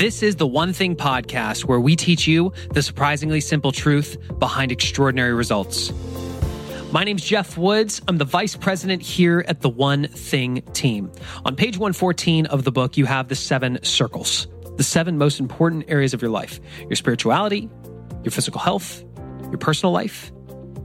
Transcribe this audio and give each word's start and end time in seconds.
This 0.00 0.22
is 0.22 0.36
the 0.36 0.46
One 0.46 0.72
Thing 0.72 0.96
podcast 0.96 1.66
where 1.66 1.78
we 1.78 1.94
teach 1.94 2.26
you 2.26 2.54
the 2.72 2.82
surprisingly 2.82 3.42
simple 3.42 3.70
truth 3.70 4.16
behind 4.38 4.72
extraordinary 4.72 5.34
results. 5.34 5.92
My 6.90 7.04
name's 7.04 7.22
Geoff 7.22 7.58
Woods. 7.58 8.00
I'm 8.08 8.16
the 8.16 8.24
vice 8.24 8.56
president 8.56 9.02
here 9.02 9.44
at 9.46 9.60
the 9.60 9.68
One 9.68 10.08
Thing 10.08 10.62
team. 10.72 11.12
On 11.44 11.54
page 11.54 11.76
114 11.76 12.46
of 12.46 12.64
the 12.64 12.72
book, 12.72 12.96
you 12.96 13.04
have 13.04 13.28
the 13.28 13.34
seven 13.34 13.78
circles, 13.82 14.48
the 14.78 14.82
seven 14.82 15.18
most 15.18 15.38
important 15.38 15.84
areas 15.88 16.14
of 16.14 16.22
your 16.22 16.30
life 16.30 16.60
your 16.80 16.96
spirituality, 16.96 17.68
your 18.24 18.30
physical 18.30 18.58
health, 18.58 19.04
your 19.50 19.58
personal 19.58 19.92
life, 19.92 20.32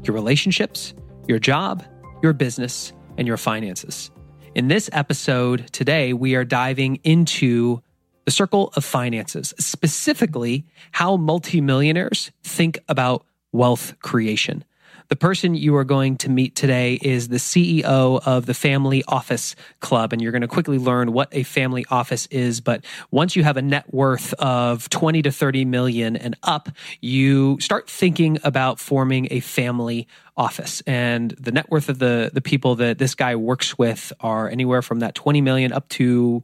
your 0.03 0.13
relationships, 0.13 0.93
your 1.25 1.39
job, 1.39 1.85
your 2.21 2.33
business, 2.33 2.91
and 3.17 3.29
your 3.29 3.37
finances. 3.37 4.11
In 4.55 4.67
this 4.67 4.89
episode 4.91 5.71
today, 5.71 6.11
we 6.11 6.35
are 6.35 6.43
diving 6.43 6.97
into 7.05 7.81
the 8.25 8.31
circle 8.31 8.71
of 8.75 8.83
finances, 8.83 9.53
specifically 9.59 10.65
how 10.91 11.15
multimillionaires 11.15 12.31
think 12.43 12.79
about 12.89 13.25
wealth 13.51 13.97
creation. 14.01 14.63
The 15.07 15.15
person 15.15 15.53
you 15.53 15.75
are 15.75 15.83
going 15.83 16.17
to 16.17 16.31
meet 16.31 16.55
today 16.55 16.97
is 16.99 17.27
the 17.27 17.37
CEO 17.37 18.19
of 18.25 18.47
the 18.47 18.55
Family 18.55 19.03
Office 19.07 19.55
Club, 19.79 20.11
and 20.11 20.21
you're 20.21 20.31
going 20.31 20.41
to 20.41 20.47
quickly 20.47 20.79
learn 20.79 21.13
what 21.13 21.29
a 21.31 21.43
family 21.43 21.85
office 21.91 22.25
is. 22.31 22.59
But 22.59 22.83
once 23.11 23.35
you 23.35 23.43
have 23.43 23.55
a 23.55 23.61
net 23.61 23.93
worth 23.93 24.33
of 24.33 24.89
20 24.89 25.21
to 25.21 25.31
30 25.31 25.65
million 25.65 26.15
and 26.15 26.35
up, 26.41 26.69
you 27.01 27.59
start 27.61 27.87
thinking 27.87 28.39
about 28.43 28.79
forming 28.79 29.27
a 29.29 29.41
family 29.41 30.07
office. 30.35 30.81
And 30.87 31.31
the 31.39 31.51
net 31.51 31.69
worth 31.69 31.87
of 31.87 31.99
the, 31.99 32.31
the 32.33 32.41
people 32.41 32.75
that 32.77 32.97
this 32.97 33.13
guy 33.13 33.35
works 33.35 33.77
with 33.77 34.11
are 34.21 34.49
anywhere 34.49 34.81
from 34.81 34.99
that 34.99 35.13
20 35.13 35.39
million 35.39 35.71
up 35.71 35.87
to 35.89 36.43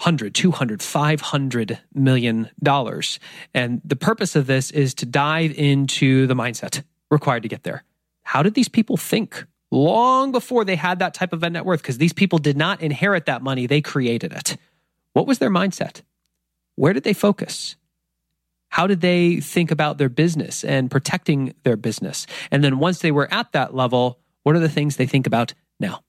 100, 0.00 0.34
200, 0.34 0.82
500 0.82 1.78
million 1.92 2.48
dollars. 2.62 3.20
And 3.52 3.82
the 3.84 3.96
purpose 3.96 4.34
of 4.34 4.46
this 4.46 4.70
is 4.70 4.94
to 4.94 5.06
dive 5.06 5.52
into 5.58 6.26
the 6.26 6.34
mindset 6.34 6.82
required 7.10 7.42
to 7.42 7.50
get 7.50 7.64
there. 7.64 7.84
How 8.22 8.42
did 8.42 8.54
these 8.54 8.68
people 8.68 8.96
think 8.96 9.44
long 9.70 10.32
before 10.32 10.64
they 10.64 10.76
had 10.76 11.00
that 11.00 11.12
type 11.12 11.34
of 11.34 11.42
a 11.42 11.50
net 11.50 11.66
worth? 11.66 11.82
Because 11.82 11.98
these 11.98 12.14
people 12.14 12.38
did 12.38 12.56
not 12.56 12.80
inherit 12.80 13.26
that 13.26 13.42
money, 13.42 13.66
they 13.66 13.82
created 13.82 14.32
it. 14.32 14.56
What 15.12 15.26
was 15.26 15.38
their 15.38 15.50
mindset? 15.50 16.00
Where 16.76 16.94
did 16.94 17.04
they 17.04 17.12
focus? 17.12 17.76
How 18.70 18.86
did 18.86 19.02
they 19.02 19.40
think 19.40 19.70
about 19.70 19.98
their 19.98 20.08
business 20.08 20.64
and 20.64 20.90
protecting 20.90 21.52
their 21.64 21.76
business? 21.76 22.26
And 22.50 22.64
then 22.64 22.78
once 22.78 23.00
they 23.00 23.12
were 23.12 23.30
at 23.30 23.52
that 23.52 23.74
level, 23.74 24.18
what 24.44 24.56
are 24.56 24.60
the 24.60 24.68
things 24.70 24.96
they 24.96 25.06
think 25.06 25.26
about 25.26 25.52
now? 25.78 26.00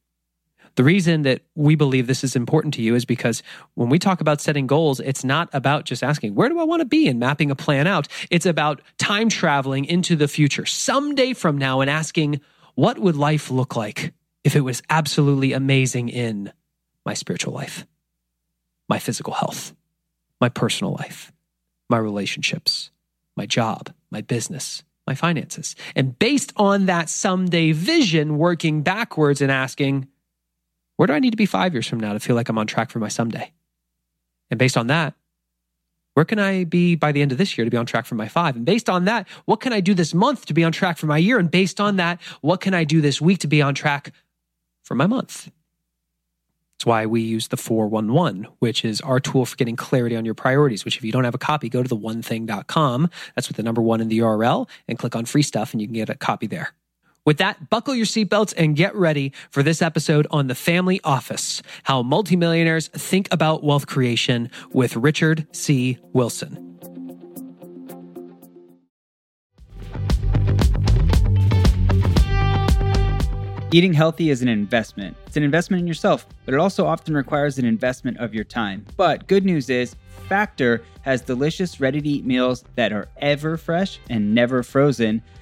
The 0.75 0.83
reason 0.83 1.23
that 1.23 1.41
we 1.55 1.75
believe 1.75 2.08
this 2.08 2.23
is 2.23 2.36
important 2.36 2.73
to 2.75 2.81
you 2.81 2.95
is 2.95 3.05
because 3.05 3.44
when 3.73 3.89
we 3.89 4.00
talk 4.00 4.22
about 4.22 4.39
setting 4.39 4.67
goals, 4.67 5.00
it's 5.00 5.23
not 5.23 5.50
about 5.53 5.86
just 5.86 6.03
asking, 6.03 6.36
where 6.36 6.50
do 6.50 6.59
I 6.59 6.64
want 6.64 6.81
to 6.81 6.86
be 6.86 7.08
and 7.08 7.19
mapping 7.19 7.52
a 7.52 7.55
plan 7.55 7.88
out? 7.88 8.08
It's 8.30 8.45
about 8.45 8.81
time 8.97 9.30
traveling 9.30 9.86
into 9.86 10.16
the 10.16 10.27
future 10.27 10.66
someday 10.66 11.33
from 11.33 11.58
now 11.58 11.81
and 11.81 11.89
asking, 11.89 12.42
what 12.75 12.97
would 12.99 13.16
life 13.16 13.52
look 13.52 13.75
like 13.75 14.14
if 14.44 14.55
it 14.55 14.61
was 14.61 14.81
absolutely 14.89 15.53
amazing 15.53 16.09
in 16.09 16.52
my 17.05 17.14
spiritual 17.14 17.53
life, 17.53 17.86
my 18.88 18.99
physical 18.99 19.33
health, 19.33 19.75
my 20.39 20.49
personal 20.49 20.94
life, 20.94 21.31
my 21.89 21.97
relationships, 21.97 22.92
my 23.36 23.45
job, 23.45 23.94
my 24.09 24.22
business, 24.22 24.83
my 25.05 25.16
finances. 25.16 25.75
And 25.95 26.17
based 26.17 26.53
on 26.55 26.86
that 26.86 27.09
someday 27.09 27.72
vision, 27.72 28.38
working 28.38 28.81
backwards 28.81 29.42
and 29.42 29.52
asking, 29.52 30.08
where 30.97 31.08
do 31.08 31.14
I 31.14 31.20
need 31.20 31.31
to 31.31 31.38
be 31.38 31.45
five 31.45 31.73
years 31.73 31.88
from 31.88 32.00
now 32.00 32.14
to 32.14 32.20
feel 32.20 32.36
like 32.36 32.50
I'm 32.50 32.58
on 32.58 32.67
track 32.67 32.92
for 32.92 33.00
my 33.00 33.08
someday? 33.08 33.52
And 34.50 34.59
based 34.59 34.78
on 34.78 34.88
that, 34.88 35.16
where 36.14 36.25
can 36.25 36.39
I 36.39 36.66
be 36.66 36.95
by 36.95 37.11
the 37.11 37.22
end 37.22 37.31
of 37.31 37.38
this 37.38 37.58
year 37.58 37.66
to 37.66 37.72
be 37.72 37.78
on 37.78 37.86
track 37.86 38.06
for 38.06 38.16
my 38.16 38.28
five? 38.28 38.56
And 38.56 38.66
based 38.66 38.89
on 38.89 39.06
that, 39.06 39.28
what 39.45 39.61
can 39.61 39.72
I 39.72 39.80
do 39.80 39.94
this 39.94 40.14
month 40.14 40.45
to 40.48 40.53
be 40.53 40.64
on 40.64 40.72
track 40.72 40.98
for 40.98 41.06
my 41.06 41.17
year? 41.17 41.39
And 41.39 41.50
based 41.50 41.80
on 41.80 41.95
that, 41.95 42.21
what 42.42 42.60
can 42.60 42.73
I 42.73 42.83
do 42.83 42.99
this 42.99 43.21
week 43.21 43.39
to 43.39 43.48
be 43.48 43.61
on 43.61 43.73
track 43.73 44.11
for 44.83 44.95
my 44.95 45.08
month? 45.08 45.49
That's 46.77 46.86
why 46.86 47.05
we 47.05 47.21
use 47.21 47.48
the 47.48 47.58
411, 47.58 48.48
which 48.60 48.83
is 48.83 49.02
our 49.02 49.20
tool 49.20 49.45
for 49.45 49.55
getting 49.55 49.76
clarity 49.76 50.15
on 50.15 50.26
your 50.26 50.33
priorities, 50.33 50.83
which 50.83 50.98
if 50.98 51.04
you 51.04 51.11
don't 51.11 51.23
have 51.23 51.36
a 51.36 51.38
copy, 51.38 51.70
go 51.70 51.83
to 51.83 51.88
the 51.88 51.95
onething.com. 51.95 53.10
That's 53.36 53.48
with 53.48 53.58
the 53.58 53.64
number 53.64 53.82
one 53.82 54.02
in 54.02 54.08
the 54.08 54.20
URL 54.20 54.67
and 54.88 54.98
click 54.98 55.15
on 55.15 55.26
free 55.26 55.44
stuff 55.44 55.73
and 55.73 55.82
you 55.82 55.88
can 55.88 55.94
get 55.94 56.10
a 56.10 56.15
copy 56.15 56.48
there. 56.48 56.73
With 57.23 57.37
that, 57.37 57.70
buckle 57.70 57.93
your 57.93 58.08
seatbelts 58.08 58.52
and 58.58 58.76
get 58.76 58.95
ready 58.95 59.32
for 59.52 59.61
this 59.61 59.83
episode 59.83 60.26
on 60.32 60.48
the 60.48 60.55
family 60.55 60.99
office 61.04 61.61
how 61.83 62.02
multimillionaires 62.02 62.87
think 62.87 63.27
about 63.32 63.64
wealth 63.64 63.86
creation 63.86 64.49
with 64.73 64.95
Richard 64.95 65.45
C. 65.52 65.99
Wilson. 66.14 66.67
Eating 73.73 73.93
healthy 73.93 74.32
is 74.32 74.42
an 74.42 74.48
investment. 74.48 75.15
It's 75.27 75.38
an 75.38 75.43
investment 75.43 75.82
in 75.82 75.88
yourself, 75.88 76.26
but 76.45 76.55
it 76.55 76.59
also 76.59 76.88
often 76.88 77.15
requires 77.15 77.59
an 77.59 77.65
investment 77.65 78.17
of 78.17 78.33
your 78.33 78.43
time. 78.43 78.83
But 78.98 79.27
good 79.27 79.45
news 79.45 79.70
is, 79.70 79.95
Factor 80.27 80.82
has 81.02 81.21
delicious, 81.21 81.80
ready 81.80 82.02
to 82.02 82.09
eat 82.09 82.26
meals 82.26 82.65
that 82.76 82.92
are 82.92 83.08
ever 83.17 83.58
fresh 83.58 83.99
and 84.09 84.33
never 84.33 84.64
frozen 84.64 85.21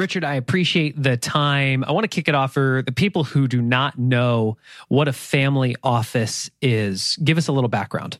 Richard, 0.00 0.24
I 0.24 0.34
appreciate 0.36 1.00
the 1.00 1.18
time. 1.18 1.84
I 1.84 1.92
want 1.92 2.04
to 2.04 2.08
kick 2.08 2.26
it 2.26 2.34
off 2.34 2.54
for 2.54 2.82
the 2.86 2.90
people 2.90 3.22
who 3.22 3.46
do 3.46 3.60
not 3.60 3.98
know 3.98 4.56
what 4.88 5.08
a 5.08 5.12
family 5.12 5.76
office 5.82 6.50
is. 6.62 7.18
Give 7.22 7.36
us 7.36 7.48
a 7.48 7.52
little 7.52 7.68
background. 7.68 8.18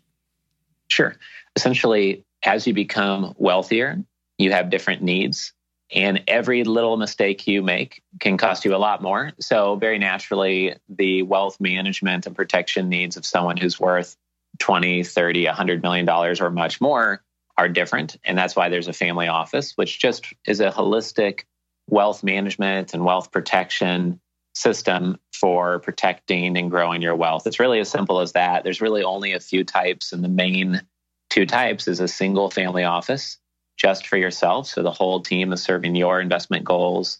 Sure. 0.88 1.16
Essentially, 1.56 2.22
as 2.42 2.66
you 2.66 2.74
become 2.74 3.34
wealthier, 3.38 4.04
you 4.36 4.52
have 4.52 4.68
different 4.68 5.02
needs, 5.02 5.54
and 5.90 6.22
every 6.28 6.64
little 6.64 6.98
mistake 6.98 7.46
you 7.46 7.62
make 7.62 8.02
can 8.20 8.36
cost 8.36 8.66
you 8.66 8.74
a 8.74 8.78
lot 8.78 9.00
more. 9.00 9.32
So, 9.40 9.76
very 9.76 9.98
naturally, 9.98 10.74
the 10.90 11.22
wealth 11.22 11.58
management 11.60 12.26
and 12.26 12.36
protection 12.36 12.90
needs 12.90 13.16
of 13.16 13.24
someone 13.24 13.56
who's 13.56 13.80
worth 13.80 14.18
20, 14.58 15.02
30, 15.02 15.46
100 15.46 15.82
million 15.82 16.04
dollars 16.04 16.42
or 16.42 16.50
much 16.50 16.78
more 16.78 17.22
are 17.56 17.68
different. 17.70 18.18
And 18.24 18.36
that's 18.36 18.54
why 18.54 18.68
there's 18.68 18.88
a 18.88 18.92
family 18.92 19.28
office, 19.28 19.72
which 19.76 19.98
just 19.98 20.26
is 20.46 20.60
a 20.60 20.70
holistic 20.70 21.44
wealth 21.90 22.22
management 22.22 22.94
and 22.94 23.04
wealth 23.04 23.30
protection 23.32 24.20
system 24.54 25.18
for 25.32 25.78
protecting 25.80 26.56
and 26.56 26.70
growing 26.70 27.02
your 27.02 27.16
wealth. 27.16 27.46
It's 27.46 27.60
really 27.60 27.80
as 27.80 27.90
simple 27.90 28.20
as 28.20 28.32
that. 28.32 28.64
There's 28.64 28.80
really 28.80 29.02
only 29.02 29.32
a 29.32 29.40
few 29.40 29.64
types, 29.64 30.12
and 30.12 30.24
the 30.24 30.28
main 30.28 30.82
two 31.28 31.46
types 31.46 31.86
is 31.88 32.00
a 32.00 32.08
single 32.08 32.50
family 32.50 32.84
office 32.84 33.38
just 33.76 34.06
for 34.06 34.16
yourself. 34.16 34.66
So 34.66 34.82
the 34.82 34.90
whole 34.90 35.20
team 35.20 35.52
is 35.52 35.62
serving 35.62 35.94
your 35.96 36.20
investment 36.20 36.64
goals 36.64 37.18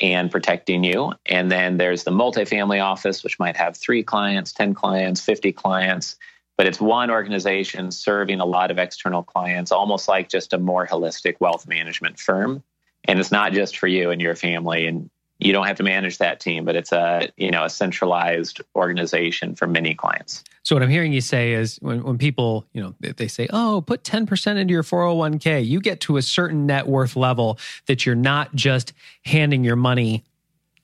and 0.00 0.30
protecting 0.30 0.84
you. 0.84 1.12
And 1.26 1.50
then 1.50 1.78
there's 1.78 2.04
the 2.04 2.10
multifamily 2.10 2.82
office, 2.82 3.22
which 3.22 3.38
might 3.38 3.56
have 3.56 3.76
three 3.76 4.02
clients, 4.02 4.52
10 4.52 4.74
clients, 4.74 5.20
50 5.20 5.52
clients, 5.52 6.16
but 6.58 6.66
it's 6.66 6.80
one 6.80 7.10
organization 7.10 7.90
serving 7.90 8.40
a 8.40 8.44
lot 8.44 8.70
of 8.70 8.78
external 8.78 9.22
clients, 9.22 9.72
almost 9.72 10.08
like 10.08 10.28
just 10.28 10.52
a 10.52 10.58
more 10.58 10.86
holistic 10.86 11.36
wealth 11.40 11.66
management 11.66 12.18
firm 12.18 12.62
and 13.04 13.18
it's 13.18 13.32
not 13.32 13.52
just 13.52 13.76
for 13.76 13.86
you 13.86 14.10
and 14.10 14.20
your 14.20 14.34
family 14.34 14.86
and 14.86 15.10
you 15.38 15.52
don't 15.52 15.66
have 15.66 15.76
to 15.76 15.82
manage 15.82 16.18
that 16.18 16.40
team 16.40 16.64
but 16.64 16.76
it's 16.76 16.92
a 16.92 17.28
you 17.36 17.50
know 17.50 17.64
a 17.64 17.70
centralized 17.70 18.60
organization 18.74 19.54
for 19.54 19.66
many 19.66 19.94
clients 19.94 20.44
so 20.62 20.74
what 20.74 20.82
i'm 20.82 20.88
hearing 20.88 21.12
you 21.12 21.20
say 21.20 21.52
is 21.52 21.76
when, 21.82 22.02
when 22.02 22.18
people 22.18 22.64
you 22.72 22.80
know 22.80 22.94
they 23.00 23.28
say 23.28 23.48
oh 23.50 23.82
put 23.86 24.04
10% 24.04 24.56
into 24.56 24.72
your 24.72 24.82
401k 24.82 25.66
you 25.66 25.80
get 25.80 26.00
to 26.00 26.16
a 26.16 26.22
certain 26.22 26.66
net 26.66 26.86
worth 26.86 27.16
level 27.16 27.58
that 27.86 28.06
you're 28.06 28.14
not 28.14 28.54
just 28.54 28.92
handing 29.24 29.64
your 29.64 29.76
money 29.76 30.24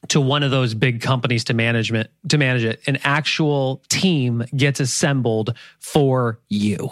to 0.08 0.20
one 0.20 0.43
of 0.43 0.50
those 0.50 0.75
big 0.75 1.00
companies 1.00 1.44
to 1.44 1.55
management 1.55 2.11
to 2.28 2.38
manage 2.38 2.64
it. 2.64 2.81
An 2.87 2.99
actual 3.05 3.82
team 3.88 4.44
gets 4.56 4.81
assembled 4.81 5.55
for 5.78 6.40
you. 6.49 6.90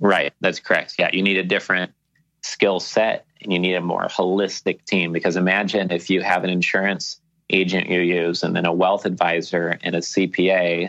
Right. 0.00 0.32
That's 0.40 0.60
correct. 0.60 0.96
Yeah. 0.98 1.10
You 1.12 1.22
need 1.22 1.36
a 1.36 1.44
different 1.44 1.92
skill 2.42 2.80
set 2.80 3.26
and 3.42 3.52
you 3.52 3.58
need 3.58 3.74
a 3.74 3.80
more 3.80 4.04
holistic 4.04 4.84
team 4.84 5.12
because 5.12 5.36
imagine 5.36 5.90
if 5.90 6.10
you 6.10 6.22
have 6.22 6.44
an 6.44 6.50
insurance 6.50 7.20
agent 7.50 7.88
you 7.88 8.00
use 8.00 8.42
and 8.42 8.54
then 8.54 8.66
a 8.66 8.72
wealth 8.72 9.06
advisor 9.06 9.78
and 9.82 9.94
a 9.94 10.00
CPA 10.00 10.88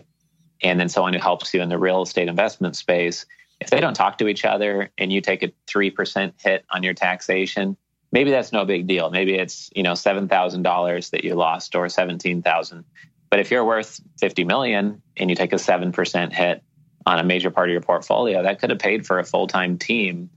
and 0.63 0.79
then 0.79 0.89
someone 0.89 1.13
who 1.13 1.19
helps 1.19 1.53
you 1.53 1.61
in 1.61 1.69
the 1.69 1.77
real 1.77 2.03
estate 2.03 2.27
investment 2.27 2.75
space. 2.75 3.25
If 3.59 3.69
they 3.69 3.79
don't 3.79 3.93
talk 3.93 4.17
to 4.19 4.27
each 4.27 4.45
other 4.45 4.89
and 4.97 5.11
you 5.11 5.21
take 5.21 5.43
a 5.43 5.51
3% 5.67 6.33
hit 6.37 6.65
on 6.69 6.83
your 6.83 6.93
taxation, 6.93 7.77
maybe 8.11 8.31
that's 8.31 8.51
no 8.51 8.65
big 8.65 8.87
deal. 8.87 9.09
Maybe 9.09 9.35
it's, 9.35 9.69
you 9.75 9.83
know, 9.83 9.93
$7,000 9.93 11.09
that 11.11 11.23
you 11.23 11.35
lost 11.35 11.75
or 11.75 11.89
17,000. 11.89 12.85
But 13.29 13.39
if 13.39 13.49
you're 13.49 13.65
worth 13.65 13.99
50 14.19 14.43
million 14.43 15.01
and 15.17 15.29
you 15.29 15.35
take 15.35 15.53
a 15.53 15.57
7% 15.57 16.33
hit 16.33 16.63
on 17.05 17.19
a 17.19 17.23
major 17.23 17.49
part 17.49 17.69
of 17.69 17.71
your 17.71 17.81
portfolio, 17.81 18.43
that 18.43 18.59
could 18.59 18.69
have 18.69 18.79
paid 18.79 19.05
for 19.07 19.19
a 19.19 19.23
full-time 19.23 19.77
team 19.77 20.29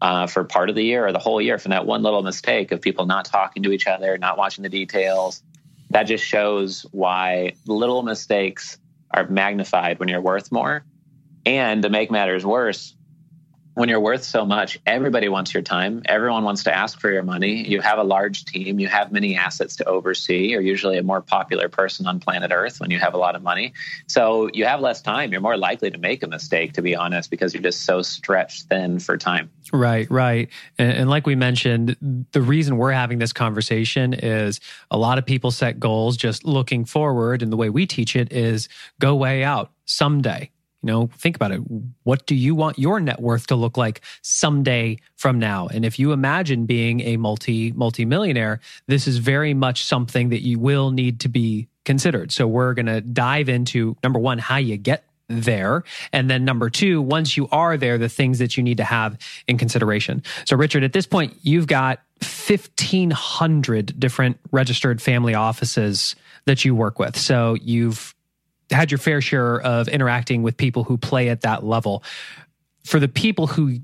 uh, 0.00 0.26
for 0.26 0.44
part 0.44 0.70
of 0.70 0.76
the 0.76 0.84
year 0.84 1.06
or 1.06 1.12
the 1.12 1.18
whole 1.18 1.40
year 1.40 1.58
from 1.58 1.70
that 1.70 1.86
one 1.86 2.02
little 2.02 2.22
mistake 2.22 2.72
of 2.72 2.80
people 2.80 3.06
not 3.06 3.24
talking 3.24 3.62
to 3.62 3.72
each 3.72 3.86
other, 3.86 4.16
not 4.18 4.38
watching 4.38 4.62
the 4.62 4.68
details. 4.68 5.42
That 5.90 6.04
just 6.04 6.24
shows 6.24 6.86
why 6.92 7.54
little 7.66 8.02
mistakes 8.02 8.78
are 9.10 9.26
magnified 9.26 9.98
when 9.98 10.08
you're 10.08 10.20
worth 10.20 10.52
more. 10.52 10.84
And 11.44 11.82
to 11.82 11.88
make 11.88 12.10
matters 12.10 12.46
worse, 12.46 12.94
when 13.80 13.88
you're 13.88 13.98
worth 13.98 14.22
so 14.22 14.44
much, 14.44 14.78
everybody 14.84 15.30
wants 15.30 15.54
your 15.54 15.62
time. 15.62 16.02
Everyone 16.04 16.44
wants 16.44 16.64
to 16.64 16.76
ask 16.76 17.00
for 17.00 17.10
your 17.10 17.22
money. 17.22 17.66
You 17.66 17.80
have 17.80 17.98
a 17.98 18.02
large 18.02 18.44
team. 18.44 18.78
You 18.78 18.88
have 18.88 19.10
many 19.10 19.38
assets 19.38 19.74
to 19.76 19.86
oversee. 19.86 20.48
You're 20.48 20.60
usually 20.60 20.98
a 20.98 21.02
more 21.02 21.22
popular 21.22 21.70
person 21.70 22.06
on 22.06 22.20
planet 22.20 22.52
Earth 22.52 22.78
when 22.78 22.90
you 22.90 22.98
have 22.98 23.14
a 23.14 23.16
lot 23.16 23.34
of 23.34 23.42
money. 23.42 23.72
So 24.06 24.50
you 24.52 24.66
have 24.66 24.82
less 24.82 25.00
time. 25.00 25.32
You're 25.32 25.40
more 25.40 25.56
likely 25.56 25.90
to 25.90 25.96
make 25.96 26.22
a 26.22 26.26
mistake, 26.26 26.74
to 26.74 26.82
be 26.82 26.94
honest, 26.94 27.30
because 27.30 27.54
you're 27.54 27.62
just 27.62 27.86
so 27.86 28.02
stretched 28.02 28.64
thin 28.64 28.98
for 28.98 29.16
time. 29.16 29.50
Right, 29.72 30.10
right. 30.10 30.50
And, 30.76 30.92
and 30.92 31.10
like 31.10 31.26
we 31.26 31.34
mentioned, 31.34 31.96
the 32.32 32.42
reason 32.42 32.76
we're 32.76 32.92
having 32.92 33.18
this 33.18 33.32
conversation 33.32 34.12
is 34.12 34.60
a 34.90 34.98
lot 34.98 35.16
of 35.16 35.24
people 35.24 35.50
set 35.50 35.80
goals 35.80 36.18
just 36.18 36.44
looking 36.44 36.84
forward. 36.84 37.40
And 37.40 37.50
the 37.50 37.56
way 37.56 37.70
we 37.70 37.86
teach 37.86 38.14
it 38.14 38.30
is 38.30 38.68
go 39.00 39.16
way 39.16 39.42
out 39.42 39.72
someday 39.86 40.50
you 40.82 40.86
know, 40.86 41.10
think 41.18 41.36
about 41.36 41.52
it. 41.52 41.60
What 42.04 42.26
do 42.26 42.34
you 42.34 42.54
want 42.54 42.78
your 42.78 43.00
net 43.00 43.20
worth 43.20 43.46
to 43.48 43.56
look 43.56 43.76
like 43.76 44.00
someday 44.22 44.98
from 45.16 45.38
now? 45.38 45.68
And 45.68 45.84
if 45.84 45.98
you 45.98 46.12
imagine 46.12 46.66
being 46.66 47.00
a 47.00 47.16
multi 47.16 47.72
multi 47.72 48.04
millionaire, 48.04 48.60
this 48.86 49.06
is 49.06 49.18
very 49.18 49.54
much 49.54 49.84
something 49.84 50.30
that 50.30 50.42
you 50.42 50.58
will 50.58 50.90
need 50.90 51.20
to 51.20 51.28
be 51.28 51.68
considered. 51.84 52.32
So 52.32 52.46
we're 52.46 52.74
going 52.74 52.86
to 52.86 53.00
dive 53.00 53.48
into 53.48 53.96
number 54.02 54.18
1 54.18 54.38
how 54.38 54.56
you 54.56 54.76
get 54.76 55.04
there. 55.30 55.84
And 56.12 56.28
then 56.28 56.44
number 56.44 56.68
two, 56.68 57.00
once 57.00 57.36
you 57.36 57.48
are 57.52 57.76
there, 57.76 57.98
the 57.98 58.08
things 58.08 58.38
that 58.40 58.56
you 58.56 58.62
need 58.62 58.78
to 58.78 58.84
have 58.84 59.16
in 59.46 59.58
consideration. 59.58 60.22
So, 60.44 60.56
Richard, 60.56 60.82
at 60.82 60.92
this 60.92 61.06
point, 61.06 61.36
you've 61.42 61.68
got 61.68 62.00
1,500 62.20 63.98
different 63.98 64.38
registered 64.50 65.00
family 65.00 65.34
offices 65.34 66.16
that 66.46 66.64
you 66.64 66.74
work 66.74 66.98
with. 66.98 67.16
So, 67.16 67.54
you've 67.62 68.14
had 68.70 68.90
your 68.90 68.98
fair 68.98 69.20
share 69.20 69.60
of 69.60 69.88
interacting 69.88 70.42
with 70.42 70.56
people 70.56 70.84
who 70.84 70.96
play 70.96 71.28
at 71.28 71.42
that 71.42 71.64
level. 71.64 72.02
For 72.84 73.00
the 73.00 73.08
people 73.08 73.46
who 73.46 73.80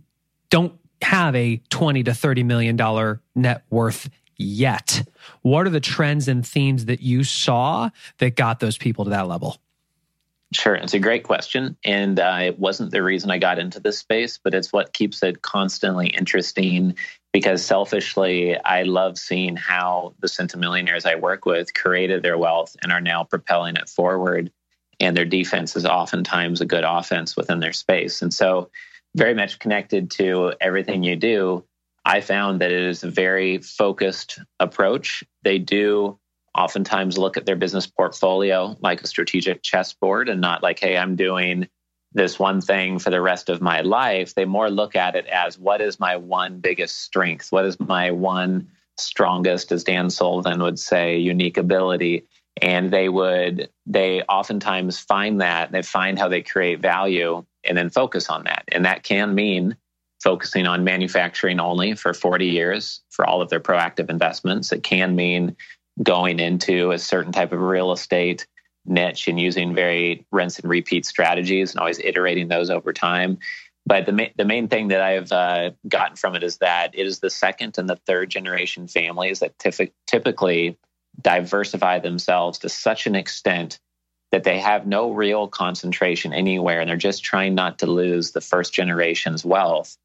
don't 0.51 0.73
have 1.03 1.35
a 1.35 1.61
20 1.69 2.05
to 2.05 2.15
30 2.15 2.43
million 2.45 2.77
dollar 2.77 3.21
net 3.35 3.65
worth 3.71 4.09
yet, 4.37 5.03
what 5.43 5.67
are 5.67 5.71
the 5.71 5.81
trends 5.81 6.29
and 6.29 6.47
themes 6.47 6.87
that 6.87 7.01
you 7.03 7.25
saw 7.25 7.91
that 8.19 8.37
got 8.37 8.61
those 8.61 8.79
people 8.79 9.05
to 9.05 9.11
that 9.11 9.29
level? 9.29 9.59
Sure, 10.53 10.77
it's 10.77 10.95
a 10.95 11.01
great 11.01 11.25
question, 11.25 11.77
and 11.85 12.21
uh, 12.21 12.39
it 12.41 12.59
wasn't 12.59 12.93
the 12.93 13.03
reason 13.03 13.33
I 13.33 13.39
got 13.39 13.59
into 13.59 13.81
this 13.81 13.99
space, 13.99 14.39
but 14.39 14.55
it's 14.55 14.73
what 14.73 14.93
keeps 14.93 15.23
it 15.25 15.43
constantly 15.43 16.07
interesting. 16.07 16.97
Because 17.33 17.63
selfishly, 17.63 18.57
I 18.61 18.85
love 18.85 19.19
seeing 19.19 19.57
how 19.57 20.15
the 20.21 20.29
centimillionaires 20.29 21.05
I 21.05 21.17
work 21.17 21.45
with 21.45 21.75
created 21.75 22.23
their 22.23 22.39
wealth 22.39 22.77
and 22.81 22.93
are 22.93 23.01
now 23.01 23.25
propelling 23.25 23.77
it 23.77 23.89
forward 23.89 24.51
and 25.01 25.17
their 25.17 25.25
defense 25.25 25.77
is 25.77 25.85
oftentimes 25.85 26.61
a 26.61 26.67
good 26.67 26.85
offense 26.87 27.37
within 27.37 27.61
their 27.61 27.73
space. 27.73 28.23
And 28.23 28.33
so, 28.33 28.71
very 29.15 29.35
much 29.35 29.59
connected 29.59 30.11
to 30.13 30.53
everything 30.61 31.03
you 31.03 31.17
do, 31.17 31.65
I 32.05 32.21
found 32.21 32.61
that 32.61 32.71
it 32.71 32.83
is 32.83 33.03
a 33.03 33.11
very 33.11 33.59
focused 33.59 34.39
approach. 34.61 35.25
They 35.43 35.59
do 35.59 36.19
oftentimes 36.55 37.19
look 37.19 37.37
at 37.37 37.47
their 37.47 37.57
business 37.57 37.87
portfolio 37.87 38.77
like 38.81 39.03
a 39.03 39.07
strategic 39.07 39.63
chessboard 39.63 40.29
and 40.29 40.41
not 40.41 40.63
like, 40.63 40.79
hey, 40.79 40.97
I'm 40.97 41.17
doing 41.17 41.69
this 42.13 42.39
one 42.39 42.61
thing 42.61 42.99
for 42.99 43.11
the 43.11 43.21
rest 43.21 43.49
of 43.49 43.61
my 43.61 43.83
life. 43.83 44.35
They 44.35 44.45
more 44.45 44.71
look 44.71 44.97
at 44.97 45.17
it 45.17 45.27
as 45.27 45.59
what 45.59 45.81
is 45.81 46.01
my 46.01 46.17
one 46.17 46.61
biggest 46.61 47.03
strength? 47.03 47.53
What 47.53 47.67
is 47.67 47.79
my 47.79 48.11
one 48.11 48.69
strongest, 48.99 49.73
as 49.73 49.85
Dan 49.85 50.09
Sullivan 50.09 50.63
would 50.63 50.79
say, 50.79 51.19
unique 51.19 51.59
ability? 51.59 52.25
And 52.63 52.91
they 52.91 53.09
would 53.09 53.69
they 53.87 54.23
oftentimes 54.23 54.99
find 54.99 55.41
that 55.41 55.73
they 55.73 55.83
find 55.83 56.19
how 56.19 56.29
they 56.29 56.43
create 56.43 56.81
value 56.81 57.45
and 57.65 57.77
then 57.77 57.91
focus 57.91 58.29
on 58.31 58.45
that. 58.45 58.65
And 58.73 58.85
that 58.85 59.03
can 59.03 59.35
mean 59.35 59.77
focusing 60.23 60.67
on 60.67 60.85
manufacturing 60.85 61.61
only 61.61 61.95
for 61.95 62.15
40 62.15 62.47
years 62.47 63.03
for 63.11 63.27
all 63.27 63.43
of 63.43 63.51
their 63.51 63.61
proactive 63.61 64.09
investments. 64.09 64.73
It 64.73 64.83
can 64.83 65.15
mean 65.15 65.57
going 66.03 66.41
into 66.41 66.91
a 66.93 66.99
certain 66.99 67.33
type 67.33 67.53
of 67.53 67.61
real 67.61 67.93
estate 67.93 68.47
niche 68.87 69.29
and 69.29 69.41
using 69.41 69.75
very 69.75 70.27
rinse 70.31 70.59
and 70.59 70.71
repeat 70.71 71.05
strategies 71.05 71.73
and 71.73 71.81
always 71.81 71.99
iterating 71.99 72.49
those 72.49 72.71
over 72.71 72.93
time. 72.93 73.39
But 73.85 74.07
the, 74.07 74.13
ma- 74.13 74.35
the 74.37 74.45
main 74.45 74.69
thing 74.69 74.89
that 74.89 75.01
I've 75.01 75.31
uh, 75.31 75.71
gotten 75.89 76.17
from 76.17 76.35
it 76.35 76.43
is 76.43 76.59
that 76.59 76.91
it 76.95 77.07
is 77.07 77.21
the 77.21 77.31
second 77.31 77.79
and 77.79 77.89
the 77.89 77.97
third 77.97 78.31
generation 78.31 78.89
families 78.89 79.41
that 79.41 79.59
typically 80.07 80.77
diversify 81.21 81.99
themselves 81.99 82.59
to 82.61 82.69
such 82.69 83.07
an 83.07 83.15
extent 83.15 83.79
that 84.33 84.45
they 84.45 84.59
have 84.59 84.87
no 84.87 85.13
real 85.13 85.49
concentration 85.49 86.33
anywhere 86.33 86.81
and 86.81 86.89
they're 86.89 86.97
just 86.97 87.25
trying 87.25 87.55
not 87.55 87.79
to 87.79 87.87
lose 87.87 88.33
the 88.33 88.41
first 88.41 88.73
generation's 88.73 89.45
wealth. 89.45 89.97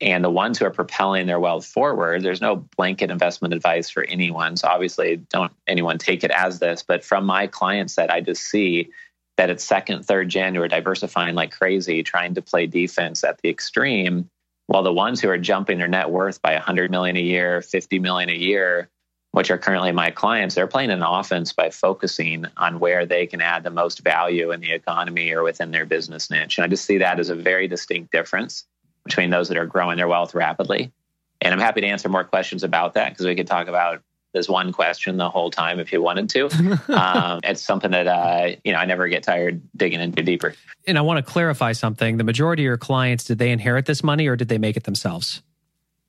And 0.00 0.24
the 0.24 0.30
ones 0.30 0.58
who 0.58 0.64
are 0.64 0.70
propelling 0.70 1.26
their 1.26 1.40
wealth 1.40 1.66
forward, 1.66 2.22
there's 2.22 2.40
no 2.40 2.56
blanket 2.76 3.10
investment 3.10 3.54
advice 3.54 3.88
for 3.88 4.04
anyone. 4.04 4.56
So 4.56 4.68
obviously, 4.68 5.16
don't 5.30 5.52
anyone 5.66 5.98
take 5.98 6.24
it 6.24 6.30
as 6.30 6.58
this. 6.58 6.82
But 6.82 7.04
from 7.04 7.24
my 7.24 7.46
client 7.46 7.90
set, 7.90 8.10
I 8.10 8.20
just 8.20 8.42
see 8.42 8.90
that 9.36 9.50
it's 9.50 9.64
second, 9.64 10.04
third 10.04 10.28
gen 10.28 10.54
who 10.54 10.62
are 10.62 10.68
diversifying 10.68 11.34
like 11.34 11.52
crazy, 11.52 12.02
trying 12.02 12.34
to 12.34 12.42
play 12.42 12.66
defense 12.66 13.24
at 13.24 13.40
the 13.40 13.48
extreme, 13.48 14.28
while 14.66 14.82
the 14.82 14.92
ones 14.92 15.20
who 15.20 15.28
are 15.28 15.38
jumping 15.38 15.78
their 15.78 15.88
net 15.88 16.10
worth 16.10 16.40
by 16.40 16.52
100 16.54 16.90
million 16.90 17.16
a 17.16 17.20
year, 17.20 17.60
50 17.60 17.98
million 17.98 18.30
a 18.30 18.34
year, 18.34 18.88
which 19.34 19.50
are 19.50 19.58
currently 19.58 19.90
my 19.90 20.10
clients, 20.10 20.54
they're 20.54 20.68
playing 20.68 20.90
an 20.90 21.02
offense 21.02 21.52
by 21.52 21.68
focusing 21.68 22.46
on 22.56 22.78
where 22.78 23.04
they 23.04 23.26
can 23.26 23.40
add 23.40 23.64
the 23.64 23.70
most 23.70 23.98
value 24.04 24.52
in 24.52 24.60
the 24.60 24.70
economy 24.70 25.32
or 25.32 25.42
within 25.42 25.72
their 25.72 25.84
business 25.84 26.30
niche. 26.30 26.56
And 26.56 26.64
I 26.64 26.68
just 26.68 26.84
see 26.84 26.98
that 26.98 27.18
as 27.18 27.30
a 27.30 27.34
very 27.34 27.66
distinct 27.66 28.12
difference 28.12 28.64
between 29.04 29.30
those 29.30 29.48
that 29.48 29.58
are 29.58 29.66
growing 29.66 29.96
their 29.96 30.06
wealth 30.06 30.36
rapidly. 30.36 30.92
And 31.40 31.52
I'm 31.52 31.58
happy 31.58 31.80
to 31.80 31.86
answer 31.88 32.08
more 32.08 32.22
questions 32.22 32.62
about 32.62 32.94
that 32.94 33.10
because 33.10 33.26
we 33.26 33.34
could 33.34 33.48
talk 33.48 33.66
about 33.66 34.02
this 34.34 34.48
one 34.48 34.72
question 34.72 35.16
the 35.16 35.28
whole 35.28 35.50
time 35.50 35.80
if 35.80 35.92
you 35.92 36.00
wanted 36.00 36.28
to. 36.30 36.44
um, 36.96 37.40
it's 37.42 37.60
something 37.60 37.90
that 37.90 38.06
uh, 38.06 38.54
you 38.62 38.72
know 38.72 38.78
I 38.78 38.84
never 38.84 39.08
get 39.08 39.24
tired 39.24 39.60
digging 39.76 40.00
into 40.00 40.22
deeper. 40.22 40.54
And 40.86 40.96
I 40.96 41.00
want 41.00 41.24
to 41.24 41.30
clarify 41.30 41.72
something: 41.72 42.18
the 42.18 42.24
majority 42.24 42.62
of 42.62 42.66
your 42.66 42.76
clients 42.76 43.24
did 43.24 43.38
they 43.38 43.50
inherit 43.50 43.86
this 43.86 44.04
money 44.04 44.28
or 44.28 44.36
did 44.36 44.48
they 44.48 44.58
make 44.58 44.76
it 44.76 44.84
themselves? 44.84 45.42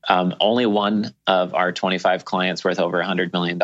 Um, 0.07 0.35
only 0.39 0.65
one 0.65 1.13
of 1.25 1.53
our 1.53 1.71
25 1.71 2.25
clients 2.25 2.63
worth 2.63 2.79
over 2.79 3.01
$100 3.01 3.33
million 3.33 3.59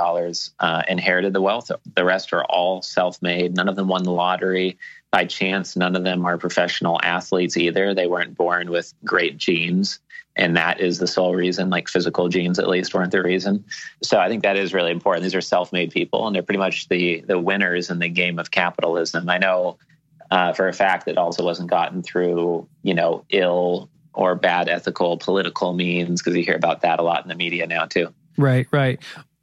uh, 0.59 0.83
inherited 0.87 1.33
the 1.33 1.41
wealth. 1.41 1.71
The 1.95 2.05
rest 2.05 2.33
are 2.33 2.43
all 2.45 2.81
self 2.81 3.21
made. 3.21 3.55
None 3.55 3.69
of 3.69 3.75
them 3.75 3.87
won 3.87 4.03
the 4.03 4.11
lottery 4.11 4.77
by 5.11 5.25
chance. 5.25 5.75
None 5.75 5.95
of 5.95 6.03
them 6.03 6.25
are 6.25 6.37
professional 6.37 6.99
athletes 7.03 7.57
either. 7.57 7.93
They 7.93 8.07
weren't 8.07 8.35
born 8.35 8.71
with 8.71 8.93
great 9.03 9.37
genes. 9.37 9.99
And 10.35 10.55
that 10.55 10.79
is 10.79 10.97
the 10.97 11.07
sole 11.07 11.35
reason, 11.35 11.69
like 11.69 11.89
physical 11.89 12.29
genes 12.29 12.57
at 12.57 12.69
least 12.69 12.93
weren't 12.93 13.11
the 13.11 13.21
reason. 13.21 13.65
So 14.01 14.17
I 14.17 14.29
think 14.29 14.43
that 14.43 14.55
is 14.55 14.73
really 14.73 14.91
important. 14.91 15.23
These 15.23 15.35
are 15.35 15.41
self 15.41 15.73
made 15.73 15.91
people, 15.91 16.25
and 16.25 16.33
they're 16.33 16.41
pretty 16.41 16.59
much 16.59 16.87
the, 16.87 17.21
the 17.27 17.37
winners 17.37 17.89
in 17.89 17.99
the 17.99 18.07
game 18.07 18.39
of 18.39 18.49
capitalism. 18.49 19.29
I 19.29 19.37
know 19.37 19.77
uh, 20.31 20.53
for 20.53 20.69
a 20.69 20.73
fact 20.73 21.05
that 21.05 21.17
also 21.17 21.43
wasn't 21.43 21.69
gotten 21.69 22.01
through, 22.01 22.67
you 22.81 22.93
know, 22.93 23.25
ill 23.29 23.89
or 24.13 24.35
bad 24.35 24.69
ethical 24.69 25.17
political 25.17 25.73
means 25.73 26.21
because 26.21 26.35
you 26.35 26.43
hear 26.43 26.55
about 26.55 26.81
that 26.81 26.99
a 26.99 27.03
lot 27.03 27.23
in 27.23 27.29
the 27.29 27.35
media 27.35 27.67
now 27.67 27.85
too 27.85 28.13
right 28.37 28.67
right 28.71 28.99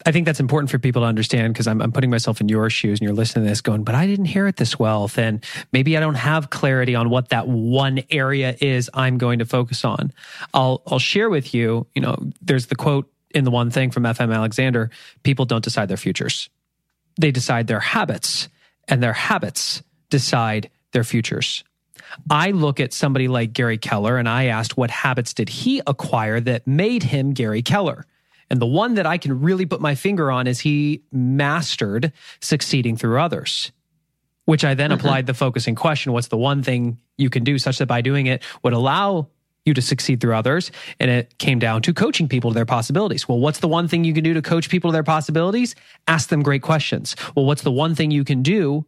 I 0.07 0.13
think 0.13 0.27
that's 0.27 0.39
important 0.39 0.71
for 0.71 0.79
people 0.79 1.03
to 1.03 1.07
understand 1.07 1.53
because 1.53 1.67
I'm, 1.67 1.83
I'm, 1.83 1.91
putting 1.91 2.09
myself 2.09 2.41
in 2.41 2.49
your 2.49 2.71
shoes 2.71 3.01
and 3.01 3.07
you're 3.07 3.17
listening 3.17 3.45
to 3.45 3.51
this 3.51 3.61
going, 3.61 3.83
but 3.83 3.97
I 3.97 4.07
didn't 4.07 4.27
inherit 4.27 4.57
this 4.57 4.79
wealth. 4.79 5.19
And 5.19 5.45
maybe 5.73 5.97
I 5.97 6.01
don't 6.01 6.15
have 6.15 6.51
clarity 6.51 6.95
on 6.95 7.11
what 7.11 7.31
that 7.31 7.49
one 7.49 8.01
area 8.09 8.57
is 8.61 8.89
I'm 8.95 9.19
going 9.19 9.41
to 9.41 9.45
focus 9.45 9.85
on. 9.85 10.13
I'll, 10.55 10.83
I'll 10.87 11.01
share 11.01 11.29
with 11.29 11.53
you, 11.53 11.89
you 11.97 12.01
know, 12.01 12.17
there's 12.41 12.67
the 12.67 12.77
quote 12.77 13.11
in 13.35 13.45
the 13.45 13.51
one 13.51 13.71
thing 13.71 13.91
from 13.91 14.05
FM 14.05 14.35
Alexander 14.35 14.91
people 15.23 15.45
don't 15.45 15.65
decide 15.65 15.89
their 15.89 15.97
futures. 15.97 16.49
they 17.21 17.31
decide 17.33 17.67
their 17.67 17.81
habits, 17.81 18.49
and 18.87 19.03
their 19.03 19.13
habits 19.13 19.83
decide 20.09 20.71
their 20.93 21.05
futures. 21.05 21.65
I 22.31 22.51
look 22.51 22.81
at 22.81 22.93
somebody 22.93 23.29
like 23.29 23.53
Gary 23.53 23.79
Keller 23.79 24.17
and 24.17 24.29
I 24.29 24.47
asked 24.47 24.77
what 24.77 24.91
habits 24.91 25.35
did 25.35 25.49
he 25.49 25.81
acquire 25.87 26.41
that 26.41 26.67
made 26.67 27.03
him 27.03 27.33
Gary 27.33 27.63
Keller? 27.63 28.07
And 28.51 28.61
the 28.61 28.67
one 28.67 28.95
that 28.95 29.07
I 29.07 29.19
can 29.19 29.41
really 29.41 29.67
put 29.67 29.81
my 29.81 29.95
finger 29.95 30.31
on 30.31 30.47
is 30.47 30.61
he 30.61 31.03
mastered 31.13 32.13
succeeding 32.41 32.97
through 32.97 33.21
others, 33.21 33.73
which 34.47 34.65
I 34.65 34.75
then 34.75 34.91
mm-hmm. 34.91 35.01
applied 35.01 35.27
the 35.27 35.35
focusing 35.35 35.75
question 35.75 36.13
what's 36.13 36.29
the 36.29 36.39
one 36.39 36.63
thing 36.63 36.99
you 37.17 37.31
can 37.31 37.45
do 37.45 37.59
such 37.59 37.79
that 37.79 37.87
by 37.87 38.01
doing 38.01 38.27
it 38.27 38.43
would 38.63 38.73
allow 38.73 39.29
you 39.69 39.75
to 39.75 39.83
succeed 39.83 40.21
through 40.21 40.35
others. 40.35 40.73
And 40.99 41.11
it 41.11 41.39
came 41.39 41.59
down 41.59 41.83
to 41.83 41.93
coaching 41.93 42.29
people 42.29 42.51
to 42.51 42.55
their 42.55 42.65
possibilities. 42.65 43.29
Well, 43.29 43.39
what's 43.39 43.61
the 43.61 43.69
one 43.69 43.87
thing 43.87 44.05
you 44.05 44.15
can 44.15 44.25
do 44.25 44.35
to 44.35 44.43
coach 44.43 44.69
people 44.69 44.91
to 44.91 44.93
their 44.93 45.03
possibilities? 45.05 45.75
Ask 46.07 46.31
them 46.31 46.43
great 46.43 46.63
questions. 46.63 47.15
Well, 47.37 47.45
what's 47.45 47.63
the 47.63 47.73
one 47.73 47.95
thing 47.95 48.11
you 48.11 48.25
can 48.25 48.43
do 48.43 48.87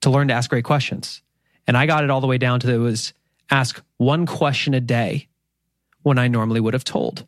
to 0.00 0.10
learn 0.10 0.28
to 0.28 0.34
ask 0.34 0.50
great 0.50 0.64
questions? 0.64 1.22
And 1.66 1.76
I 1.76 1.86
got 1.86 2.04
it 2.04 2.10
all 2.10 2.20
the 2.20 2.26
way 2.26 2.38
down 2.38 2.60
to 2.60 2.72
it 2.72 2.78
was 2.78 3.12
ask 3.50 3.82
one 3.96 4.26
question 4.26 4.74
a 4.74 4.80
day 4.80 5.28
when 6.02 6.18
I 6.18 6.28
normally 6.28 6.60
would 6.60 6.74
have 6.74 6.84
told. 6.84 7.26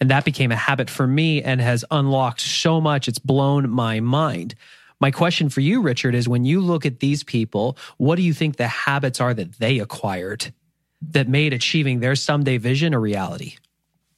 And 0.00 0.10
that 0.10 0.24
became 0.24 0.52
a 0.52 0.56
habit 0.56 0.88
for 0.90 1.06
me 1.06 1.42
and 1.42 1.60
has 1.60 1.84
unlocked 1.90 2.40
so 2.40 2.80
much. 2.80 3.08
It's 3.08 3.18
blown 3.18 3.68
my 3.68 4.00
mind. 4.00 4.54
My 5.00 5.10
question 5.10 5.48
for 5.48 5.60
you, 5.60 5.80
Richard, 5.80 6.14
is 6.14 6.28
when 6.28 6.44
you 6.44 6.60
look 6.60 6.84
at 6.84 7.00
these 7.00 7.22
people, 7.22 7.76
what 7.98 8.16
do 8.16 8.22
you 8.22 8.32
think 8.32 8.56
the 8.56 8.68
habits 8.68 9.20
are 9.20 9.34
that 9.34 9.54
they 9.54 9.78
acquired 9.78 10.52
that 11.10 11.28
made 11.28 11.52
achieving 11.52 12.00
their 12.00 12.16
someday 12.16 12.58
vision 12.58 12.94
a 12.94 12.98
reality? 12.98 13.56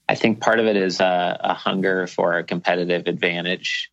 I 0.09 0.15
think 0.15 0.41
part 0.41 0.59
of 0.59 0.67
it 0.67 0.77
is 0.77 1.01
a, 1.01 1.39
a 1.41 1.55
hunger 1.55 2.07
for 2.07 2.37
a 2.37 2.45
competitive 2.45 3.07
advantage 3.07 3.91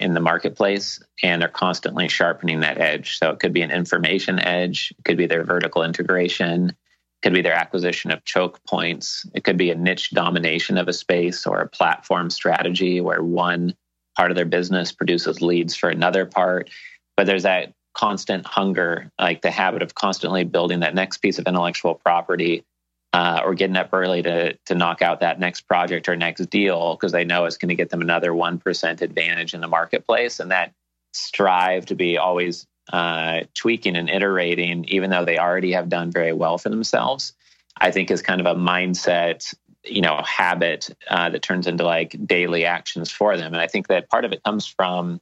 in 0.00 0.14
the 0.14 0.20
marketplace, 0.20 1.00
and 1.22 1.40
they're 1.40 1.48
constantly 1.48 2.08
sharpening 2.08 2.60
that 2.60 2.78
edge. 2.78 3.18
So 3.18 3.30
it 3.30 3.38
could 3.38 3.52
be 3.52 3.62
an 3.62 3.70
information 3.70 4.40
edge, 4.40 4.92
it 4.98 5.04
could 5.04 5.18
be 5.18 5.26
their 5.26 5.44
vertical 5.44 5.84
integration, 5.84 6.70
it 6.70 7.22
could 7.22 7.34
be 7.34 7.42
their 7.42 7.54
acquisition 7.54 8.10
of 8.10 8.24
choke 8.24 8.64
points, 8.64 9.26
it 9.34 9.44
could 9.44 9.58
be 9.58 9.70
a 9.70 9.74
niche 9.74 10.10
domination 10.10 10.78
of 10.78 10.88
a 10.88 10.92
space 10.94 11.46
or 11.46 11.60
a 11.60 11.68
platform 11.68 12.30
strategy 12.30 13.00
where 13.02 13.22
one 13.22 13.74
part 14.16 14.30
of 14.30 14.36
their 14.36 14.46
business 14.46 14.90
produces 14.90 15.42
leads 15.42 15.76
for 15.76 15.90
another 15.90 16.24
part. 16.24 16.70
But 17.16 17.26
there's 17.26 17.42
that 17.42 17.74
constant 17.92 18.46
hunger, 18.46 19.12
like 19.20 19.42
the 19.42 19.50
habit 19.50 19.82
of 19.82 19.94
constantly 19.94 20.44
building 20.44 20.80
that 20.80 20.94
next 20.94 21.18
piece 21.18 21.38
of 21.38 21.46
intellectual 21.46 21.94
property 21.94 22.64
uh, 23.12 23.40
or 23.44 23.54
getting 23.54 23.76
up 23.76 23.90
early 23.92 24.22
to 24.22 24.54
to 24.66 24.74
knock 24.74 25.02
out 25.02 25.20
that 25.20 25.40
next 25.40 25.62
project 25.62 26.08
or 26.08 26.16
next 26.16 26.48
deal 26.50 26.94
because 26.94 27.12
they 27.12 27.24
know 27.24 27.44
it's 27.44 27.56
going 27.56 27.68
to 27.68 27.74
get 27.74 27.90
them 27.90 28.00
another 28.00 28.32
one 28.32 28.58
percent 28.58 29.02
advantage 29.02 29.54
in 29.54 29.60
the 29.60 29.68
marketplace, 29.68 30.40
and 30.40 30.50
that 30.50 30.72
strive 31.12 31.86
to 31.86 31.94
be 31.94 32.18
always 32.18 32.66
uh, 32.92 33.40
tweaking 33.54 33.96
and 33.96 34.08
iterating, 34.08 34.84
even 34.86 35.10
though 35.10 35.24
they 35.24 35.38
already 35.38 35.72
have 35.72 35.88
done 35.88 36.10
very 36.10 36.32
well 36.32 36.58
for 36.58 36.68
themselves. 36.68 37.32
I 37.76 37.90
think 37.90 38.10
is 38.10 38.22
kind 38.22 38.40
of 38.40 38.46
a 38.46 38.54
mindset, 38.54 39.54
you 39.84 40.02
know, 40.02 40.20
habit 40.24 40.90
uh, 41.08 41.30
that 41.30 41.42
turns 41.42 41.66
into 41.66 41.84
like 41.84 42.14
daily 42.26 42.64
actions 42.64 43.10
for 43.10 43.36
them, 43.36 43.52
and 43.52 43.60
I 43.60 43.66
think 43.66 43.88
that 43.88 44.08
part 44.08 44.24
of 44.24 44.32
it 44.32 44.42
comes 44.44 44.66
from 44.66 45.20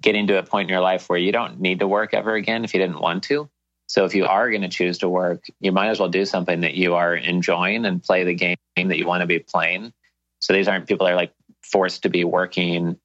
getting 0.00 0.26
to 0.28 0.38
a 0.38 0.42
point 0.42 0.68
in 0.68 0.72
your 0.72 0.80
life 0.80 1.08
where 1.08 1.18
you 1.18 1.32
don't 1.32 1.60
need 1.60 1.80
to 1.80 1.88
work 1.88 2.14
ever 2.14 2.34
again 2.34 2.64
if 2.64 2.72
you 2.72 2.80
didn't 2.80 3.00
want 3.00 3.24
to. 3.24 3.50
So 3.90 4.04
if 4.04 4.14
you 4.14 4.24
are 4.24 4.48
going 4.50 4.62
to 4.62 4.68
choose 4.68 4.98
to 4.98 5.08
work, 5.08 5.46
you 5.58 5.72
might 5.72 5.88
as 5.88 5.98
well 5.98 6.08
do 6.08 6.24
something 6.24 6.60
that 6.60 6.74
you 6.74 6.94
are 6.94 7.12
enjoying 7.12 7.84
and 7.84 8.00
play 8.00 8.22
the 8.22 8.34
game 8.34 8.56
that 8.76 8.96
you 8.96 9.04
want 9.04 9.22
to 9.22 9.26
be 9.26 9.40
playing. 9.40 9.92
So 10.38 10.52
these 10.52 10.68
aren't 10.68 10.86
people 10.86 11.06
that 11.06 11.14
are 11.14 11.16
like 11.16 11.32
forced 11.60 12.04
to 12.04 12.08
be 12.08 12.22
working 12.22 13.00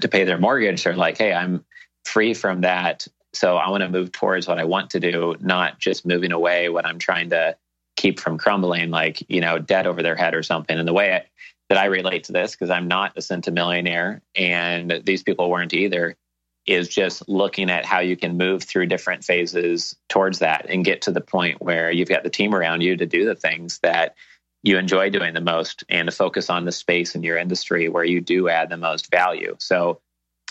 to 0.00 0.06
pay 0.06 0.22
their 0.22 0.38
mortgage. 0.38 0.84
They're 0.84 0.94
like, 0.94 1.18
hey, 1.18 1.32
I'm 1.32 1.64
free 2.04 2.34
from 2.34 2.60
that. 2.60 3.04
So 3.32 3.56
I 3.56 3.68
want 3.70 3.82
to 3.82 3.88
move 3.88 4.12
towards 4.12 4.46
what 4.46 4.60
I 4.60 4.64
want 4.64 4.90
to 4.90 5.00
do, 5.00 5.34
not 5.40 5.80
just 5.80 6.06
moving 6.06 6.30
away 6.30 6.68
what 6.68 6.86
I'm 6.86 7.00
trying 7.00 7.30
to 7.30 7.56
keep 7.96 8.20
from 8.20 8.38
crumbling, 8.38 8.90
like, 8.90 9.28
you 9.28 9.40
know, 9.40 9.58
debt 9.58 9.88
over 9.88 10.04
their 10.04 10.14
head 10.14 10.36
or 10.36 10.44
something. 10.44 10.78
And 10.78 10.86
the 10.86 10.92
way 10.92 11.14
I, 11.14 11.26
that 11.68 11.78
I 11.78 11.86
relate 11.86 12.22
to 12.24 12.32
this, 12.32 12.52
because 12.52 12.70
I'm 12.70 12.86
not 12.86 13.16
a 13.16 13.20
centimillionaire 13.20 14.20
and 14.36 15.02
these 15.04 15.24
people 15.24 15.50
weren't 15.50 15.74
either, 15.74 16.14
is 16.66 16.88
just 16.88 17.28
looking 17.28 17.70
at 17.70 17.84
how 17.84 18.00
you 18.00 18.16
can 18.16 18.36
move 18.36 18.62
through 18.62 18.86
different 18.86 19.24
phases 19.24 19.96
towards 20.08 20.38
that 20.40 20.66
and 20.68 20.84
get 20.84 21.02
to 21.02 21.10
the 21.10 21.20
point 21.20 21.60
where 21.60 21.90
you've 21.90 22.08
got 22.08 22.22
the 22.22 22.30
team 22.30 22.54
around 22.54 22.80
you 22.80 22.96
to 22.96 23.06
do 23.06 23.24
the 23.24 23.34
things 23.34 23.80
that 23.80 24.14
you 24.62 24.78
enjoy 24.78 25.10
doing 25.10 25.34
the 25.34 25.40
most 25.40 25.82
and 25.88 26.08
to 26.08 26.14
focus 26.14 26.48
on 26.48 26.64
the 26.64 26.72
space 26.72 27.16
in 27.16 27.22
your 27.24 27.36
industry 27.36 27.88
where 27.88 28.04
you 28.04 28.20
do 28.20 28.48
add 28.48 28.70
the 28.70 28.76
most 28.76 29.10
value. 29.10 29.56
So 29.58 30.00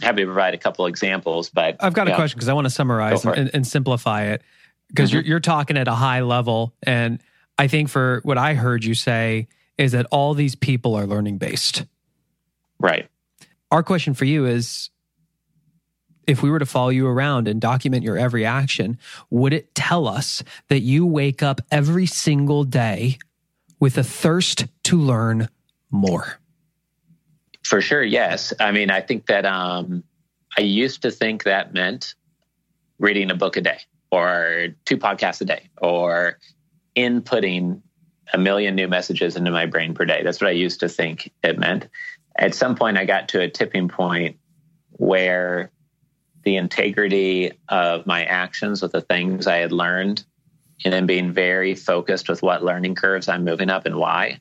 happy 0.02 0.22
to 0.22 0.26
provide 0.26 0.54
a 0.54 0.58
couple 0.58 0.86
examples, 0.86 1.50
but 1.50 1.78
I've 1.80 1.94
got 1.94 2.10
a 2.10 2.16
question 2.16 2.38
because 2.38 2.50
I 2.50 2.54
want 2.54 2.66
to 2.66 2.72
summarize 2.72 3.24
and, 3.24 3.50
and, 3.54 3.66
simplify 3.66 4.24
it 4.24 4.42
because 4.90 5.10
mm-hmm. 5.10 5.18
you're, 5.18 5.26
you're 5.26 5.40
talking 5.40 5.78
at 5.78 5.88
a 5.88 5.94
high 5.94 6.22
level. 6.22 6.74
And 6.84 7.22
I 7.58 7.68
think 7.68 7.88
for 7.88 8.20
what 8.24 8.38
I 8.38 8.54
heard 8.54 8.84
you 8.84 8.96
say 8.96 9.48
is 9.78 9.94
that 9.94 10.08
all 10.12 10.34
these 10.34 10.56
people 10.56 10.96
are 10.96 11.06
learning 11.06 11.38
based. 11.38 11.86
Right. 12.80 13.08
Our 13.70 13.84
question 13.84 14.14
for 14.14 14.26
you 14.26 14.46
is 14.46 14.90
if 16.28 16.42
we 16.42 16.50
were 16.50 16.60
to 16.60 16.66
follow 16.66 16.90
you 16.90 17.08
around 17.08 17.48
and 17.48 17.60
document 17.60 18.04
your 18.04 18.18
every 18.18 18.46
action, 18.46 18.98
would 19.30 19.54
it 19.54 19.74
tell 19.76 20.08
us 20.08 20.44
that 20.70 20.82
you 20.82 21.06
wake 21.06 21.44
up 21.44 21.62
every 21.72 22.06
single 22.06 22.64
day 22.64 23.18
with 23.80 23.98
a 23.98 24.04
thirst 24.04 24.68
to 24.84 24.98
learn 24.98 25.50
more? 25.90 26.40
For 27.64 27.82
sure, 27.82 28.04
yes. 28.04 28.54
I 28.60 28.72
mean, 28.72 28.90
I 28.90 29.02
think 29.02 29.28
that 29.28 29.46
um, 29.46 30.04
I 30.58 30.62
used 30.62 31.02
to 31.04 31.12
think 31.12 31.44
that 31.44 31.74
meant 31.74 32.16
reading 33.00 33.32
a 33.32 33.36
book 33.36 33.58
a 33.58 33.62
day 33.62 33.80
or 34.12 34.68
two 34.86 34.98
podcasts 34.98 35.42
a 35.42 35.46
day 35.46 35.70
or 35.78 36.38
inputting 36.96 37.82
a 38.34 38.38
million 38.38 38.76
new 38.76 38.88
messages 38.88 39.36
into 39.36 39.52
my 39.52 39.66
brain 39.66 39.94
per 39.94 40.06
day. 40.06 40.22
That's 40.24 40.40
what 40.40 40.48
I 40.48 40.52
used 40.52 40.80
to 40.82 40.90
think 40.90 41.32
it 41.44 41.58
meant. 41.58 41.88
At 42.36 42.56
some 42.56 42.76
point, 42.76 42.98
I 42.98 43.06
got 43.06 43.30
to 43.30 43.42
a 43.42 43.50
tipping 43.50 43.90
point 43.90 44.38
where 44.92 45.72
the 46.44 46.56
integrity 46.58 47.52
of 47.68 48.06
my 48.06 48.24
actions 48.26 48.82
with 48.82 48.92
the 48.92 49.02
things 49.02 49.48
I 49.48 49.58
had 49.58 49.72
learned, 49.72 50.24
and 50.84 50.94
then 50.94 51.06
being 51.06 51.32
very 51.32 51.76
focused 51.76 52.30
with 52.30 52.42
what 52.42 52.64
learning 52.64 52.96
curves 52.96 53.30
I'm 53.30 53.46
moving 53.46 53.70
up 53.70 53.86
and 53.86 53.96
why 53.96 54.40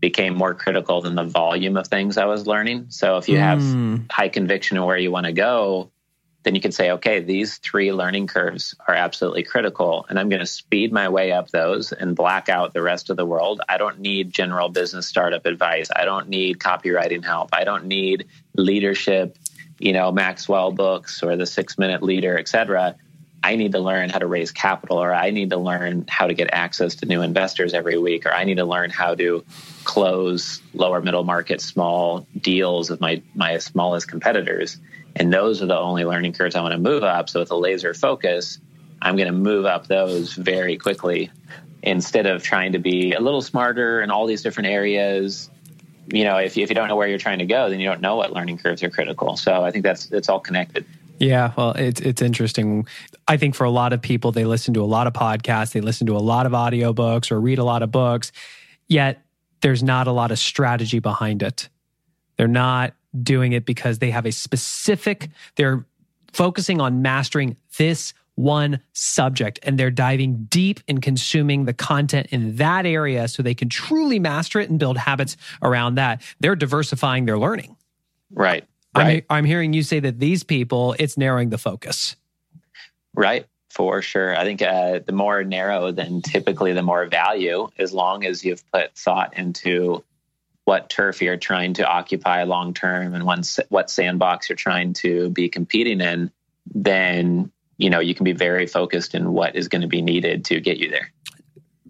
became 0.00 0.34
more 0.34 0.54
critical 0.54 1.02
than 1.02 1.14
the 1.14 1.24
volume 1.24 1.76
of 1.76 1.86
things 1.86 2.16
I 2.16 2.24
was 2.24 2.46
learning. 2.46 2.86
So 2.88 3.18
if 3.18 3.28
you 3.28 3.36
have 3.36 3.58
mm. 3.58 4.10
high 4.10 4.30
conviction 4.30 4.78
in 4.78 4.84
where 4.84 4.96
you 4.96 5.10
want 5.10 5.26
to 5.26 5.32
go, 5.32 5.90
then 6.42 6.54
you 6.54 6.60
can 6.62 6.72
say, 6.72 6.92
okay, 6.92 7.20
these 7.20 7.58
three 7.58 7.92
learning 7.92 8.26
curves 8.26 8.74
are 8.88 8.94
absolutely 8.94 9.42
critical, 9.42 10.06
and 10.08 10.18
I'm 10.18 10.30
going 10.30 10.40
to 10.40 10.46
speed 10.46 10.90
my 10.90 11.10
way 11.10 11.32
up 11.32 11.50
those 11.50 11.92
and 11.92 12.16
black 12.16 12.48
out 12.48 12.72
the 12.72 12.80
rest 12.80 13.10
of 13.10 13.18
the 13.18 13.26
world. 13.26 13.60
I 13.68 13.76
don't 13.76 14.00
need 14.00 14.32
general 14.32 14.70
business 14.70 15.06
startup 15.06 15.44
advice. 15.44 15.90
I 15.94 16.06
don't 16.06 16.28
need 16.28 16.58
copywriting 16.58 17.22
help. 17.22 17.50
I 17.52 17.64
don't 17.64 17.84
need 17.86 18.28
leadership 18.56 19.36
you 19.80 19.92
know, 19.92 20.12
Maxwell 20.12 20.70
books 20.70 21.22
or 21.22 21.36
the 21.36 21.46
six 21.46 21.78
minute 21.78 22.02
leader, 22.02 22.38
et 22.38 22.48
cetera. 22.48 22.94
I 23.42 23.56
need 23.56 23.72
to 23.72 23.78
learn 23.78 24.10
how 24.10 24.18
to 24.18 24.26
raise 24.26 24.52
capital, 24.52 24.98
or 24.98 25.14
I 25.14 25.30
need 25.30 25.48
to 25.50 25.56
learn 25.56 26.04
how 26.08 26.26
to 26.26 26.34
get 26.34 26.50
access 26.52 26.96
to 26.96 27.06
new 27.06 27.22
investors 27.22 27.72
every 27.72 27.96
week, 27.96 28.26
or 28.26 28.34
I 28.34 28.44
need 28.44 28.56
to 28.56 28.66
learn 28.66 28.90
how 28.90 29.14
to 29.14 29.42
close 29.84 30.60
lower 30.74 31.00
middle 31.00 31.24
market 31.24 31.62
small 31.62 32.26
deals 32.38 32.90
of 32.90 33.00
my 33.00 33.22
my 33.34 33.56
smallest 33.56 34.08
competitors. 34.08 34.78
And 35.16 35.32
those 35.32 35.62
are 35.62 35.66
the 35.66 35.78
only 35.78 36.04
learning 36.04 36.34
curves 36.34 36.54
I 36.54 36.60
want 36.60 36.72
to 36.72 36.78
move 36.78 37.02
up. 37.02 37.30
So 37.30 37.40
with 37.40 37.50
a 37.50 37.56
laser 37.56 37.94
focus, 37.94 38.58
I'm 39.00 39.16
going 39.16 39.26
to 39.26 39.32
move 39.32 39.64
up 39.64 39.86
those 39.86 40.34
very 40.34 40.76
quickly 40.76 41.30
instead 41.82 42.26
of 42.26 42.42
trying 42.42 42.72
to 42.72 42.78
be 42.78 43.14
a 43.14 43.20
little 43.20 43.40
smarter 43.40 44.02
in 44.02 44.10
all 44.10 44.26
these 44.26 44.42
different 44.42 44.68
areas 44.68 45.50
you 46.12 46.24
know, 46.24 46.36
if 46.36 46.56
you, 46.56 46.62
if 46.62 46.68
you 46.68 46.74
don't 46.74 46.88
know 46.88 46.96
where 46.96 47.08
you're 47.08 47.18
trying 47.18 47.38
to 47.38 47.46
go, 47.46 47.70
then 47.70 47.80
you 47.80 47.88
don't 47.88 48.00
know 48.00 48.16
what 48.16 48.32
learning 48.32 48.58
curves 48.58 48.82
are 48.82 48.90
critical. 48.90 49.36
So 49.36 49.64
I 49.64 49.70
think 49.70 49.84
that's 49.84 50.10
it's 50.10 50.28
all 50.28 50.40
connected. 50.40 50.84
Yeah, 51.18 51.52
well, 51.56 51.72
it's 51.72 52.00
it's 52.00 52.22
interesting. 52.22 52.86
I 53.28 53.36
think 53.36 53.54
for 53.54 53.64
a 53.64 53.70
lot 53.70 53.92
of 53.92 54.00
people, 54.00 54.32
they 54.32 54.44
listen 54.44 54.72
to 54.74 54.82
a 54.82 54.86
lot 54.86 55.06
of 55.06 55.12
podcasts, 55.12 55.72
they 55.72 55.80
listen 55.80 56.06
to 56.06 56.16
a 56.16 56.18
lot 56.18 56.46
of 56.46 56.52
audiobooks 56.52 57.30
or 57.30 57.40
read 57.40 57.58
a 57.58 57.64
lot 57.64 57.82
of 57.82 57.90
books, 57.90 58.32
yet 58.88 59.22
there's 59.60 59.82
not 59.82 60.06
a 60.06 60.12
lot 60.12 60.30
of 60.30 60.38
strategy 60.38 60.98
behind 60.98 61.42
it. 61.42 61.68
They're 62.36 62.48
not 62.48 62.94
doing 63.22 63.52
it 63.52 63.66
because 63.66 63.98
they 63.98 64.10
have 64.10 64.24
a 64.24 64.32
specific, 64.32 65.28
they're 65.56 65.84
focusing 66.32 66.80
on 66.80 67.02
mastering 67.02 67.56
this 67.76 68.14
one 68.42 68.80
subject 68.92 69.58
and 69.62 69.78
they're 69.78 69.90
diving 69.90 70.46
deep 70.48 70.80
in 70.88 71.00
consuming 71.00 71.64
the 71.64 71.72
content 71.72 72.28
in 72.30 72.56
that 72.56 72.86
area 72.86 73.28
so 73.28 73.42
they 73.42 73.54
can 73.54 73.68
truly 73.68 74.18
master 74.18 74.60
it 74.60 74.70
and 74.70 74.78
build 74.78 74.96
habits 74.96 75.36
around 75.62 75.96
that. 75.96 76.22
They're 76.40 76.56
diversifying 76.56 77.26
their 77.26 77.38
learning. 77.38 77.76
Right. 78.32 78.64
right. 78.96 79.24
I'm, 79.28 79.38
I'm 79.38 79.44
hearing 79.44 79.72
you 79.72 79.82
say 79.82 80.00
that 80.00 80.18
these 80.18 80.42
people, 80.42 80.94
it's 80.98 81.16
narrowing 81.16 81.50
the 81.50 81.58
focus. 81.58 82.16
Right. 83.14 83.46
For 83.70 84.02
sure. 84.02 84.36
I 84.36 84.44
think 84.44 84.62
uh, 84.62 85.00
the 85.04 85.12
more 85.12 85.44
narrow, 85.44 85.92
then 85.92 86.22
typically 86.22 86.72
the 86.72 86.82
more 86.82 87.06
value, 87.06 87.68
as 87.78 87.92
long 87.92 88.24
as 88.24 88.44
you've 88.44 88.68
put 88.72 88.96
thought 88.96 89.38
into 89.38 90.02
what 90.64 90.90
turf 90.90 91.22
you're 91.22 91.36
trying 91.36 91.74
to 91.74 91.86
occupy 91.86 92.42
long 92.42 92.74
term 92.74 93.14
and 93.14 93.24
what 93.24 93.90
sandbox 93.90 94.48
you're 94.48 94.56
trying 94.56 94.92
to 94.94 95.30
be 95.30 95.48
competing 95.48 96.00
in, 96.00 96.30
then 96.72 97.50
you 97.80 97.90
know 97.90 98.00
you 98.00 98.14
can 98.14 98.24
be 98.24 98.32
very 98.32 98.66
focused 98.66 99.14
in 99.14 99.32
what 99.32 99.56
is 99.56 99.68
going 99.68 99.82
to 99.82 99.88
be 99.88 100.02
needed 100.02 100.44
to 100.44 100.60
get 100.60 100.78
you 100.78 100.90
there 100.90 101.10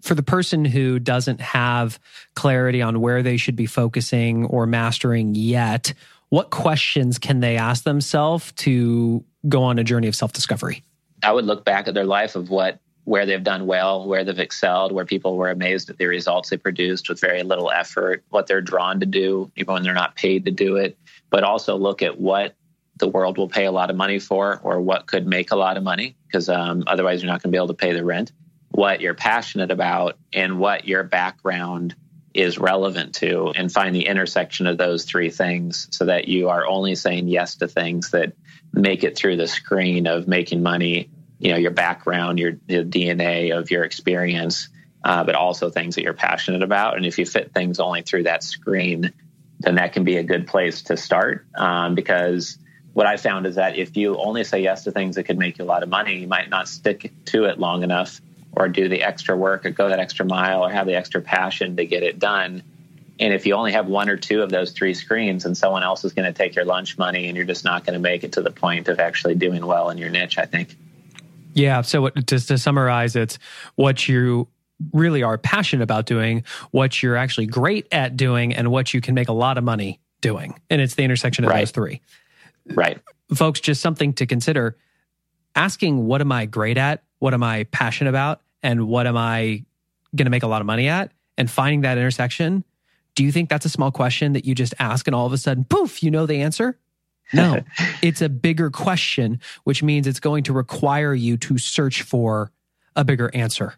for 0.01 0.15
the 0.15 0.23
person 0.23 0.65
who 0.65 0.99
doesn't 0.99 1.39
have 1.39 1.99
clarity 2.35 2.81
on 2.81 3.01
where 3.01 3.21
they 3.21 3.37
should 3.37 3.55
be 3.55 3.65
focusing 3.65 4.45
or 4.45 4.65
mastering 4.65 5.35
yet, 5.35 5.93
what 6.29 6.49
questions 6.49 7.19
can 7.19 7.39
they 7.39 7.57
ask 7.57 7.83
themselves 7.83 8.51
to 8.53 9.23
go 9.47 9.63
on 9.63 9.79
a 9.79 9.83
journey 9.83 10.07
of 10.07 10.15
self 10.15 10.33
discovery? 10.33 10.83
I 11.23 11.31
would 11.31 11.45
look 11.45 11.63
back 11.65 11.87
at 11.87 11.93
their 11.93 12.05
life 12.05 12.35
of 12.35 12.49
what 12.49 12.79
where 13.03 13.25
they've 13.25 13.43
done 13.43 13.65
well, 13.65 14.07
where 14.07 14.23
they've 14.23 14.39
excelled, 14.39 14.91
where 14.91 15.05
people 15.05 15.35
were 15.35 15.49
amazed 15.49 15.89
at 15.89 15.97
the 15.97 16.05
results 16.05 16.49
they 16.49 16.57
produced 16.57 17.09
with 17.09 17.19
very 17.19 17.41
little 17.41 17.71
effort, 17.71 18.23
what 18.29 18.45
they're 18.45 18.61
drawn 18.61 18.99
to 18.99 19.07
do, 19.07 19.51
even 19.55 19.73
when 19.73 19.83
they're 19.83 19.93
not 19.93 20.15
paid 20.15 20.45
to 20.45 20.51
do 20.51 20.75
it, 20.75 20.97
but 21.31 21.43
also 21.43 21.75
look 21.75 22.03
at 22.03 22.19
what 22.19 22.55
the 23.01 23.09
world 23.09 23.37
will 23.37 23.49
pay 23.49 23.65
a 23.65 23.71
lot 23.71 23.89
of 23.89 23.97
money 23.97 24.19
for 24.19 24.61
or 24.63 24.79
what 24.79 25.05
could 25.05 25.27
make 25.27 25.51
a 25.51 25.57
lot 25.57 25.75
of 25.75 25.83
money, 25.83 26.15
because 26.27 26.47
um, 26.47 26.85
otherwise 26.87 27.21
you're 27.21 27.29
not 27.29 27.43
going 27.43 27.51
to 27.51 27.55
be 27.55 27.57
able 27.57 27.67
to 27.67 27.73
pay 27.73 27.91
the 27.91 28.05
rent. 28.05 28.31
What 28.69 29.01
you're 29.01 29.13
passionate 29.13 29.71
about 29.71 30.17
and 30.31 30.57
what 30.57 30.87
your 30.87 31.03
background 31.03 31.95
is 32.33 32.57
relevant 32.57 33.15
to 33.15 33.51
and 33.55 33.69
find 33.69 33.93
the 33.93 34.07
intersection 34.07 34.67
of 34.67 34.77
those 34.77 35.03
three 35.03 35.29
things 35.29 35.89
so 35.91 36.05
that 36.05 36.29
you 36.29 36.47
are 36.47 36.65
only 36.65 36.95
saying 36.95 37.27
yes 37.27 37.55
to 37.55 37.67
things 37.67 38.11
that 38.11 38.31
make 38.71 39.03
it 39.03 39.17
through 39.17 39.35
the 39.35 39.47
screen 39.47 40.07
of 40.07 40.29
making 40.29 40.63
money 40.63 41.09
you 41.39 41.51
know 41.51 41.57
your 41.57 41.71
background 41.71 42.39
your 42.39 42.53
dna 42.53 43.57
of 43.57 43.69
your 43.69 43.83
experience 43.83 44.69
uh, 45.03 45.25
but 45.25 45.35
also 45.35 45.69
things 45.69 45.95
that 45.95 46.03
you're 46.03 46.13
passionate 46.13 46.63
about. 46.63 46.95
And 46.95 47.05
if 47.05 47.17
you 47.17 47.25
fit 47.25 47.53
things 47.53 47.81
only 47.81 48.03
through 48.03 48.23
that 48.23 48.43
screen 48.43 49.11
then 49.61 49.75
that 49.75 49.93
can 49.93 50.03
be 50.03 50.17
a 50.17 50.23
good 50.23 50.47
place 50.47 50.81
to 50.83 50.97
start 50.97 51.45
um, 51.55 51.95
because 51.95 52.57
what 52.93 53.07
i 53.07 53.17
found 53.17 53.45
is 53.45 53.55
that 53.55 53.77
if 53.77 53.95
you 53.95 54.17
only 54.17 54.43
say 54.43 54.61
yes 54.61 54.83
to 54.83 54.91
things 54.91 55.15
that 55.15 55.23
could 55.23 55.37
make 55.37 55.57
you 55.57 55.65
a 55.65 55.67
lot 55.67 55.83
of 55.83 55.89
money 55.89 56.17
you 56.17 56.27
might 56.27 56.49
not 56.49 56.67
stick 56.67 57.11
to 57.25 57.45
it 57.45 57.59
long 57.59 57.83
enough 57.83 58.21
or 58.53 58.67
do 58.67 58.89
the 58.89 59.03
extra 59.03 59.35
work 59.35 59.65
or 59.65 59.69
go 59.69 59.89
that 59.89 59.99
extra 59.99 60.25
mile 60.25 60.65
or 60.65 60.69
have 60.69 60.85
the 60.85 60.95
extra 60.95 61.21
passion 61.21 61.77
to 61.77 61.85
get 61.85 62.03
it 62.03 62.19
done. 62.19 62.63
And 63.19 63.33
if 63.33 63.45
you 63.45 63.53
only 63.53 63.71
have 63.71 63.87
one 63.87 64.09
or 64.09 64.17
two 64.17 64.41
of 64.41 64.49
those 64.49 64.71
three 64.71 64.93
screens 64.93 65.45
and 65.45 65.55
someone 65.55 65.83
else 65.83 66.03
is 66.03 66.13
going 66.13 66.31
to 66.31 66.37
take 66.37 66.55
your 66.55 66.65
lunch 66.65 66.97
money 66.97 67.27
and 67.27 67.37
you're 67.37 67.45
just 67.45 67.63
not 67.63 67.85
going 67.85 67.93
to 67.93 67.99
make 67.99 68.23
it 68.23 68.33
to 68.33 68.41
the 68.41 68.51
point 68.51 68.87
of 68.87 68.99
actually 68.99 69.35
doing 69.35 69.65
well 69.65 69.89
in 69.89 69.97
your 69.97 70.09
niche, 70.09 70.37
I 70.37 70.45
think. 70.45 70.75
Yeah. 71.53 71.81
So, 71.81 72.09
just 72.09 72.47
to 72.47 72.57
summarize, 72.57 73.15
it's 73.15 73.37
what 73.75 74.07
you 74.07 74.47
really 74.93 75.21
are 75.21 75.37
passionate 75.37 75.83
about 75.83 76.05
doing, 76.05 76.43
what 76.71 77.03
you're 77.03 77.17
actually 77.17 77.45
great 77.45 77.87
at 77.91 78.17
doing, 78.17 78.55
and 78.55 78.71
what 78.71 78.93
you 78.93 79.01
can 79.01 79.13
make 79.13 79.27
a 79.27 79.33
lot 79.33 79.57
of 79.57 79.63
money 79.63 79.99
doing. 80.21 80.59
And 80.69 80.81
it's 80.81 80.95
the 80.95 81.03
intersection 81.03 81.43
of 81.43 81.51
right. 81.51 81.59
those 81.59 81.71
three. 81.71 82.01
Right. 82.65 82.99
Folks, 83.33 83.59
just 83.59 83.81
something 83.81 84.13
to 84.13 84.25
consider 84.25 84.77
asking, 85.55 86.05
what 86.05 86.21
am 86.21 86.31
I 86.31 86.45
great 86.45 86.77
at? 86.77 87.03
What 87.19 87.33
am 87.33 87.43
I 87.43 87.65
passionate 87.65 88.09
about? 88.09 88.41
And 88.63 88.87
what 88.87 89.07
am 89.07 89.17
I 89.17 89.63
going 90.15 90.25
to 90.25 90.31
make 90.31 90.43
a 90.43 90.47
lot 90.47 90.61
of 90.61 90.67
money 90.67 90.87
at? 90.87 91.11
And 91.37 91.49
finding 91.49 91.81
that 91.81 91.97
intersection. 91.97 92.63
Do 93.15 93.23
you 93.23 93.31
think 93.31 93.49
that's 93.49 93.65
a 93.65 93.69
small 93.69 93.91
question 93.91 94.33
that 94.33 94.45
you 94.45 94.55
just 94.55 94.73
ask 94.79 95.07
and 95.07 95.15
all 95.15 95.25
of 95.25 95.33
a 95.33 95.37
sudden, 95.37 95.65
poof, 95.65 96.03
you 96.03 96.11
know 96.11 96.25
the 96.25 96.41
answer? 96.41 96.77
No, 97.33 97.61
it's 98.01 98.21
a 98.21 98.29
bigger 98.29 98.69
question, 98.69 99.39
which 99.63 99.83
means 99.83 100.07
it's 100.07 100.19
going 100.19 100.43
to 100.43 100.53
require 100.53 101.13
you 101.13 101.37
to 101.37 101.57
search 101.57 102.01
for 102.01 102.51
a 102.95 103.03
bigger 103.03 103.31
answer, 103.33 103.75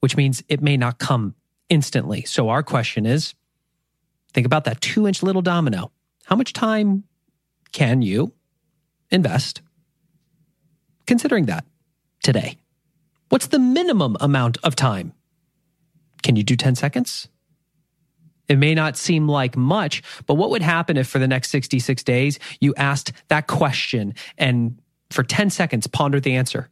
which 0.00 0.16
means 0.16 0.42
it 0.48 0.60
may 0.60 0.76
not 0.76 0.98
come 0.98 1.34
instantly. 1.68 2.24
So, 2.24 2.48
our 2.48 2.62
question 2.62 3.06
is 3.06 3.34
think 4.32 4.46
about 4.46 4.64
that 4.64 4.80
two 4.80 5.06
inch 5.06 5.22
little 5.22 5.42
domino. 5.42 5.92
How 6.24 6.36
much 6.36 6.52
time 6.52 7.04
can 7.72 8.02
you 8.02 8.32
invest 9.10 9.62
considering 11.06 11.46
that? 11.46 11.64
today? 12.22 12.58
What's 13.28 13.48
the 13.48 13.58
minimum 13.58 14.16
amount 14.20 14.58
of 14.62 14.76
time? 14.76 15.12
Can 16.22 16.36
you 16.36 16.42
do 16.42 16.56
10 16.56 16.74
seconds? 16.74 17.28
It 18.48 18.58
may 18.58 18.74
not 18.74 18.96
seem 18.96 19.28
like 19.28 19.56
much, 19.56 20.02
but 20.26 20.34
what 20.34 20.50
would 20.50 20.62
happen 20.62 20.96
if 20.96 21.06
for 21.06 21.18
the 21.18 21.28
next 21.28 21.50
66 21.50 22.02
days 22.02 22.38
you 22.60 22.74
asked 22.76 23.12
that 23.28 23.46
question 23.46 24.14
and 24.38 24.78
for 25.10 25.22
10 25.22 25.50
seconds 25.50 25.86
pondered 25.86 26.22
the 26.22 26.34
answer? 26.34 26.68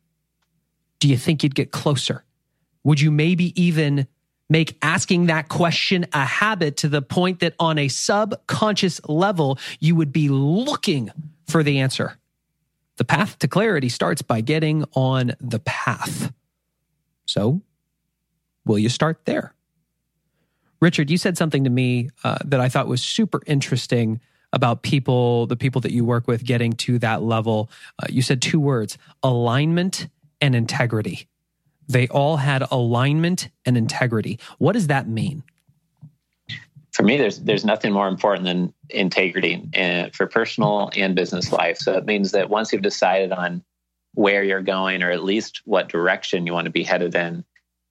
Do 1.01 1.09
you 1.09 1.17
think 1.17 1.43
you'd 1.43 1.55
get 1.55 1.71
closer? 1.71 2.25
Would 2.85 3.01
you 3.01 3.11
maybe 3.11 3.59
even 3.61 4.07
make 4.49 4.77
asking 4.83 5.27
that 5.27 5.49
question 5.49 6.07
a 6.13 6.25
habit 6.25 6.77
to 6.79 6.89
the 6.89 7.03
point 7.03 7.41
that 7.41 7.55
on 7.59 7.79
a 7.79 7.89
subconscious 7.89 9.01
level, 9.09 9.59
you 9.81 9.95
would 9.95 10.13
be 10.13 10.29
looking 10.29 11.11
for 11.47 11.63
the 11.63 11.81
answer? 11.81 12.19
The 12.97 13.05
path 13.05 13.39
to 13.41 13.49
clarity 13.49 13.89
starts 13.89 14.23
by 14.23 14.41
getting 14.41 14.85
on 14.95 15.33
the 15.41 15.59
path. 15.61 16.33
So, 17.27 17.61
will 18.65 18.79
you 18.79 18.89
start 18.89 19.25
there? 19.25 19.53
Richard, 20.81 21.11
you 21.11 21.17
said 21.17 21.37
something 21.37 21.65
to 21.65 21.71
me 21.71 22.11
uh, 22.25 22.39
that 22.45 22.61
I 22.61 22.69
thought 22.69 22.87
was 22.87 23.03
super 23.03 23.41
interesting 23.47 24.21
about 24.53 24.83
people, 24.83 25.47
the 25.47 25.57
people 25.57 25.81
that 25.83 25.93
you 25.93 26.05
work 26.05 26.27
with 26.27 26.45
getting 26.45 26.73
to 26.73 26.99
that 27.01 27.23
level. 27.23 27.71
Uh, 28.03 28.07
you 28.09 28.23
said 28.23 28.41
two 28.41 28.61
words 28.61 28.97
alignment 29.23 30.09
and 30.41 30.55
integrity. 30.55 31.29
They 31.89 32.09
all 32.09 32.39
had 32.39 32.63
alignment 32.71 33.49
and 33.65 33.77
integrity. 33.77 34.39
What 34.59 34.73
does 34.73 34.89
that 34.89 35.09
mean? 35.09 35.45
for 36.97 37.03
me, 37.03 37.19
there's 37.19 37.41
there's 37.41 37.65
nothing 37.67 37.93
more 37.93 38.09
important 38.09 38.47
than 38.47 38.73
integrity 38.89 39.69
uh, 39.77 40.09
for 40.15 40.27
personal 40.27 40.91
and 40.97 41.15
business 41.15 41.53
life. 41.53 41.77
So 41.77 41.93
it 41.93 42.07
means 42.07 42.33
that 42.33 42.49
once 42.49 42.73
you've 42.73 42.81
decided 42.81 43.33
on 43.33 43.63
where 44.15 44.43
you're 44.43 44.63
going, 44.63 45.03
or 45.03 45.11
at 45.11 45.23
least 45.23 45.61
what 45.67 45.91
direction 45.91 46.47
you 46.47 46.55
want 46.55 46.65
to 46.65 46.71
be 46.71 46.85
headed 46.85 47.15
in, 47.15 47.45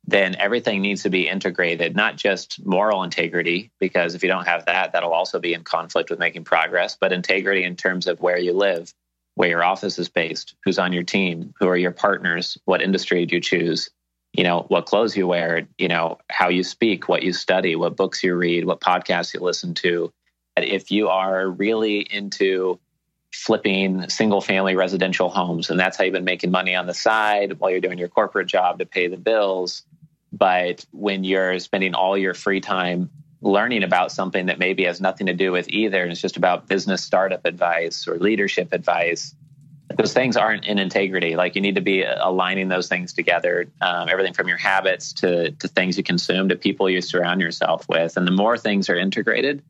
then 0.07 0.35
everything 0.39 0.81
needs 0.81 1.03
to 1.03 1.11
be 1.11 1.27
integrated. 1.27 1.95
Not 1.95 2.17
just 2.17 2.65
moral 2.65 3.03
integrity, 3.03 3.69
because 3.79 4.15
if 4.15 4.23
you 4.23 4.27
don't 4.27 4.47
have 4.47 4.65
that, 4.65 4.93
that'll 4.93 5.13
also 5.13 5.39
be 5.39 5.53
in 5.53 5.63
conflict 5.63 6.09
with 6.09 6.17
making 6.17 6.43
progress. 6.43 6.97
But 6.99 7.13
integrity 7.13 7.63
in 7.63 7.75
terms 7.75 8.07
of 8.07 8.19
where 8.21 8.39
you 8.39 8.53
live, 8.53 8.91
where 9.35 9.49
your 9.49 9.63
office 9.63 9.99
is 9.99 10.09
based, 10.09 10.55
who's 10.63 10.79
on 10.79 10.93
your 10.93 11.03
team, 11.03 11.53
who 11.59 11.67
are 11.67 11.77
your 11.77 11.91
partners, 11.91 12.57
what 12.65 12.81
industry 12.81 13.25
do 13.25 13.35
you 13.35 13.41
choose, 13.41 13.89
you 14.35 14.43
know 14.43 14.65
what 14.67 14.85
clothes 14.85 15.15
you 15.15 15.27
wear 15.27 15.67
you 15.77 15.87
know 15.87 16.17
how 16.29 16.49
you 16.49 16.63
speak 16.63 17.07
what 17.07 17.23
you 17.23 17.31
study 17.31 17.75
what 17.75 17.95
books 17.95 18.21
you 18.23 18.35
read 18.35 18.65
what 18.65 18.81
podcasts 18.81 19.33
you 19.33 19.39
listen 19.39 19.73
to. 19.73 20.11
If 20.57 20.91
you 20.91 21.09
are 21.09 21.49
really 21.49 21.99
into 21.99 22.79
flipping 23.31 24.09
single 24.09 24.41
family 24.41 24.75
residential 24.75 25.29
homes 25.29 25.69
and 25.69 25.79
that's 25.79 25.97
how 25.97 26.03
you've 26.03 26.13
been 26.13 26.23
making 26.23 26.51
money 26.51 26.75
on 26.75 26.85
the 26.85 26.93
side 26.93 27.59
while 27.59 27.69
you're 27.69 27.81
doing 27.81 27.97
your 27.97 28.07
corporate 28.07 28.47
job 28.47 28.79
to 28.79 28.85
pay 28.85 29.07
the 29.07 29.17
bills 29.17 29.83
but 30.31 30.85
when 30.91 31.23
you're 31.23 31.59
spending 31.59 31.93
all 31.93 32.17
your 32.17 32.33
free 32.33 32.61
time 32.61 33.09
learning 33.41 33.83
about 33.83 34.11
something 34.11 34.47
that 34.47 34.59
maybe 34.59 34.85
has 34.85 34.99
nothing 34.99 35.27
to 35.27 35.33
do 35.33 35.51
with 35.51 35.67
either 35.69 36.01
and 36.01 36.11
it's 36.11 36.21
just 36.21 36.37
about 36.37 36.67
business 36.67 37.03
startup 37.03 37.45
advice 37.45 38.07
or 38.07 38.17
leadership 38.17 38.71
advice 38.71 39.35
those 39.97 40.13
things 40.13 40.35
aren't 40.35 40.65
in 40.65 40.79
integrity. 40.79 41.35
Like 41.35 41.55
you 41.55 41.61
need 41.61 41.75
to 41.75 41.81
be 41.81 42.03
aligning 42.03 42.67
those 42.67 42.87
things 42.87 43.13
together, 43.13 43.71
um, 43.81 44.09
everything 44.09 44.33
from 44.33 44.47
your 44.47 44.57
habits 44.57 45.13
to 45.13 45.51
to 45.51 45.67
things 45.67 45.97
you 45.97 46.03
consume 46.03 46.49
to 46.49 46.55
people 46.55 46.89
you 46.89 47.01
surround 47.01 47.41
yourself 47.41 47.87
with. 47.87 48.17
And 48.17 48.27
the 48.27 48.31
more 48.31 48.57
things 48.57 48.89
are 48.89 48.95
integrated, 48.95 49.63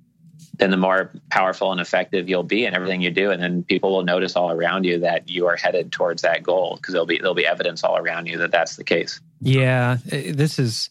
then 0.57 0.71
the 0.71 0.77
more 0.77 1.11
powerful 1.29 1.71
and 1.71 1.81
effective 1.81 2.29
you'll 2.29 2.43
be 2.43 2.65
in 2.65 2.73
everything 2.73 3.01
you 3.01 3.11
do. 3.11 3.31
And 3.31 3.41
then 3.41 3.63
people 3.63 3.91
will 3.91 4.03
notice 4.03 4.35
all 4.35 4.51
around 4.51 4.85
you 4.85 4.99
that 4.99 5.29
you 5.29 5.47
are 5.47 5.57
headed 5.57 5.91
towards 5.91 6.21
that 6.21 6.43
goal 6.43 6.77
because 6.77 6.93
there'll 6.93 7.05
be 7.05 7.17
there'll 7.17 7.35
be 7.35 7.45
evidence 7.45 7.83
all 7.83 7.97
around 7.97 8.27
you 8.27 8.37
that 8.37 8.51
that's 8.51 8.77
the 8.77 8.83
case. 8.83 9.19
Yeah, 9.41 9.97
this 10.05 10.57
is 10.57 10.89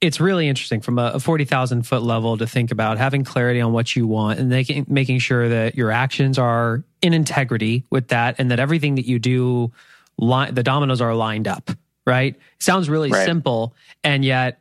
it's 0.00 0.18
really 0.20 0.48
interesting 0.48 0.80
from 0.80 0.98
a, 0.98 1.20
40,000 1.20 1.82
foot 1.82 2.02
level 2.02 2.38
to 2.38 2.46
think 2.46 2.70
about 2.70 2.98
having 2.98 3.22
clarity 3.22 3.60
on 3.60 3.72
what 3.72 3.94
you 3.94 4.06
want 4.06 4.38
and 4.38 4.48
making, 4.48 4.86
making 4.88 5.18
sure 5.18 5.48
that 5.48 5.74
your 5.74 5.90
actions 5.90 6.38
are 6.38 6.84
in 7.02 7.12
integrity 7.12 7.84
with 7.90 8.08
that 8.08 8.36
and 8.38 8.50
that 8.50 8.58
everything 8.58 8.94
that 8.94 9.06
you 9.06 9.18
do, 9.18 9.70
li- 10.18 10.50
the 10.50 10.62
dominoes 10.62 11.00
are 11.00 11.14
lined 11.14 11.46
up, 11.46 11.70
right? 12.06 12.34
It 12.34 12.62
sounds 12.62 12.88
really 12.88 13.10
right. 13.10 13.26
simple. 13.26 13.74
And 14.02 14.24
yet 14.24 14.60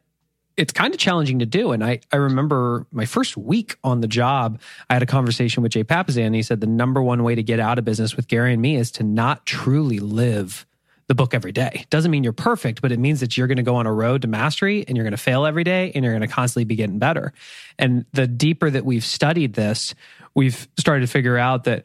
it's 0.58 0.74
kind 0.74 0.94
of 0.94 1.00
challenging 1.00 1.40
to 1.40 1.46
do. 1.46 1.72
And 1.72 1.86
I, 1.86 2.02
I 2.12 2.18
remember 2.18 2.86
my 2.92 3.06
first 3.06 3.38
week 3.38 3.78
on 3.82 4.02
the 4.02 4.08
job, 4.08 4.60
I 4.90 4.94
had 4.94 5.04
a 5.04 5.06
conversation 5.06 5.64
with 5.64 5.72
Jay 5.72 5.86
Papasan. 5.86 6.26
And 6.26 6.36
he 6.36 6.44
said 6.44 6.60
the 6.60 6.68
number 6.68 7.02
one 7.02 7.24
way 7.24 7.34
to 7.36 7.44
get 7.44 7.62
out 7.62 7.80
of 7.80 7.86
business 7.86 8.18
with 8.18 8.28
Gary 8.28 8.52
and 8.52 8.62
me 8.62 8.76
is 8.76 8.92
to 8.92 9.04
not 9.04 9.46
truly 9.46 10.00
live 10.00 10.66
the 11.10 11.16
book 11.16 11.34
every 11.34 11.52
day. 11.52 11.86
Doesn't 11.90 12.12
mean 12.12 12.24
you're 12.24 12.34
perfect, 12.34 12.84
but 12.84 12.92
it 12.92 13.00
means 13.00 13.20
that 13.20 13.36
you're 13.36 13.48
going 13.48 13.58
to 13.58 13.64
go 13.64 13.76
on 13.76 13.88
a 13.88 13.92
road 13.92 14.22
to 14.22 14.28
mastery 14.28 14.86
and 14.88 14.96
you're 14.96 15.04
going 15.04 15.12
to 15.12 15.18
fail 15.18 15.46
every 15.46 15.64
day 15.64 15.92
and 15.94 16.06
you're 16.06 16.14
going 16.14 16.22
to 16.22 16.34
constantly 16.34 16.66
be 16.66 16.76
getting 16.76 17.00
better. 17.00 17.34
And 17.80 18.06
the 18.14 18.28
deeper 18.28 18.70
that 18.70 18.86
we've 18.86 19.04
studied 19.04 19.56
this, 19.56 19.96
we've 20.36 20.68
started 20.78 21.02
to 21.02 21.08
figure 21.08 21.38
out 21.38 21.64
that 21.64 21.84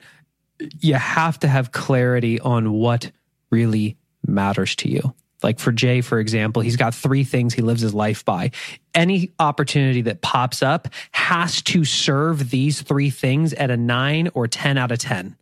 you 0.78 0.94
have 0.94 1.38
to 1.40 1.48
have 1.48 1.72
clarity 1.72 2.38
on 2.38 2.70
what 2.72 3.10
really 3.50 3.96
matters 4.26 4.76
to 4.76 4.90
you. 4.90 5.14
Like 5.42 5.58
for 5.58 5.72
Jay, 5.72 6.02
for 6.02 6.20
example, 6.20 6.60
he's 6.60 6.76
got 6.76 6.94
three 6.94 7.24
things 7.24 7.54
he 7.54 7.62
lives 7.62 7.80
his 7.80 7.94
life 7.94 8.26
by. 8.26 8.50
Any 8.94 9.32
opportunity 9.38 10.02
that 10.02 10.20
pops 10.20 10.62
up 10.62 10.88
has 11.12 11.62
to 11.62 11.84
serve 11.86 12.50
these 12.50 12.82
three 12.82 13.10
things 13.10 13.54
at 13.54 13.70
a 13.70 13.76
nine 13.76 14.28
or 14.34 14.48
10 14.48 14.76
out 14.76 14.92
of 14.92 14.98
10. 14.98 15.34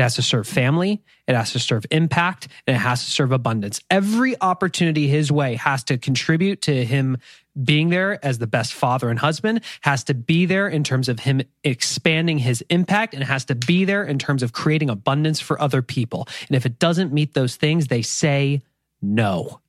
It 0.00 0.04
has 0.04 0.14
to 0.14 0.22
serve 0.22 0.48
family, 0.48 1.02
it 1.28 1.34
has 1.34 1.52
to 1.52 1.58
serve 1.58 1.84
impact, 1.90 2.48
and 2.66 2.74
it 2.74 2.78
has 2.78 3.04
to 3.04 3.10
serve 3.10 3.32
abundance. 3.32 3.82
Every 3.90 4.34
opportunity 4.40 5.08
his 5.08 5.30
way 5.30 5.56
has 5.56 5.84
to 5.84 5.98
contribute 5.98 6.62
to 6.62 6.86
him 6.86 7.18
being 7.62 7.90
there 7.90 8.18
as 8.24 8.38
the 8.38 8.46
best 8.46 8.72
father 8.72 9.10
and 9.10 9.18
husband, 9.18 9.60
has 9.82 10.02
to 10.04 10.14
be 10.14 10.46
there 10.46 10.66
in 10.66 10.84
terms 10.84 11.10
of 11.10 11.20
him 11.20 11.42
expanding 11.64 12.38
his 12.38 12.64
impact, 12.70 13.12
and 13.12 13.22
has 13.22 13.44
to 13.44 13.54
be 13.54 13.84
there 13.84 14.02
in 14.02 14.18
terms 14.18 14.42
of 14.42 14.54
creating 14.54 14.88
abundance 14.88 15.38
for 15.38 15.60
other 15.60 15.82
people. 15.82 16.26
And 16.48 16.56
if 16.56 16.64
it 16.64 16.78
doesn't 16.78 17.12
meet 17.12 17.34
those 17.34 17.56
things, 17.56 17.88
they 17.88 18.00
say 18.00 18.62
no. 19.02 19.60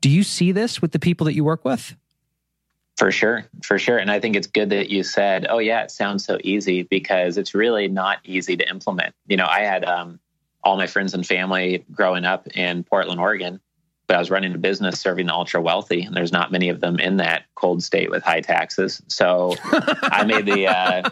Do 0.00 0.10
you 0.10 0.24
see 0.24 0.50
this 0.50 0.82
with 0.82 0.90
the 0.90 0.98
people 0.98 1.26
that 1.26 1.34
you 1.34 1.44
work 1.44 1.64
with? 1.64 1.94
For 2.96 3.10
sure, 3.10 3.44
for 3.62 3.78
sure. 3.78 3.98
And 3.98 4.10
I 4.10 4.20
think 4.20 4.36
it's 4.36 4.46
good 4.46 4.70
that 4.70 4.88
you 4.88 5.02
said, 5.02 5.46
oh, 5.50 5.58
yeah, 5.58 5.82
it 5.82 5.90
sounds 5.90 6.24
so 6.24 6.38
easy 6.44 6.84
because 6.84 7.36
it's 7.36 7.54
really 7.54 7.88
not 7.88 8.18
easy 8.24 8.56
to 8.56 8.68
implement. 8.68 9.14
You 9.26 9.36
know, 9.36 9.46
I 9.46 9.60
had 9.60 9.84
um, 9.84 10.20
all 10.62 10.76
my 10.76 10.86
friends 10.86 11.12
and 11.12 11.26
family 11.26 11.84
growing 11.92 12.24
up 12.24 12.46
in 12.48 12.84
Portland, 12.84 13.20
Oregon, 13.20 13.60
but 14.06 14.16
I 14.16 14.18
was 14.18 14.30
running 14.30 14.54
a 14.54 14.58
business 14.58 15.00
serving 15.00 15.26
the 15.26 15.34
ultra 15.34 15.60
wealthy, 15.60 16.02
and 16.02 16.14
there's 16.14 16.32
not 16.32 16.52
many 16.52 16.68
of 16.68 16.80
them 16.80 16.98
in 16.98 17.16
that 17.18 17.44
cold 17.54 17.82
state 17.82 18.10
with 18.10 18.22
high 18.22 18.40
taxes. 18.40 19.02
So 19.08 19.54
I 20.02 20.24
made 20.24 20.46
the 20.46 20.66
uh, 20.66 21.10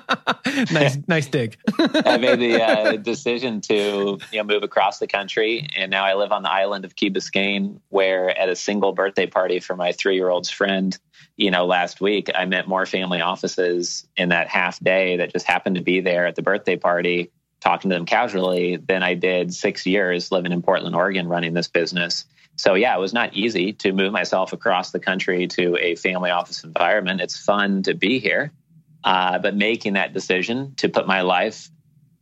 nice, 0.72 0.98
nice 1.08 1.26
dig. 1.26 1.56
I 1.78 2.18
made 2.18 2.38
the 2.38 2.62
uh, 2.62 2.96
decision 2.96 3.60
to 3.62 4.18
you 4.30 4.38
know 4.38 4.44
move 4.44 4.62
across 4.62 4.98
the 4.98 5.06
country, 5.06 5.68
and 5.74 5.90
now 5.90 6.04
I 6.04 6.14
live 6.14 6.32
on 6.32 6.42
the 6.42 6.50
island 6.50 6.84
of 6.84 6.94
Key 6.96 7.10
Biscayne, 7.10 7.80
where 7.88 8.36
at 8.38 8.48
a 8.48 8.56
single 8.56 8.92
birthday 8.92 9.26
party 9.26 9.60
for 9.60 9.76
my 9.76 9.92
three 9.92 10.16
year 10.16 10.28
old's 10.28 10.50
friend, 10.50 10.98
you 11.36 11.50
know, 11.50 11.64
last 11.64 12.00
week 12.00 12.30
I 12.34 12.44
met 12.44 12.68
more 12.68 12.86
family 12.86 13.20
offices 13.20 14.06
in 14.16 14.28
that 14.30 14.48
half 14.48 14.78
day 14.80 15.16
that 15.16 15.32
just 15.32 15.46
happened 15.46 15.76
to 15.76 15.82
be 15.82 16.00
there 16.00 16.26
at 16.26 16.36
the 16.36 16.42
birthday 16.42 16.76
party 16.76 17.30
talking 17.62 17.90
to 17.90 17.96
them 17.96 18.06
casually 18.06 18.76
than 18.76 19.02
I 19.02 19.14
did 19.14 19.54
six 19.54 19.86
years 19.86 20.32
living 20.32 20.52
in 20.52 20.62
Portland, 20.62 20.96
Oregon, 20.96 21.28
running 21.28 21.54
this 21.54 21.68
business. 21.68 22.24
So 22.56 22.74
yeah, 22.74 22.94
it 22.96 23.00
was 23.00 23.12
not 23.12 23.34
easy 23.34 23.72
to 23.74 23.92
move 23.92 24.12
myself 24.12 24.52
across 24.52 24.90
the 24.90 24.98
country 24.98 25.46
to 25.48 25.76
a 25.80 25.94
family 25.94 26.30
office 26.30 26.64
environment. 26.64 27.20
It's 27.20 27.38
fun 27.38 27.84
to 27.84 27.94
be 27.94 28.18
here, 28.18 28.52
uh, 29.04 29.38
but 29.38 29.56
making 29.56 29.94
that 29.94 30.12
decision 30.12 30.74
to 30.76 30.88
put 30.88 31.06
my 31.06 31.22
life 31.22 31.70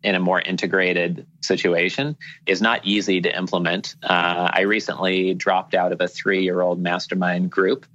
in 0.02 0.14
a 0.14 0.20
more 0.20 0.40
integrated 0.40 1.26
situation 1.42 2.16
is 2.46 2.62
not 2.62 2.86
easy 2.86 3.20
to 3.20 3.36
implement. 3.36 3.96
Uh, 4.02 4.50
I 4.52 4.62
recently 4.62 5.34
dropped 5.34 5.74
out 5.74 5.92
of 5.92 6.00
a 6.00 6.08
three-year-old 6.08 6.80
mastermind 6.80 7.50
group 7.50 7.86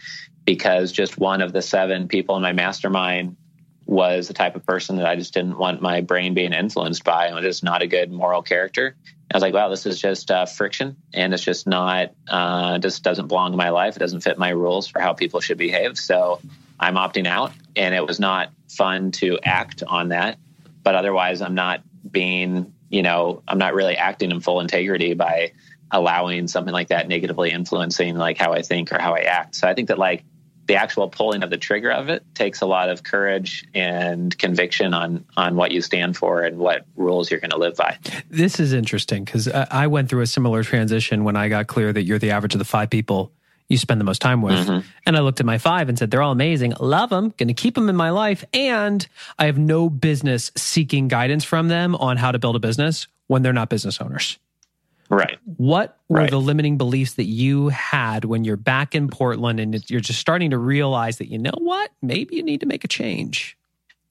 because 0.45 0.91
just 0.91 1.17
one 1.17 1.41
of 1.41 1.51
the 1.51 1.62
seven 1.62 2.08
people 2.08 2.36
in 2.36 2.43
my 2.43 2.53
mastermind 2.53 3.38
was 3.86 4.28
the 4.28 4.34
type 4.34 4.56
of 4.56 4.65
person 4.65 4.98
that 4.98 5.06
I 5.06 5.15
just 5.15 5.34
didn't 5.34 5.58
want 5.58 5.82
my 5.82 6.02
brain 6.02 6.34
being 6.34 6.54
influenced 6.54 7.04
by. 7.04 7.28
and 7.28 7.36
was 7.36 7.43
just 7.43 7.63
not 7.63 7.82
a 7.82 7.88
good 7.88 8.12
moral 8.12 8.41
character. 8.41 8.95
I 9.32 9.38
was 9.38 9.41
like, 9.41 9.54
wow, 9.54 9.69
this 9.69 9.86
is 9.86 10.00
just 10.00 10.30
uh, 10.32 10.45
friction, 10.45 10.95
and 11.13 11.34
it's 11.34 11.43
just 11.43 11.67
not, 11.67 12.13
uh, 12.28 12.78
just 12.78 13.04
doesn't 13.04 13.28
belong 13.28 13.52
to 13.52 13.58
my 13.58 13.69
life. 13.69 13.95
It 13.95 14.00
doesn't 14.00 14.21
fit 14.21 14.38
my 14.38 14.50
rules 14.50 14.88
for 14.88 15.00
how 15.00 15.13
people 15.13 15.41
should 15.41 15.58
behave. 15.58 15.98
So 15.98 16.39
I'm 16.80 16.95
opting 16.95 17.26
out, 17.26 17.52
and 17.76 17.95
it 17.95 18.06
was 18.06 18.19
not 18.19 18.52
fun 18.69 19.12
to 19.13 19.39
act 19.43 19.84
on 19.86 20.10
that. 20.10 20.38
But 20.84 20.95
otherwise, 20.95 21.41
I'm 21.41 21.56
not 21.56 21.82
being, 22.10 22.71
you 22.89 23.02
know, 23.02 23.41
I'm 23.48 23.58
not 23.58 23.74
really 23.74 23.98
acting 23.98 24.32
in 24.32 24.41
full 24.41 24.60
integrity 24.60 25.15
by 25.15 25.54
allowing 25.91 26.48
something 26.48 26.74
like 26.74 26.89
that 26.89 27.08
negatively 27.08 27.52
influencing 27.52 28.15
like 28.15 28.38
how 28.38 28.54
I 28.54 28.62
think 28.62 28.91
or 28.91 29.00
how 29.00 29.15
I 29.15 29.21
act. 29.21 29.56
So 29.56 29.67
I 29.67 29.74
think 29.74 29.88
that 29.88 29.98
like 29.98 30.24
the 30.67 30.75
actual 30.75 31.10
pulling 31.10 31.43
of 31.43 31.49
the 31.49 31.58
trigger 31.58 31.91
of 31.91 32.10
it 32.10 32.23
takes 32.34 32.62
a 32.62 32.65
lot 32.65 32.89
of 32.89 33.04
courage 33.04 33.65
and 33.73 34.38
conviction 34.38 34.93
on 34.93 35.25
on 35.38 35.56
what 35.56 35.71
you 35.71 35.82
stand 35.82 36.17
for 36.17 36.41
and 36.41 36.58
what 36.58 36.86
rules 36.95 37.30
you're 37.30 37.39
going 37.39 37.51
to 37.51 37.58
live 37.58 37.75
by. 37.75 37.97
This 38.30 38.60
is 38.60 38.73
interesting 38.73 39.23
because 39.23 39.47
I 39.47 39.88
went 39.88 40.10
through 40.10 40.21
a 40.21 40.28
similar 40.28 40.63
transition 40.63 41.23
when 41.23 41.36
I 41.36 41.49
got 41.49 41.67
clear 41.67 41.93
that 41.93 42.04
you're 42.04 42.19
the 42.19 42.32
average 42.32 42.56
of 42.56 42.60
the 42.60 42.65
five 42.65 42.89
people 42.89 43.32
you 43.67 43.78
spend 43.78 43.99
the 43.99 44.06
most 44.06 44.21
time 44.21 44.41
with. 44.41 44.67
Mm-hmm. 44.67 44.88
And 45.08 45.17
I 45.17 45.21
looked 45.21 45.39
at 45.39 45.45
my 45.45 45.58
five 45.58 45.89
and 45.89 45.97
said, 45.97 46.12
they're 46.12 46.21
all 46.21 46.32
amazing. 46.32 46.73
Love 46.80 47.10
them. 47.10 47.34
Going 47.38 47.47
to 47.47 47.54
keep 47.54 47.73
them 47.73 47.89
in 47.89 47.95
my 47.95 48.12
life. 48.12 48.45
And 48.54 49.08
I 49.39 49.45
have 49.45 49.58
no 49.58 49.89
business 49.89 50.51
seeking 50.56 51.08
guidance 51.08 51.43
from 51.43 51.67
them 51.67 51.95
on 51.95 52.17
how 52.17 52.32
to 52.32 52.38
build 52.38 52.56
a 52.56 52.60
business 52.60 53.08
when 53.28 53.41
they're 53.41 53.54
not 53.54 53.69
business 53.69 53.99
owners. 53.99 54.38
Right. 55.09 55.37
What 55.57 55.99
were 56.09 56.21
right. 56.21 56.29
the 56.29 56.39
limiting 56.39 56.77
beliefs 56.77 57.13
that 57.13 57.25
you 57.25 57.69
had 57.69 58.25
when 58.25 58.43
you're 58.43 58.57
back 58.57 58.95
in 58.95 59.07
Portland 59.07 59.59
and 59.59 59.87
you're 59.89 59.99
just 59.99 60.19
starting 60.19 60.51
to 60.51 60.57
realize 60.57 61.17
that, 61.17 61.27
you 61.27 61.37
know 61.37 61.53
what, 61.57 61.91
maybe 62.01 62.35
you 62.35 62.43
need 62.43 62.61
to 62.61 62.65
make 62.65 62.83
a 62.83 62.87
change? 62.87 63.57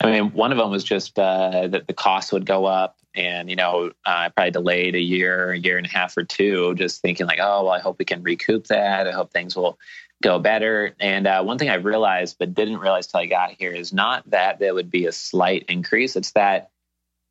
I 0.01 0.11
mean, 0.11 0.33
one 0.33 0.53
of 0.53 0.59
them 0.59 0.71
was 0.71 0.85
just 0.85 1.19
uh, 1.19 1.69
that 1.69 1.87
the 1.87 1.95
costs 1.95 2.33
would 2.33 2.47
go 2.47 2.65
up. 2.65 2.99
And, 3.17 3.49
you 3.49 3.57
know, 3.57 3.93
uh, 4.05 4.27
I 4.27 4.29
probably 4.29 4.51
delayed 4.51 4.95
a 4.97 5.01
year, 5.01 5.53
a 5.53 5.59
year 5.59 5.79
and 5.79 5.87
a 5.87 5.89
half 5.89 6.17
or 6.17 6.25
two, 6.25 6.75
just 6.75 7.01
thinking 7.01 7.27
like, 7.27 7.39
oh, 7.41 7.65
well, 7.65 7.73
I 7.73 7.79
hope 7.79 7.99
we 7.99 8.05
can 8.05 8.23
recoup 8.23 8.67
that. 8.67 9.07
I 9.07 9.13
hope 9.13 9.33
things 9.33 9.55
will 9.55 9.79
go 10.23 10.41
better. 10.41 10.95
And 10.99 11.27
uh, 11.27 11.43
one 11.45 11.59
thing 11.59 11.71
I 11.71 11.75
realized, 11.75 12.37
but 12.39 12.55
didn't 12.55 12.79
realize 12.79 13.07
till 13.07 13.21
I 13.21 13.27
got 13.27 13.53
here, 13.53 13.71
is 13.71 13.93
not 13.93 14.29
that 14.31 14.59
there 14.59 14.75
would 14.75 14.91
be 14.91 15.07
a 15.07 15.13
slight 15.13 15.65
increase. 15.69 16.17
It's 16.17 16.33
that 16.33 16.71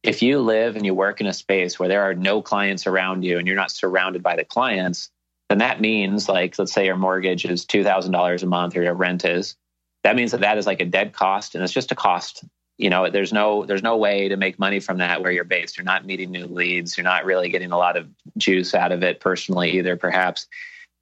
if 0.04 0.22
you 0.22 0.40
live 0.40 0.76
and 0.76 0.86
you 0.86 0.94
work 0.94 1.22
in 1.22 1.28
a 1.28 1.34
space 1.34 1.80
where 1.80 1.88
there 1.88 2.02
are 2.02 2.14
no 2.14 2.42
clients 2.42 2.86
around 2.86 3.24
you 3.24 3.38
and 3.38 3.48
you're 3.48 3.56
not 3.56 3.72
surrounded 3.72 4.22
by 4.22 4.36
the 4.36 4.44
clients, 4.44 5.10
then 5.50 5.60
that 5.60 5.80
means 5.80 6.28
like 6.28 6.60
let's 6.60 6.74
say 6.74 6.86
your 6.86 6.98
mortgage 6.98 7.46
is 7.46 7.66
$2000 7.66 8.44
a 8.44 8.46
month 8.46 8.76
or 8.76 8.84
your 8.84 8.94
rent 8.94 9.24
is 9.24 9.56
that 10.04 10.18
means 10.18 10.32
that 10.32 10.42
that 10.42 10.58
is 10.58 10.68
like 10.68 10.82
a 10.82 10.86
dead 10.86 11.14
cost 11.14 11.56
and 11.56 11.64
it's 11.64 11.74
just 11.74 11.92
a 11.92 11.96
cost. 11.96 12.44
You 12.78 12.90
know 12.90 13.10
there's 13.10 13.32
no 13.32 13.66
there's 13.66 13.84
no 13.84 13.98
way 13.98 14.28
to 14.28 14.36
make 14.36 14.60
money 14.60 14.80
from 14.80 14.98
that 14.98 15.22
where 15.22 15.32
you're 15.32 15.44
based. 15.44 15.78
You're 15.78 15.86
not 15.86 16.06
meeting 16.06 16.32
new 16.32 16.48
leads. 16.48 16.98
You're 16.98 17.04
not 17.04 17.24
really 17.24 17.50
getting 17.50 17.72
a 17.72 17.78
lot 17.78 17.96
of 17.96 18.10
juice 18.36 18.74
out 18.74 18.92
of 18.92 19.04
it 19.04 19.20
personally 19.20 19.78
either 19.78 19.96
perhaps. 19.96 20.48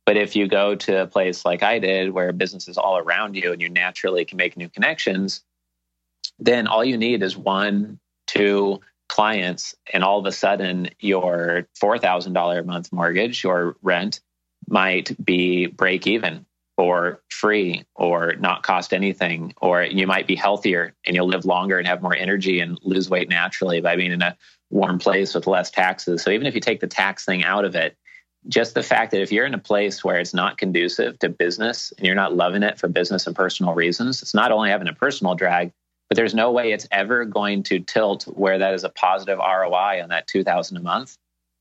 But 0.05 0.17
if 0.17 0.35
you 0.35 0.47
go 0.47 0.75
to 0.75 1.03
a 1.03 1.07
place 1.07 1.45
like 1.45 1.63
i 1.63 1.79
did 1.79 2.11
where 2.11 2.33
business 2.33 2.67
is 2.67 2.77
all 2.77 2.97
around 2.97 3.35
you 3.35 3.53
and 3.53 3.61
you 3.61 3.69
naturally 3.69 4.25
can 4.25 4.37
make 4.37 4.57
new 4.57 4.67
connections 4.67 5.41
then 6.39 6.67
all 6.67 6.83
you 6.83 6.97
need 6.97 7.23
is 7.23 7.37
one 7.37 7.99
two 8.27 8.81
clients 9.11 9.75
and 9.93 10.05
all 10.05 10.19
of 10.19 10.25
a 10.25 10.31
sudden 10.31 10.89
your 11.01 11.67
$4,000 11.83 12.59
a 12.59 12.63
month 12.63 12.93
mortgage 12.93 13.43
or 13.43 13.75
rent 13.81 14.21
might 14.69 15.13
be 15.23 15.65
break 15.65 16.07
even 16.07 16.45
or 16.77 17.21
free 17.29 17.83
or 17.95 18.35
not 18.39 18.63
cost 18.63 18.93
anything 18.93 19.53
or 19.61 19.83
you 19.83 20.07
might 20.07 20.27
be 20.27 20.35
healthier 20.35 20.95
and 21.05 21.13
you'll 21.13 21.27
live 21.27 21.43
longer 21.43 21.77
and 21.77 21.85
have 21.87 22.01
more 22.01 22.15
energy 22.15 22.61
and 22.61 22.79
lose 22.83 23.09
weight 23.09 23.27
naturally 23.27 23.81
by 23.81 23.97
being 23.97 24.13
in 24.13 24.21
a 24.21 24.37
warm 24.69 24.97
place 24.97 25.35
with 25.35 25.45
less 25.45 25.69
taxes. 25.69 26.23
So 26.23 26.31
even 26.31 26.47
if 26.47 26.55
you 26.55 26.61
take 26.61 26.79
the 26.79 26.87
tax 26.87 27.25
thing 27.25 27.43
out 27.43 27.65
of 27.65 27.75
it, 27.75 27.97
just 28.47 28.75
the 28.75 28.81
fact 28.81 29.11
that 29.11 29.21
if 29.21 29.29
you're 29.29 29.45
in 29.45 29.53
a 29.53 29.59
place 29.59 30.05
where 30.05 30.19
it's 30.19 30.33
not 30.33 30.57
conducive 30.57 31.19
to 31.19 31.27
business 31.27 31.91
and 31.97 32.07
you're 32.07 32.15
not 32.15 32.33
loving 32.33 32.63
it 32.63 32.79
for 32.79 32.87
business 32.87 33.27
and 33.27 33.35
personal 33.35 33.73
reasons, 33.73 34.21
it's 34.21 34.33
not 34.33 34.53
only 34.53 34.69
having 34.69 34.87
a 34.87 34.93
personal 34.93 35.35
drag, 35.35 35.73
but 36.11 36.17
there's 36.17 36.35
no 36.35 36.51
way 36.51 36.73
it's 36.73 36.89
ever 36.91 37.23
going 37.23 37.63
to 37.63 37.79
tilt 37.79 38.23
where 38.23 38.57
that 38.57 38.73
is 38.73 38.83
a 38.83 38.89
positive 38.89 39.39
ROI 39.39 40.03
on 40.03 40.09
that 40.09 40.27
2000 40.27 40.75
a 40.75 40.81
month 40.81 41.17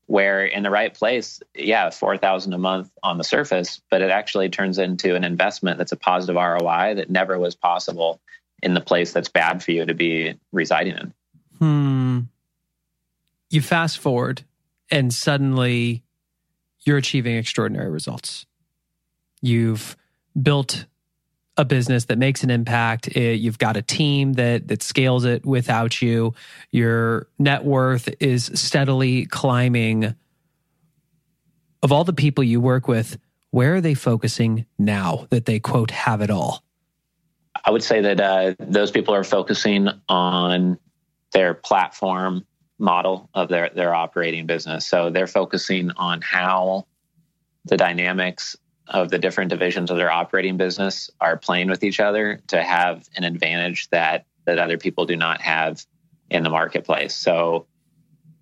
where 0.07 0.45
in 0.45 0.61
the 0.61 0.69
right 0.69 0.93
place 0.93 1.41
yeah 1.55 1.89
4000 1.89 2.51
a 2.51 2.57
month 2.57 2.91
on 3.01 3.17
the 3.17 3.23
surface 3.23 3.81
but 3.89 4.01
it 4.01 4.11
actually 4.11 4.49
turns 4.49 4.77
into 4.77 5.15
an 5.15 5.23
investment 5.23 5.77
that's 5.77 5.93
a 5.93 5.95
positive 5.95 6.35
ROI 6.35 6.95
that 6.95 7.09
never 7.09 7.39
was 7.39 7.55
possible 7.55 8.19
in 8.61 8.73
the 8.73 8.81
place 8.81 9.13
that's 9.13 9.29
bad 9.29 9.63
for 9.63 9.71
you 9.71 9.85
to 9.85 9.93
be 9.93 10.37
residing 10.51 10.97
in. 10.97 11.13
Hmm. 11.57 12.19
You 13.49 13.61
fast 13.61 13.99
forward 13.99 14.43
and 14.91 15.13
suddenly 15.13 16.03
you're 16.81 16.97
achieving 16.97 17.37
extraordinary 17.37 17.89
results. 17.89 18.45
You've 19.41 19.95
built 20.39 20.87
a 21.61 21.65
business 21.65 22.05
that 22.05 22.17
makes 22.17 22.43
an 22.43 22.49
impact. 22.49 23.07
It, 23.07 23.39
you've 23.39 23.59
got 23.59 23.77
a 23.77 23.81
team 23.81 24.33
that 24.33 24.67
that 24.67 24.83
scales 24.83 25.23
it 25.23 25.45
without 25.45 26.01
you. 26.01 26.33
Your 26.71 27.27
net 27.39 27.63
worth 27.63 28.09
is 28.19 28.51
steadily 28.55 29.27
climbing. 29.27 30.15
Of 31.83 31.91
all 31.91 32.03
the 32.03 32.13
people 32.13 32.43
you 32.43 32.59
work 32.59 32.87
with, 32.87 33.17
where 33.51 33.75
are 33.75 33.81
they 33.81 33.93
focusing 33.93 34.65
now 34.77 35.27
that 35.29 35.45
they 35.45 35.59
quote 35.59 35.91
have 35.91 36.21
it 36.21 36.29
all? 36.29 36.63
I 37.63 37.71
would 37.71 37.83
say 37.83 38.01
that 38.01 38.19
uh, 38.19 38.55
those 38.59 38.91
people 38.91 39.13
are 39.13 39.23
focusing 39.23 39.87
on 40.09 40.79
their 41.31 41.53
platform 41.53 42.45
model 42.79 43.29
of 43.35 43.49
their 43.49 43.69
their 43.69 43.93
operating 43.93 44.47
business. 44.47 44.87
So 44.87 45.11
they're 45.11 45.27
focusing 45.27 45.91
on 45.91 46.21
how 46.21 46.87
the 47.65 47.77
dynamics 47.77 48.57
of 48.91 49.09
the 49.09 49.17
different 49.17 49.49
divisions 49.49 49.89
of 49.89 49.97
their 49.97 50.11
operating 50.11 50.57
business 50.57 51.09
are 51.19 51.37
playing 51.37 51.69
with 51.69 51.83
each 51.83 51.99
other 51.99 52.41
to 52.47 52.61
have 52.61 53.07
an 53.15 53.23
advantage 53.23 53.89
that 53.89 54.25
that 54.45 54.59
other 54.59 54.77
people 54.77 55.05
do 55.05 55.15
not 55.15 55.41
have 55.41 55.85
in 56.29 56.43
the 56.43 56.49
marketplace. 56.49 57.15
So 57.15 57.67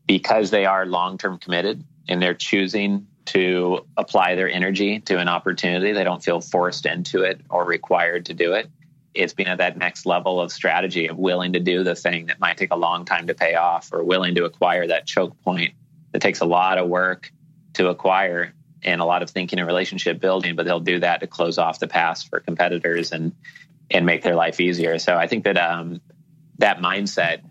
because 0.08 0.50
they 0.50 0.66
are 0.66 0.86
long-term 0.86 1.38
committed 1.38 1.84
and 2.08 2.22
they're 2.22 2.34
choosing 2.34 3.06
to 3.30 3.86
apply 3.96 4.34
their 4.34 4.50
energy 4.50 5.00
to 5.02 5.20
an 5.20 5.28
opportunity. 5.28 5.92
They 5.92 6.04
don't 6.04 6.24
feel 6.24 6.42
forced 6.42 6.88
into 6.88 7.22
it 7.22 7.42
or 7.48 7.64
required 7.64 8.26
to 8.26 8.34
do 8.34 8.54
it. 8.54 8.68
It's 9.14 9.34
being 9.34 9.50
at 9.50 9.60
that 9.60 9.78
next 9.78 10.08
level 10.08 10.42
of 10.42 10.52
strategy 10.52 11.08
of 11.08 11.18
willing 11.18 11.54
to 11.54 11.60
do 11.60 11.84
the 11.84 11.94
thing 11.94 12.26
that 12.26 12.40
might 12.40 12.58
take 12.58 12.72
a 12.72 12.76
long 12.76 13.06
time 13.06 13.28
to 13.28 13.36
pay 13.36 13.54
off 13.54 13.94
or 13.94 14.04
willing 14.04 14.34
to 14.36 14.46
acquire 14.46 14.88
that 14.88 15.06
choke 15.06 15.40
point 15.44 15.74
that 16.12 16.24
takes 16.24 16.40
a 16.40 16.46
lot 16.46 16.80
of 16.80 16.90
work 16.90 17.32
to 17.74 17.90
acquire 17.90 18.54
and 18.84 19.02
a 19.02 19.06
lot 19.06 19.22
of 19.22 19.30
thinking 19.30 19.60
and 19.60 19.68
relationship 19.68 20.20
building, 20.20 20.56
but 20.56 20.66
they'll 20.66 20.80
do 20.80 21.00
that 21.00 21.20
to 21.20 21.28
close 21.28 21.58
off 21.58 21.80
the 21.80 21.88
past 21.88 22.30
for 22.30 22.40
competitors 22.40 23.12
and 23.12 23.34
and 23.92 24.06
make 24.06 24.22
their 24.22 24.36
life 24.36 24.60
easier. 24.60 25.00
So 25.00 25.18
I 25.18 25.28
think 25.28 25.46
that 25.46 25.58
um, 25.58 26.02
that 26.60 26.80
mindset 26.80 27.42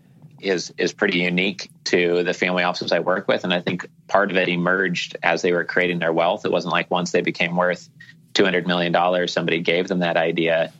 is 0.41 0.73
is 0.77 0.93
pretty 0.93 1.19
unique 1.19 1.69
to 1.85 2.23
the 2.23 2.33
family 2.33 2.63
offices 2.63 2.91
I 2.91 2.99
work 2.99 3.27
with, 3.27 3.43
and 3.43 3.53
I 3.53 3.61
think 3.61 3.87
part 4.07 4.31
of 4.31 4.37
it 4.37 4.47
emerged 4.47 5.17
as 5.21 5.41
they 5.41 5.51
were 5.51 5.65
creating 5.65 5.99
their 5.99 6.13
wealth. 6.13 6.45
It 6.45 6.51
wasn't 6.51 6.71
like 6.71 6.89
once 6.89 7.11
they 7.11 7.21
became 7.21 7.55
worth 7.55 7.89
two 8.33 8.45
hundred 8.45 8.67
million 8.67 8.91
dollars, 8.91 9.33
somebody 9.33 9.59
gave 9.59 9.87
them 9.87 9.99
that 9.99 10.17
idea. 10.17 10.71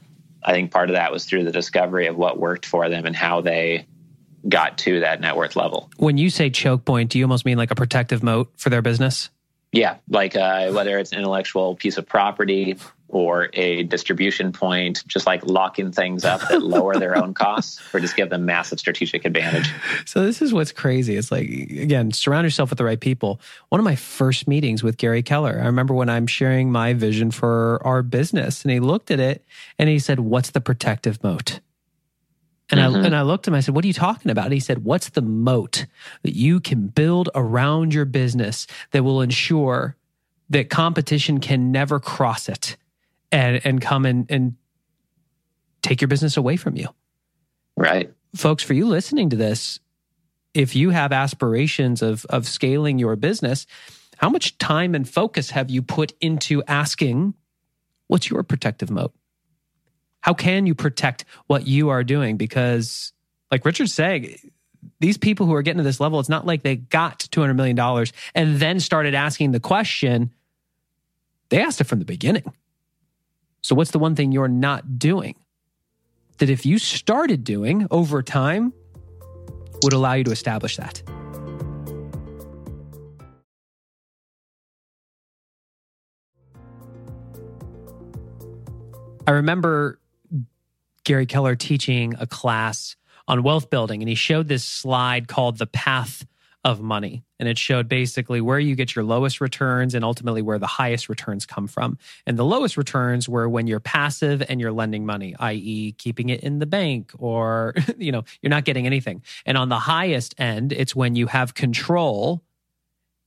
I 0.41 0.53
think 0.53 0.71
part 0.71 0.89
of 0.89 0.95
that 0.95 1.11
was 1.11 1.25
through 1.25 1.43
the 1.43 1.51
discovery 1.51 2.07
of 2.07 2.15
what 2.15 2.39
worked 2.39 2.65
for 2.65 2.87
them 2.87 3.05
and 3.05 3.15
how 3.15 3.41
they 3.41 3.85
got 4.47 4.77
to 4.79 5.01
that 5.01 5.19
net 5.19 5.35
worth 5.35 5.57
level. 5.57 5.89
When 5.97 6.17
you 6.17 6.29
say 6.29 6.49
choke 6.49 6.85
point, 6.85 7.09
do 7.09 7.19
you 7.19 7.25
almost 7.25 7.45
mean 7.45 7.57
like 7.57 7.71
a 7.71 7.75
protective 7.75 8.23
moat 8.23 8.53
for 8.55 8.69
their 8.69 8.81
business? 8.81 9.29
Yeah, 9.71 9.97
like 10.09 10.35
uh, 10.35 10.71
whether 10.71 10.97
it's 10.97 11.13
intellectual 11.13 11.75
piece 11.75 11.97
of 11.97 12.07
property 12.07 12.77
or 13.07 13.49
a 13.53 13.83
distribution 13.83 14.51
point, 14.51 15.03
just 15.07 15.25
like 15.25 15.45
locking 15.45 15.91
things 15.91 16.23
up 16.25 16.41
that 16.49 16.61
lower 16.61 16.95
their 16.95 17.17
own 17.17 17.33
costs 17.33 17.81
or 17.93 17.99
just 17.99 18.15
give 18.15 18.29
them 18.29 18.45
massive 18.45 18.79
strategic 18.79 19.25
advantage. 19.25 19.71
So 20.05 20.25
this 20.25 20.41
is 20.41 20.53
what's 20.53 20.71
crazy. 20.71 21.15
It's 21.17 21.31
like 21.31 21.47
again, 21.47 22.11
surround 22.11 22.45
yourself 22.45 22.69
with 22.69 22.77
the 22.77 22.83
right 22.85 22.99
people. 22.99 23.39
One 23.69 23.79
of 23.79 23.85
my 23.85 23.95
first 23.95 24.47
meetings 24.47 24.81
with 24.83 24.97
Gary 24.97 25.21
Keller, 25.21 25.59
I 25.61 25.65
remember 25.65 25.93
when 25.93 26.09
I'm 26.09 26.25
sharing 26.25 26.71
my 26.71 26.93
vision 26.93 27.29
for 27.31 27.79
our 27.85 28.01
business 28.01 28.63
and 28.63 28.71
he 28.71 28.79
looked 28.79 29.11
at 29.11 29.19
it 29.19 29.45
and 29.77 29.89
he 29.89 29.99
said, 29.99 30.19
"What's 30.19 30.51
the 30.51 30.61
protective 30.61 31.23
moat?" 31.23 31.59
And 32.71 32.79
mm-hmm. 32.79 32.95
I 32.97 33.05
and 33.05 33.15
I 33.15 33.21
looked 33.23 33.47
at 33.47 33.51
him. 33.51 33.55
I 33.55 33.61
said, 33.61 33.75
"What 33.75 33.83
are 33.83 33.87
you 33.87 33.93
talking 33.93 34.31
about?" 34.31 34.45
And 34.45 34.53
he 34.53 34.59
said, 34.59 34.83
"What's 34.83 35.09
the 35.09 35.21
moat 35.21 35.85
that 36.23 36.35
you 36.35 36.59
can 36.59 36.87
build 36.87 37.29
around 37.33 37.93
your 37.93 38.05
business 38.05 38.67
that 38.91 39.03
will 39.03 39.21
ensure 39.21 39.95
that 40.49 40.69
competition 40.69 41.39
can 41.39 41.71
never 41.71 41.99
cross 41.99 42.49
it?" 42.49 42.77
and 43.31 43.61
and 43.65 43.81
come 43.81 44.05
and 44.05 44.25
and 44.29 44.55
take 45.81 46.01
your 46.01 46.07
business 46.07 46.37
away 46.37 46.57
from 46.57 46.75
you. 46.75 46.87
Right. 47.75 48.11
Folks, 48.35 48.63
for 48.63 48.73
you 48.73 48.87
listening 48.87 49.29
to 49.29 49.35
this, 49.35 49.79
if 50.53 50.75
you 50.75 50.89
have 50.89 51.11
aspirations 51.11 52.01
of 52.01 52.25
of 52.25 52.47
scaling 52.47 52.99
your 52.99 53.15
business, 53.15 53.65
how 54.17 54.29
much 54.29 54.57
time 54.57 54.95
and 54.95 55.07
focus 55.07 55.51
have 55.51 55.69
you 55.69 55.81
put 55.81 56.13
into 56.21 56.63
asking 56.63 57.33
what's 58.07 58.29
your 58.29 58.43
protective 58.43 58.89
moat? 58.89 59.13
How 60.29 60.35
can 60.35 60.67
you 60.67 60.75
protect 60.75 61.25
what 61.47 61.65
you 61.65 61.89
are 61.89 62.03
doing 62.03 62.37
because 62.37 63.13
like 63.49 63.65
Richard's 63.65 63.95
saying, 63.95 64.37
these 64.99 65.17
people 65.17 65.47
who 65.47 65.55
are 65.55 65.63
getting 65.63 65.79
to 65.79 65.83
this 65.83 65.99
level, 65.99 66.19
it's 66.19 66.29
not 66.29 66.45
like 66.45 66.61
they 66.61 66.75
got 66.75 67.21
$200 67.31 67.55
million 67.55 68.05
and 68.35 68.57
then 68.57 68.79
started 68.79 69.15
asking 69.15 69.53
the 69.53 69.59
question. 69.59 70.29
They 71.49 71.59
asked 71.59 71.81
it 71.81 71.85
from 71.85 71.97
the 71.97 72.05
beginning. 72.05 72.43
So, 73.61 73.73
what's 73.73 73.89
the 73.89 73.97
one 73.97 74.13
thing 74.13 74.31
you're 74.31 74.47
not 74.47 74.99
doing 74.99 75.33
that 76.37 76.51
if 76.51 76.63
you 76.63 76.77
started 76.77 77.43
doing 77.43 77.87
over 77.89 78.21
time 78.21 78.71
would 79.81 79.93
allow 79.93 80.13
you 80.13 80.25
to 80.25 80.31
establish 80.31 80.77
that? 80.77 81.01
I 89.25 89.31
remember 89.31 89.97
Gary 91.09 91.25
Keller 91.25 91.55
teaching 91.55 92.13
a 92.19 92.27
class 92.27 92.95
on 93.27 93.41
wealth 93.41 93.71
building, 93.71 94.03
and 94.03 94.07
he 94.07 94.13
showed 94.13 94.47
this 94.47 94.63
slide 94.63 95.27
called 95.27 95.57
the 95.57 95.65
path 95.65 96.23
of 96.63 96.81
money. 96.81 97.23
And 97.39 97.49
it 97.49 97.57
showed 97.57 97.89
basically 97.89 98.41
where 98.41 98.59
you 98.59 98.75
get 98.75 98.95
your 98.95 99.03
lowest 99.03 99.41
returns 99.41 99.95
and 99.95 100.05
ultimately 100.05 100.43
where 100.43 100.59
the 100.59 100.67
highest 100.67 101.09
returns 101.09 101.47
come 101.47 101.65
from. 101.65 101.97
And 102.27 102.37
the 102.37 102.45
lowest 102.45 102.77
returns 102.77 103.27
were 103.27 103.49
when 103.49 103.65
you're 103.65 103.79
passive 103.79 104.43
and 104.47 104.61
you're 104.61 104.71
lending 104.71 105.03
money, 105.03 105.35
i.e., 105.39 105.93
keeping 105.93 106.29
it 106.29 106.41
in 106.41 106.59
the 106.59 106.67
bank 106.67 107.11
or, 107.17 107.73
you 107.97 108.11
know, 108.11 108.23
you're 108.43 108.51
not 108.51 108.65
getting 108.65 108.85
anything. 108.85 109.23
And 109.47 109.57
on 109.57 109.69
the 109.69 109.79
highest 109.79 110.35
end, 110.37 110.73
it's 110.73 110.95
when 110.95 111.15
you 111.15 111.25
have 111.25 111.55
control 111.55 112.43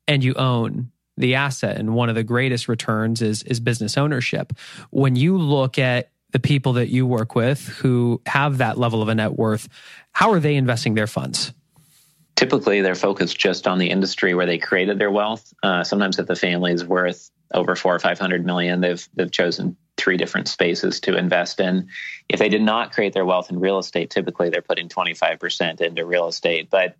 and 0.07 0.23
you 0.23 0.35
own 0.35 0.93
the 1.17 1.35
asset. 1.35 1.79
And 1.79 1.97
one 1.97 2.09
of 2.09 2.15
the 2.15 2.23
greatest 2.23 2.69
returns 2.69 3.23
is, 3.23 3.43
is 3.43 3.59
business 3.59 3.99
ownership. 3.99 4.53
When 4.91 5.17
you 5.17 5.37
look 5.37 5.81
at 5.81 6.13
the 6.33 6.41
people 6.41 6.75
that 6.75 6.89
you 6.89 7.07
work 7.07 7.35
with 7.35 7.69
who 7.69 8.21
have 8.27 8.59
that 8.59 8.79
level 8.79 9.03
of 9.03 9.09
a 9.09 9.15
net 9.15 9.33
worth, 9.33 9.69
how 10.13 10.33
are 10.33 10.41
they 10.41 10.57
investing 10.57 10.95
their 10.95 11.07
funds? 11.07 11.53
typically 12.43 12.81
they're 12.81 12.97
focused 12.97 13.39
just 13.39 13.69
on 13.69 13.79
the 13.79 13.91
industry 13.91 14.35
where 14.35 14.47
they 14.47 14.59
created 14.59 14.99
their 14.99 15.13
wealth. 15.13 15.53
Uh, 15.63 15.85
sometimes 15.85 16.19
if 16.19 16.27
the 16.27 16.35
family 16.35 16.73
is 16.73 16.85
worth 16.85 17.31
over 17.55 17.77
four 17.77 17.95
or 17.95 18.01
five 18.01 18.19
hundred 18.19 18.45
million, 18.45 18.81
they've 18.81 19.09
they've 19.15 19.31
chosen 19.31 19.77
three 19.97 20.17
different 20.17 20.49
spaces 20.49 20.99
to 21.01 21.17
invest 21.17 21.61
in. 21.61 21.89
If 22.29 22.41
they 22.41 22.49
did 22.49 22.63
not 22.63 22.93
create 22.93 23.13
their 23.13 23.25
wealth 23.25 23.51
in 23.51 23.61
real 23.61 23.79
estate, 23.79 24.11
typically 24.11 24.49
they're 24.49 24.63
putting 24.63 24.89
25% 24.89 25.81
into 25.81 26.05
real 26.05 26.27
estate. 26.27 26.71
But 26.71 26.97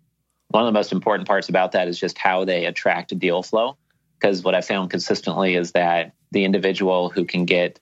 one 0.49 0.63
of 0.63 0.67
the 0.67 0.79
most 0.79 0.91
important 0.93 1.27
parts 1.27 1.49
about 1.49 1.71
that 1.71 1.87
is 1.87 1.99
just 1.99 2.17
how 2.17 2.45
they 2.45 2.65
attract 2.65 3.17
deal 3.17 3.41
flow. 3.41 3.75
Because 4.19 4.43
what 4.43 4.55
I 4.55 4.61
found 4.61 4.91
consistently 4.91 5.55
is 5.55 5.71
that 5.71 6.13
the 6.31 6.45
individual 6.45 7.09
who 7.09 7.25
can 7.25 7.45
get 7.45 7.79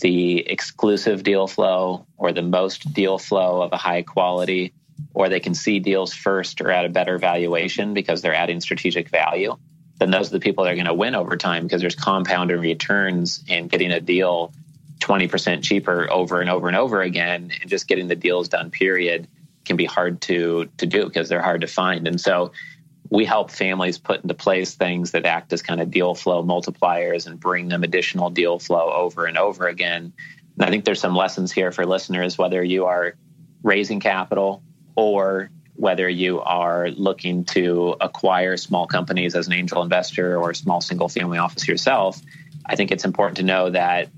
the 0.00 0.38
exclusive 0.38 1.22
deal 1.22 1.46
flow 1.46 2.06
or 2.16 2.32
the 2.32 2.42
most 2.42 2.92
deal 2.92 3.18
flow 3.18 3.62
of 3.62 3.72
a 3.72 3.76
high 3.76 4.02
quality 4.02 4.72
or 5.14 5.28
they 5.28 5.40
can 5.40 5.54
see 5.54 5.78
deals 5.78 6.14
first 6.14 6.60
or 6.60 6.70
at 6.70 6.84
a 6.84 6.88
better 6.88 7.18
valuation 7.18 7.94
because 7.94 8.22
they're 8.22 8.34
adding 8.34 8.60
strategic 8.60 9.08
value, 9.08 9.56
then 9.98 10.10
those 10.10 10.28
are 10.28 10.32
the 10.32 10.40
people 10.40 10.64
that 10.64 10.72
are 10.72 10.76
going 10.76 10.86
to 10.86 10.94
win 10.94 11.14
over 11.14 11.36
time 11.36 11.64
because 11.64 11.80
there's 11.80 11.94
compounding 11.94 12.58
returns 12.58 13.44
in 13.48 13.68
getting 13.68 13.90
a 13.90 14.00
deal 14.00 14.52
20% 15.00 15.62
cheaper 15.62 16.10
over 16.10 16.40
and 16.40 16.48
over 16.48 16.68
and 16.68 16.76
over 16.76 17.02
again 17.02 17.52
and 17.60 17.70
just 17.70 17.88
getting 17.88 18.08
the 18.08 18.16
deals 18.16 18.48
done 18.48 18.70
period 18.70 19.28
can 19.64 19.76
be 19.76 19.84
hard 19.84 20.20
to 20.20 20.68
to 20.78 20.86
do 20.86 21.04
because 21.04 21.28
they're 21.28 21.42
hard 21.42 21.60
to 21.60 21.66
find. 21.66 22.08
And 22.08 22.20
so 22.20 22.52
we 23.12 23.26
help 23.26 23.50
families 23.50 23.98
put 23.98 24.22
into 24.22 24.32
place 24.32 24.74
things 24.74 25.10
that 25.10 25.26
act 25.26 25.52
as 25.52 25.60
kind 25.60 25.82
of 25.82 25.90
deal 25.90 26.14
flow 26.14 26.42
multipliers 26.42 27.26
and 27.26 27.38
bring 27.38 27.68
them 27.68 27.84
additional 27.84 28.30
deal 28.30 28.58
flow 28.58 28.90
over 28.90 29.26
and 29.26 29.36
over 29.36 29.68
again. 29.68 30.14
And 30.56 30.64
i 30.64 30.70
think 30.70 30.86
there's 30.86 31.00
some 31.00 31.14
lessons 31.14 31.52
here 31.52 31.72
for 31.72 31.84
listeners 31.84 32.38
whether 32.38 32.62
you 32.64 32.86
are 32.86 33.14
raising 33.62 34.00
capital 34.00 34.62
or 34.96 35.50
whether 35.74 36.08
you 36.08 36.40
are 36.40 36.90
looking 36.90 37.44
to 37.44 37.96
acquire 38.00 38.56
small 38.56 38.86
companies 38.86 39.34
as 39.34 39.46
an 39.46 39.52
angel 39.52 39.82
investor 39.82 40.38
or 40.38 40.50
a 40.50 40.54
small 40.54 40.80
single 40.80 41.08
family 41.08 41.38
office 41.38 41.66
yourself, 41.66 42.20
I 42.66 42.76
think 42.76 42.90
it's 42.90 43.04
important 43.04 43.38
to 43.38 43.42
know 43.42 43.70
that 43.70 44.08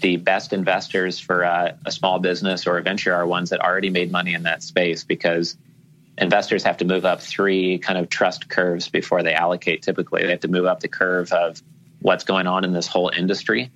the 0.00 0.16
best 0.16 0.52
investors 0.52 1.18
for 1.18 1.42
a, 1.42 1.78
a, 1.86 1.92
small 1.92 2.18
business 2.18 2.66
or 2.66 2.76
a 2.76 2.82
venture 2.82 3.14
are 3.14 3.26
ones 3.26 3.50
that 3.50 3.60
already 3.60 3.88
made 3.88 4.10
money 4.10 4.34
in 4.34 4.42
that 4.42 4.62
space 4.62 5.04
because 5.04 5.56
investors 6.18 6.64
have 6.64 6.78
to 6.78 6.84
move 6.84 7.04
up 7.04 7.20
three 7.20 7.78
kind 7.78 7.98
of 7.98 8.08
trust 8.08 8.48
curves 8.48 8.88
before 8.88 9.22
they 9.22 9.34
allocate 9.34 9.82
typically. 9.82 10.22
They 10.22 10.30
have 10.30 10.40
to 10.40 10.48
move 10.48 10.64
up 10.64 10.80
the 10.80 10.88
curve 10.88 11.32
of 11.32 11.62
what's 12.00 12.24
going 12.24 12.46
on 12.46 12.64
in 12.64 12.72
this 12.72 12.86
whole 12.86 13.10
industry 13.10 13.70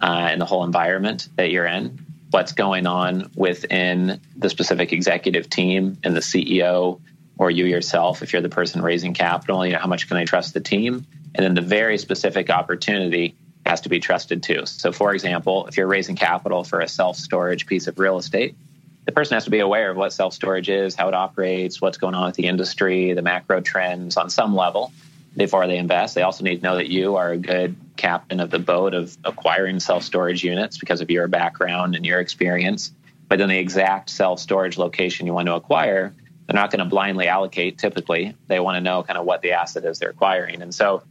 uh, 0.00 0.28
and 0.30 0.40
the 0.40 0.46
whole 0.46 0.64
environment 0.64 1.28
that 1.36 1.50
you're 1.50 1.66
in. 1.66 2.06
What's 2.30 2.52
going 2.52 2.86
on 2.86 3.30
within 3.34 4.20
the 4.36 4.48
specific 4.48 4.92
executive 4.92 5.50
team 5.50 5.98
and 6.02 6.16
the 6.16 6.20
CEO 6.20 7.00
or 7.38 7.50
you 7.50 7.66
yourself 7.66 8.22
if 8.22 8.32
you're 8.32 8.42
the 8.42 8.48
person 8.48 8.82
raising 8.82 9.14
capital 9.14 9.66
you 9.66 9.72
know 9.72 9.78
how 9.78 9.86
much 9.86 10.08
can 10.08 10.16
i 10.16 10.24
trust 10.24 10.54
the 10.54 10.60
team? 10.60 11.06
And 11.34 11.44
then 11.44 11.54
the 11.54 11.62
very 11.62 11.98
specific 11.98 12.50
opportunity 12.50 13.36
has 13.64 13.82
to 13.82 13.88
be 13.88 14.00
trusted 14.00 14.42
too. 14.42 14.64
So 14.64 14.92
for 14.92 15.12
example 15.12 15.66
if 15.66 15.76
you're 15.76 15.86
raising 15.86 16.16
capital 16.16 16.64
for 16.64 16.80
a 16.80 16.88
self-storage 16.88 17.66
piece 17.66 17.86
of 17.86 17.98
real 17.98 18.16
estate 18.16 18.56
the 19.04 19.12
person 19.12 19.34
has 19.34 19.44
to 19.44 19.50
be 19.50 19.60
aware 19.60 19.90
of 19.90 19.96
what 19.96 20.12
self-storage 20.12 20.68
is 20.68 20.94
how 20.94 21.08
it 21.08 21.14
operates 21.14 21.80
what's 21.80 21.98
going 21.98 22.14
on 22.14 22.26
with 22.26 22.36
the 22.36 22.46
industry 22.46 23.12
the 23.12 23.22
macro 23.22 23.60
trends 23.60 24.16
on 24.16 24.30
some 24.30 24.54
level 24.54 24.92
before 25.36 25.66
they 25.66 25.78
invest. 25.78 26.14
They 26.14 26.22
also 26.22 26.44
need 26.44 26.56
to 26.56 26.62
know 26.62 26.76
that 26.76 26.90
you 26.90 27.16
are 27.16 27.32
a 27.32 27.38
good 27.38 27.76
captain 27.96 28.40
of 28.40 28.50
the 28.50 28.58
boat 28.58 28.94
of 28.94 29.16
acquiring 29.24 29.80
self 29.80 30.02
storage 30.02 30.44
units 30.44 30.78
because 30.78 31.00
of 31.00 31.10
your 31.10 31.28
background 31.28 31.94
and 31.94 32.04
your 32.04 32.20
experience. 32.20 32.92
But 33.28 33.38
then 33.38 33.48
the 33.48 33.58
exact 33.58 34.10
self 34.10 34.40
storage 34.40 34.78
location 34.78 35.26
you 35.26 35.32
want 35.32 35.46
to 35.46 35.54
acquire, 35.54 36.14
they're 36.46 36.60
not 36.60 36.70
going 36.70 36.80
to 36.80 36.84
blindly 36.84 37.28
allocate 37.28 37.78
typically. 37.78 38.36
They 38.46 38.60
want 38.60 38.76
to 38.76 38.80
know 38.80 39.02
kind 39.02 39.18
of 39.18 39.24
what 39.24 39.42
the 39.42 39.52
asset 39.52 39.84
is 39.84 39.98
they're 39.98 40.10
acquiring. 40.10 40.62
And 40.62 40.74
so, 40.74 41.02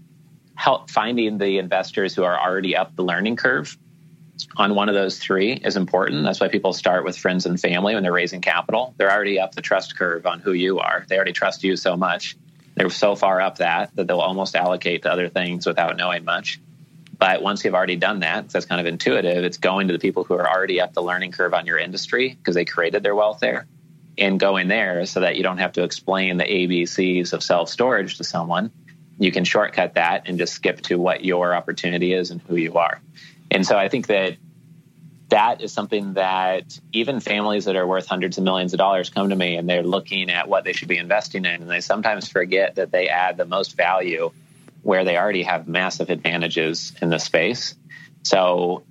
help 0.55 0.91
finding 0.91 1.37
the 1.37 1.57
investors 1.57 2.13
who 2.13 2.23
are 2.23 2.39
already 2.39 2.75
up 2.75 2.95
the 2.95 3.03
learning 3.03 3.37
curve 3.37 3.75
on 4.57 4.75
one 4.75 4.89
of 4.89 4.95
those 4.95 5.19
three 5.19 5.53
is 5.53 5.75
important. 5.77 6.23
That's 6.23 6.39
why 6.39 6.47
people 6.47 6.73
start 6.73 7.03
with 7.05 7.17
friends 7.17 7.45
and 7.45 7.59
family 7.59 7.93
when 7.93 8.03
they're 8.03 8.11
raising 8.11 8.41
capital. 8.41 8.93
They're 8.97 9.11
already 9.11 9.39
up 9.39 9.55
the 9.55 9.61
trust 9.61 9.97
curve 9.97 10.25
on 10.25 10.39
who 10.39 10.53
you 10.53 10.79
are. 10.79 11.05
They 11.07 11.15
already 11.15 11.33
trust 11.33 11.63
you 11.63 11.75
so 11.75 11.95
much 11.97 12.35
They're 12.75 12.89
so 12.89 13.15
far 13.15 13.41
up 13.41 13.57
that 13.57 13.95
that 13.95 14.07
they'll 14.07 14.19
almost 14.19 14.55
allocate 14.55 15.03
to 15.03 15.11
other 15.11 15.29
things 15.29 15.65
without 15.65 15.97
knowing 15.97 16.25
much. 16.25 16.59
But 17.17 17.43
once 17.43 17.63
you've 17.63 17.75
already 17.75 17.97
done 17.97 18.21
that, 18.21 18.49
that's 18.49 18.65
kind 18.65 18.81
of 18.81 18.87
intuitive. 18.87 19.43
It's 19.43 19.57
going 19.57 19.87
to 19.87 19.93
the 19.93 19.99
people 19.99 20.23
who 20.23 20.33
are 20.33 20.49
already 20.49 20.81
up 20.81 20.93
the 20.93 21.03
learning 21.03 21.33
curve 21.33 21.53
on 21.53 21.67
your 21.67 21.77
industry 21.77 22.29
because 22.29 22.55
they 22.55 22.65
created 22.65 23.03
their 23.03 23.13
wealth 23.13 23.39
there 23.39 23.67
and 24.17 24.39
going 24.39 24.67
there 24.67 25.05
so 25.05 25.19
that 25.19 25.35
you 25.35 25.43
don't 25.43 25.59
have 25.59 25.73
to 25.73 25.83
explain 25.83 26.37
the 26.37 26.43
ABCs 26.45 27.33
of 27.33 27.43
self 27.43 27.69
storage 27.69 28.17
to 28.17 28.23
someone. 28.23 28.71
You 29.19 29.31
can 29.31 29.43
shortcut 29.43 29.93
that 29.95 30.23
and 30.27 30.39
just 30.39 30.53
skip 30.53 30.81
to 30.83 30.97
what 30.97 31.23
your 31.23 31.53
opportunity 31.53 32.13
is 32.13 32.31
and 32.31 32.41
who 32.41 32.55
you 32.55 32.73
are. 32.73 32.99
And 33.51 33.67
so 33.67 33.77
I 33.77 33.89
think 33.89 34.07
that 34.07 34.37
that 35.29 35.61
is 35.61 35.71
something 35.71 36.13
that 36.13 36.79
even 36.91 37.19
families 37.19 37.65
that 37.65 37.75
are 37.75 37.85
worth 37.85 38.07
hundreds 38.07 38.37
of 38.37 38.43
millions 38.43 38.73
of 38.73 38.79
dollars 38.79 39.09
come 39.09 39.29
to 39.29 39.35
me 39.35 39.55
and 39.55 39.69
they're 39.69 39.83
looking 39.83 40.29
at 40.29 40.47
what 40.47 40.63
they 40.63 40.73
should 40.73 40.87
be 40.87 40.97
investing 40.97 41.45
in. 41.45 41.61
And 41.61 41.69
they 41.69 41.81
sometimes 41.81 42.27
forget 42.29 42.75
that 42.75 42.91
they 42.91 43.07
add 43.07 43.37
the 43.37 43.45
most 43.45 43.77
value 43.77 44.31
where 44.83 45.05
they 45.05 45.17
already 45.17 45.43
have 45.43 45.67
massive 45.67 46.09
advantages 46.09 46.93
in 47.01 47.09
the 47.09 47.19
space. 47.19 47.75
So, 48.23 48.83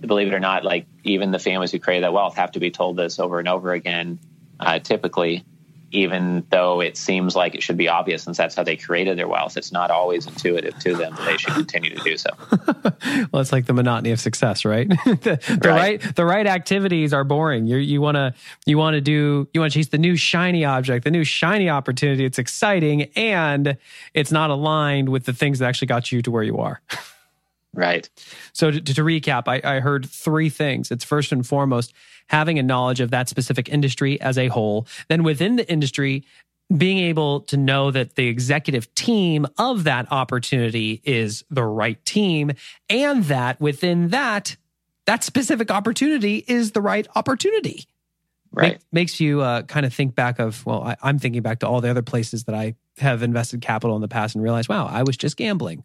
believe 0.00 0.28
it 0.28 0.34
or 0.34 0.40
not, 0.40 0.64
like 0.64 0.86
even 1.04 1.30
the 1.30 1.38
families 1.38 1.70
who 1.70 1.78
create 1.78 2.00
that 2.00 2.12
wealth 2.12 2.36
have 2.36 2.52
to 2.52 2.60
be 2.60 2.70
told 2.70 2.96
this 2.96 3.18
over 3.18 3.38
and 3.38 3.48
over 3.48 3.72
again, 3.72 4.18
uh, 4.58 4.78
typically 4.78 5.44
even 5.92 6.44
though 6.50 6.80
it 6.80 6.96
seems 6.96 7.36
like 7.36 7.54
it 7.54 7.62
should 7.62 7.76
be 7.76 7.88
obvious 7.88 8.24
since 8.24 8.36
that's 8.36 8.54
how 8.54 8.62
they 8.62 8.76
created 8.76 9.16
their 9.16 9.28
wealth, 9.28 9.56
it's 9.56 9.72
not 9.72 9.90
always 9.90 10.26
intuitive 10.26 10.78
to 10.80 10.94
them 10.96 11.14
that 11.14 11.24
they 11.26 11.36
should 11.36 11.54
continue 11.54 11.94
to 11.94 12.02
do 12.02 12.16
so. 12.16 12.30
well, 13.32 13.40
it's 13.40 13.52
like 13.52 13.66
the 13.66 13.72
monotony 13.72 14.10
of 14.10 14.20
success, 14.20 14.64
right? 14.64 14.88
the, 15.04 15.58
the 15.60 15.68
right. 15.68 16.04
right. 16.04 16.16
the 16.16 16.24
right 16.24 16.46
activities 16.46 17.12
are 17.12 17.24
boring. 17.24 17.66
You 17.66 17.76
you 17.76 18.00
want 18.00 18.16
to 18.16 18.34
you 18.66 18.78
want 18.78 18.94
to 18.94 19.00
do 19.00 19.48
you 19.54 19.60
want 19.60 19.72
to 19.72 19.78
chase 19.78 19.88
the 19.88 19.98
new 19.98 20.16
shiny 20.16 20.64
object, 20.64 21.04
the 21.04 21.10
new 21.10 21.24
shiny 21.24 21.70
opportunity. 21.70 22.24
It's 22.24 22.38
exciting 22.38 23.04
and 23.16 23.76
it's 24.12 24.32
not 24.32 24.50
aligned 24.50 25.08
with 25.08 25.24
the 25.24 25.32
things 25.32 25.60
that 25.60 25.68
actually 25.68 25.88
got 25.88 26.10
you 26.10 26.22
to 26.22 26.30
where 26.30 26.42
you 26.42 26.58
are. 26.58 26.80
Right. 27.76 28.08
So 28.54 28.70
to, 28.70 28.80
to 28.80 29.02
recap, 29.02 29.42
I, 29.46 29.60
I 29.62 29.80
heard 29.80 30.08
three 30.08 30.48
things. 30.48 30.90
It's 30.90 31.04
first 31.04 31.30
and 31.30 31.46
foremost 31.46 31.92
having 32.28 32.58
a 32.58 32.62
knowledge 32.62 33.00
of 33.00 33.10
that 33.10 33.28
specific 33.28 33.68
industry 33.68 34.20
as 34.20 34.38
a 34.38 34.48
whole. 34.48 34.86
Then 35.08 35.22
within 35.22 35.56
the 35.56 35.70
industry, 35.70 36.24
being 36.74 36.98
able 36.98 37.40
to 37.42 37.56
know 37.56 37.90
that 37.90 38.16
the 38.16 38.26
executive 38.26 38.92
team 38.94 39.46
of 39.56 39.84
that 39.84 40.10
opportunity 40.10 41.00
is 41.04 41.44
the 41.50 41.62
right 41.62 42.04
team 42.04 42.52
and 42.88 43.24
that 43.24 43.60
within 43.60 44.08
that, 44.08 44.56
that 45.06 45.22
specific 45.22 45.70
opportunity 45.70 46.44
is 46.48 46.72
the 46.72 46.80
right 46.80 47.06
opportunity. 47.14 47.86
Right. 48.52 48.72
Make, 48.72 48.80
makes 48.90 49.20
you 49.20 49.42
uh, 49.42 49.62
kind 49.62 49.86
of 49.86 49.94
think 49.94 50.14
back 50.14 50.38
of, 50.38 50.64
well, 50.66 50.82
I, 50.82 50.96
I'm 51.02 51.18
thinking 51.18 51.42
back 51.42 51.60
to 51.60 51.68
all 51.68 51.80
the 51.80 51.90
other 51.90 52.02
places 52.02 52.44
that 52.44 52.54
I 52.54 52.74
have 52.98 53.22
invested 53.22 53.60
capital 53.60 53.94
in 53.96 54.02
the 54.02 54.08
past 54.08 54.34
and 54.34 54.42
realize, 54.42 54.68
wow, 54.68 54.86
I 54.86 55.02
was 55.02 55.16
just 55.16 55.36
gambling. 55.36 55.84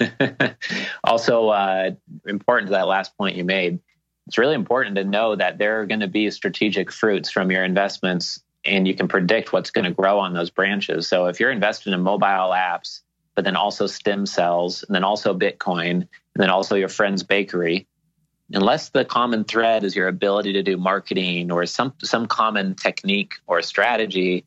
also, 1.04 1.48
uh, 1.48 1.90
important 2.26 2.68
to 2.68 2.72
that 2.72 2.88
last 2.88 3.16
point 3.16 3.36
you 3.36 3.44
made, 3.44 3.78
it's 4.26 4.38
really 4.38 4.54
important 4.54 4.96
to 4.96 5.04
know 5.04 5.36
that 5.36 5.58
there 5.58 5.80
are 5.80 5.86
going 5.86 6.00
to 6.00 6.08
be 6.08 6.30
strategic 6.30 6.90
fruits 6.90 7.30
from 7.30 7.50
your 7.50 7.64
investments 7.64 8.42
and 8.64 8.88
you 8.88 8.94
can 8.94 9.06
predict 9.06 9.52
what's 9.52 9.70
going 9.70 9.84
to 9.84 9.92
grow 9.92 10.18
on 10.18 10.34
those 10.34 10.50
branches. 10.50 11.08
So 11.08 11.26
if 11.26 11.38
you're 11.38 11.52
investing 11.52 11.92
in 11.92 12.00
mobile 12.00 12.52
apps, 12.52 13.00
but 13.36 13.44
then 13.44 13.54
also 13.54 13.86
stem 13.86 14.26
cells, 14.26 14.82
and 14.82 14.94
then 14.94 15.04
also 15.04 15.38
Bitcoin, 15.38 15.90
and 15.90 16.08
then 16.34 16.50
also 16.50 16.74
your 16.74 16.88
friend's 16.88 17.22
bakery, 17.22 17.86
unless 18.52 18.88
the 18.88 19.04
common 19.04 19.44
thread 19.44 19.84
is 19.84 19.94
your 19.94 20.08
ability 20.08 20.54
to 20.54 20.62
do 20.62 20.76
marketing 20.76 21.52
or 21.52 21.66
some 21.66 21.92
some 22.02 22.26
common 22.26 22.74
technique 22.74 23.34
or 23.46 23.62
strategy, 23.62 24.44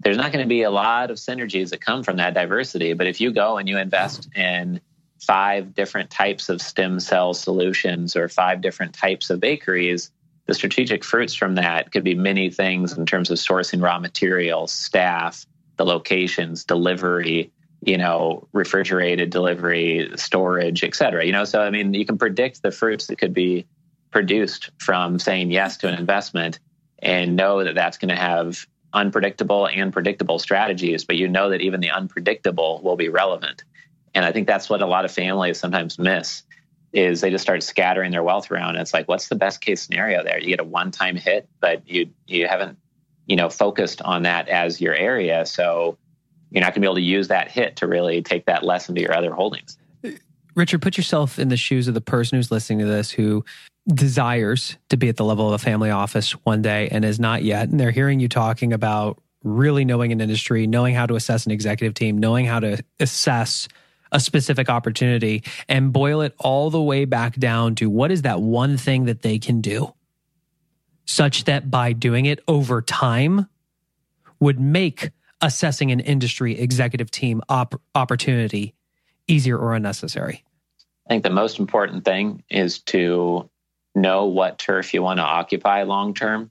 there's 0.00 0.16
not 0.16 0.32
going 0.32 0.42
to 0.42 0.48
be 0.48 0.62
a 0.62 0.70
lot 0.70 1.10
of 1.10 1.18
synergies 1.18 1.70
that 1.70 1.80
come 1.80 2.02
from 2.02 2.16
that 2.16 2.34
diversity. 2.34 2.94
But 2.94 3.06
if 3.06 3.20
you 3.20 3.32
go 3.32 3.58
and 3.58 3.68
you 3.68 3.78
invest 3.78 4.28
in 4.34 4.80
five 5.20 5.74
different 5.74 6.10
types 6.10 6.48
of 6.48 6.60
stem 6.60 7.00
cell 7.00 7.34
solutions 7.34 8.16
or 8.16 8.28
five 8.28 8.60
different 8.60 8.94
types 8.94 9.30
of 9.30 9.40
bakeries, 9.40 10.10
the 10.46 10.54
strategic 10.54 11.04
fruits 11.04 11.34
from 11.34 11.54
that 11.56 11.92
could 11.92 12.04
be 12.04 12.14
many 12.14 12.50
things 12.50 12.96
in 12.96 13.06
terms 13.06 13.30
of 13.30 13.38
sourcing 13.38 13.82
raw 13.82 13.98
materials, 13.98 14.72
staff, 14.72 15.46
the 15.76 15.84
locations, 15.84 16.64
delivery, 16.64 17.52
you 17.82 17.96
know, 17.96 18.48
refrigerated 18.52 19.30
delivery, 19.30 20.10
storage, 20.16 20.82
et 20.84 20.94
cetera. 20.94 21.24
You 21.24 21.32
know, 21.32 21.44
so 21.44 21.60
I 21.60 21.70
mean, 21.70 21.94
you 21.94 22.04
can 22.04 22.18
predict 22.18 22.62
the 22.62 22.70
fruits 22.70 23.06
that 23.06 23.16
could 23.16 23.32
be 23.32 23.66
produced 24.10 24.70
from 24.78 25.18
saying 25.18 25.50
yes 25.50 25.76
to 25.78 25.88
an 25.88 25.98
investment 25.98 26.58
and 26.98 27.36
know 27.36 27.64
that 27.64 27.74
that's 27.74 27.98
going 27.98 28.08
to 28.08 28.16
have 28.16 28.66
unpredictable 28.92 29.68
and 29.68 29.92
predictable 29.92 30.38
strategies, 30.38 31.04
but 31.04 31.16
you 31.16 31.28
know 31.28 31.50
that 31.50 31.60
even 31.60 31.80
the 31.80 31.90
unpredictable 31.90 32.80
will 32.82 32.96
be 32.96 33.08
relevant. 33.08 33.64
And 34.14 34.24
I 34.24 34.32
think 34.32 34.46
that's 34.46 34.68
what 34.68 34.82
a 34.82 34.86
lot 34.86 35.04
of 35.04 35.10
families 35.10 35.58
sometimes 35.58 35.98
miss 35.98 36.42
is 36.92 37.20
they 37.20 37.30
just 37.30 37.42
start 37.42 37.62
scattering 37.62 38.10
their 38.10 38.22
wealth 38.22 38.50
around. 38.50 38.70
And 38.70 38.80
it's 38.80 38.92
like, 38.92 39.06
what's 39.08 39.28
the 39.28 39.36
best 39.36 39.60
case 39.60 39.82
scenario 39.82 40.24
there? 40.24 40.40
You 40.40 40.48
get 40.48 40.60
a 40.60 40.64
one-time 40.64 41.16
hit, 41.16 41.48
but 41.60 41.88
you 41.88 42.10
you 42.26 42.48
haven't, 42.48 42.78
you 43.26 43.36
know, 43.36 43.48
focused 43.48 44.02
on 44.02 44.22
that 44.22 44.48
as 44.48 44.80
your 44.80 44.94
area. 44.94 45.46
So 45.46 45.96
you're 46.50 46.62
not 46.62 46.74
gonna 46.74 46.80
be 46.80 46.86
able 46.86 46.96
to 46.96 47.02
use 47.02 47.28
that 47.28 47.50
hit 47.50 47.76
to 47.76 47.86
really 47.86 48.22
take 48.22 48.46
that 48.46 48.64
lesson 48.64 48.94
to 48.96 49.00
your 49.00 49.14
other 49.14 49.32
holdings. 49.32 49.78
Richard, 50.56 50.82
put 50.82 50.96
yourself 50.96 51.38
in 51.38 51.48
the 51.48 51.56
shoes 51.56 51.86
of 51.86 51.94
the 51.94 52.00
person 52.00 52.36
who's 52.36 52.50
listening 52.50 52.80
to 52.80 52.86
this 52.86 53.10
who 53.12 53.44
desires 53.88 54.76
to 54.88 54.96
be 54.96 55.08
at 55.08 55.16
the 55.16 55.24
level 55.24 55.46
of 55.46 55.54
a 55.54 55.58
family 55.58 55.90
office 55.90 56.32
one 56.44 56.60
day 56.60 56.88
and 56.90 57.04
is 57.04 57.20
not 57.20 57.44
yet. 57.44 57.68
And 57.68 57.78
they're 57.78 57.92
hearing 57.92 58.20
you 58.20 58.28
talking 58.28 58.72
about 58.72 59.18
really 59.42 59.84
knowing 59.84 60.12
an 60.12 60.20
industry, 60.20 60.66
knowing 60.66 60.94
how 60.94 61.06
to 61.06 61.14
assess 61.14 61.46
an 61.46 61.52
executive 61.52 61.94
team, 61.94 62.18
knowing 62.18 62.46
how 62.46 62.60
to 62.60 62.82
assess 62.98 63.68
a 64.12 64.20
specific 64.20 64.68
opportunity 64.68 65.42
and 65.68 65.92
boil 65.92 66.20
it 66.20 66.34
all 66.38 66.70
the 66.70 66.82
way 66.82 67.04
back 67.04 67.36
down 67.36 67.74
to 67.76 67.88
what 67.88 68.10
is 68.10 68.22
that 68.22 68.40
one 68.40 68.76
thing 68.76 69.04
that 69.04 69.22
they 69.22 69.38
can 69.38 69.60
do 69.60 69.92
such 71.04 71.44
that 71.44 71.70
by 71.70 71.92
doing 71.92 72.26
it 72.26 72.40
over 72.46 72.80
time 72.80 73.48
would 74.38 74.60
make 74.60 75.10
assessing 75.40 75.90
an 75.90 76.00
industry 76.00 76.58
executive 76.58 77.10
team 77.10 77.42
op- 77.48 77.80
opportunity 77.94 78.74
easier 79.26 79.58
or 79.58 79.74
unnecessary? 79.74 80.44
I 81.06 81.10
think 81.10 81.24
the 81.24 81.30
most 81.30 81.58
important 81.58 82.04
thing 82.04 82.44
is 82.48 82.80
to 82.82 83.50
know 83.94 84.26
what 84.26 84.58
turf 84.58 84.94
you 84.94 85.02
want 85.02 85.18
to 85.18 85.24
occupy 85.24 85.82
long 85.82 86.14
term 86.14 86.50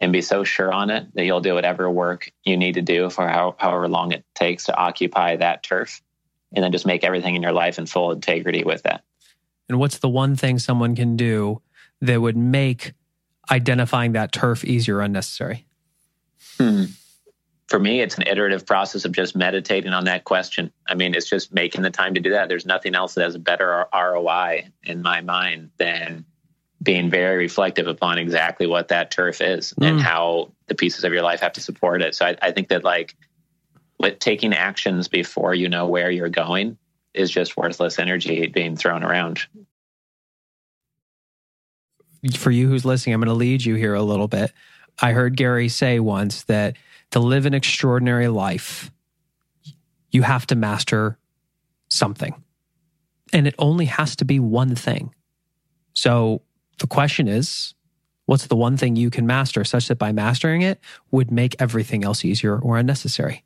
and 0.00 0.12
be 0.12 0.22
so 0.22 0.44
sure 0.44 0.72
on 0.72 0.88
it 0.88 1.14
that 1.14 1.24
you'll 1.24 1.42
do 1.42 1.54
whatever 1.54 1.90
work 1.90 2.32
you 2.42 2.56
need 2.56 2.74
to 2.74 2.82
do 2.82 3.10
for 3.10 3.28
how, 3.28 3.54
however 3.58 3.86
long 3.86 4.12
it 4.12 4.24
takes 4.34 4.64
to 4.64 4.76
occupy 4.76 5.36
that 5.36 5.62
turf 5.62 6.00
and 6.54 6.64
then 6.64 6.72
just 6.72 6.86
make 6.86 7.04
everything 7.04 7.36
in 7.36 7.42
your 7.42 7.52
life 7.52 7.78
in 7.78 7.86
full 7.86 8.12
integrity 8.12 8.64
with 8.64 8.82
that. 8.82 9.04
And 9.68 9.78
what's 9.78 9.98
the 9.98 10.08
one 10.08 10.36
thing 10.36 10.58
someone 10.58 10.96
can 10.96 11.16
do 11.16 11.62
that 12.00 12.20
would 12.20 12.36
make 12.36 12.92
identifying 13.50 14.12
that 14.12 14.32
turf 14.32 14.64
easier 14.64 14.96
or 14.96 15.02
unnecessary? 15.02 15.66
Hmm. 16.58 16.84
For 17.68 17.78
me, 17.78 18.00
it's 18.00 18.16
an 18.18 18.26
iterative 18.26 18.66
process 18.66 19.04
of 19.04 19.12
just 19.12 19.36
meditating 19.36 19.92
on 19.92 20.04
that 20.04 20.24
question. 20.24 20.72
I 20.88 20.94
mean, 20.94 21.14
it's 21.14 21.28
just 21.28 21.54
making 21.54 21.82
the 21.82 21.90
time 21.90 22.14
to 22.14 22.20
do 22.20 22.30
that. 22.30 22.48
There's 22.48 22.66
nothing 22.66 22.96
else 22.96 23.14
that 23.14 23.22
has 23.22 23.36
a 23.36 23.38
better 23.38 23.86
ROI 23.94 24.70
in 24.82 25.02
my 25.02 25.20
mind 25.20 25.70
than 25.78 26.24
being 26.82 27.10
very 27.10 27.36
reflective 27.36 27.86
upon 27.86 28.18
exactly 28.18 28.66
what 28.66 28.88
that 28.88 29.10
turf 29.10 29.40
is 29.40 29.72
mm. 29.74 29.86
and 29.86 29.98
hmm. 29.98 30.02
how 30.02 30.50
the 30.66 30.74
pieces 30.74 31.04
of 31.04 31.12
your 31.12 31.22
life 31.22 31.40
have 31.40 31.52
to 31.52 31.60
support 31.60 32.02
it. 32.02 32.14
So 32.14 32.26
I, 32.26 32.36
I 32.42 32.50
think 32.50 32.68
that 32.68 32.82
like 32.82 33.14
with 34.00 34.18
taking 34.18 34.54
actions 34.54 35.08
before 35.08 35.54
you 35.54 35.68
know 35.68 35.86
where 35.86 36.10
you're 36.10 36.30
going 36.30 36.78
is 37.12 37.30
just 37.30 37.56
worthless 37.56 37.98
energy 37.98 38.46
being 38.46 38.74
thrown 38.74 39.04
around. 39.04 39.42
For 42.34 42.50
you 42.50 42.66
who's 42.66 42.86
listening, 42.86 43.14
I'm 43.14 43.20
going 43.20 43.28
to 43.28 43.34
lead 43.34 43.62
you 43.62 43.74
here 43.74 43.94
a 43.94 44.02
little 44.02 44.26
bit. 44.26 44.52
I 45.00 45.12
heard 45.12 45.36
Gary 45.36 45.68
say 45.68 46.00
once 46.00 46.44
that 46.44 46.76
to 47.10 47.20
live 47.20 47.44
an 47.44 47.52
extraordinary 47.52 48.28
life, 48.28 48.90
you 50.10 50.22
have 50.22 50.46
to 50.46 50.56
master 50.56 51.18
something. 51.88 52.42
And 53.34 53.46
it 53.46 53.54
only 53.58 53.84
has 53.84 54.16
to 54.16 54.24
be 54.24 54.40
one 54.40 54.74
thing. 54.74 55.14
So 55.92 56.40
the 56.78 56.86
question 56.86 57.28
is, 57.28 57.74
what's 58.24 58.46
the 58.46 58.56
one 58.56 58.78
thing 58.78 58.96
you 58.96 59.10
can 59.10 59.26
master 59.26 59.62
such 59.62 59.88
that 59.88 59.98
by 59.98 60.12
mastering 60.12 60.62
it 60.62 60.80
would 61.10 61.30
make 61.30 61.54
everything 61.58 62.02
else 62.02 62.24
easier 62.24 62.58
or 62.58 62.78
unnecessary? 62.78 63.44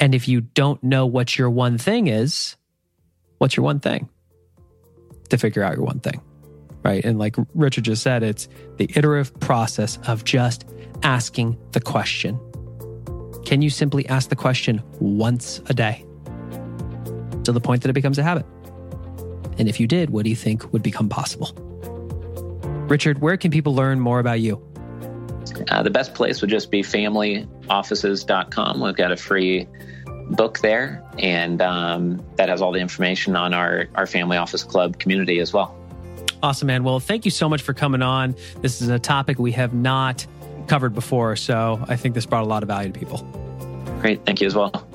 And 0.00 0.14
if 0.14 0.28
you 0.28 0.40
don't 0.40 0.82
know 0.82 1.06
what 1.06 1.38
your 1.38 1.50
one 1.50 1.78
thing 1.78 2.08
is, 2.08 2.56
what's 3.38 3.56
your 3.56 3.64
one 3.64 3.80
thing? 3.80 4.08
To 5.30 5.38
figure 5.38 5.62
out 5.62 5.76
your 5.76 5.84
one 5.84 6.00
thing. 6.00 6.20
Right. 6.82 7.04
And 7.04 7.18
like 7.18 7.36
Richard 7.54 7.84
just 7.84 8.02
said, 8.02 8.22
it's 8.22 8.46
the 8.76 8.90
iterative 8.94 9.38
process 9.40 9.98
of 10.06 10.24
just 10.24 10.66
asking 11.02 11.58
the 11.72 11.80
question. 11.80 12.38
Can 13.46 13.62
you 13.62 13.70
simply 13.70 14.06
ask 14.08 14.28
the 14.28 14.36
question 14.36 14.82
once 15.00 15.62
a 15.66 15.74
day 15.74 16.04
to 17.44 17.52
the 17.52 17.60
point 17.60 17.82
that 17.82 17.90
it 17.90 17.94
becomes 17.94 18.18
a 18.18 18.22
habit? 18.22 18.44
And 19.58 19.68
if 19.68 19.78
you 19.78 19.86
did, 19.86 20.10
what 20.10 20.24
do 20.24 20.30
you 20.30 20.36
think 20.36 20.72
would 20.72 20.82
become 20.82 21.08
possible? 21.08 21.52
Richard, 22.88 23.20
where 23.20 23.36
can 23.36 23.50
people 23.50 23.74
learn 23.74 24.00
more 24.00 24.18
about 24.18 24.40
you? 24.40 24.62
Uh, 25.68 25.82
the 25.82 25.90
best 25.90 26.14
place 26.14 26.40
would 26.40 26.50
just 26.50 26.70
be 26.70 26.82
familyoffices.com. 26.82 28.80
We've 28.80 28.96
got 28.96 29.12
a 29.12 29.16
free 29.16 29.66
book 30.30 30.58
there, 30.60 31.02
and 31.18 31.60
um, 31.60 32.24
that 32.36 32.48
has 32.48 32.62
all 32.62 32.72
the 32.72 32.80
information 32.80 33.36
on 33.36 33.54
our 33.54 33.86
our 33.94 34.06
family 34.06 34.36
office 34.36 34.64
club 34.64 34.98
community 34.98 35.38
as 35.40 35.52
well. 35.52 35.76
Awesome, 36.42 36.66
man. 36.66 36.84
Well, 36.84 37.00
thank 37.00 37.24
you 37.24 37.30
so 37.30 37.48
much 37.48 37.62
for 37.62 37.72
coming 37.72 38.02
on. 38.02 38.36
This 38.60 38.82
is 38.82 38.88
a 38.88 38.98
topic 38.98 39.38
we 39.38 39.52
have 39.52 39.72
not 39.72 40.26
covered 40.66 40.94
before, 40.94 41.36
so 41.36 41.82
I 41.88 41.96
think 41.96 42.14
this 42.14 42.26
brought 42.26 42.44
a 42.44 42.46
lot 42.46 42.62
of 42.62 42.68
value 42.68 42.92
to 42.92 42.98
people. 42.98 43.18
Great, 44.00 44.24
thank 44.26 44.40
you 44.40 44.46
as 44.46 44.54
well. 44.54 44.86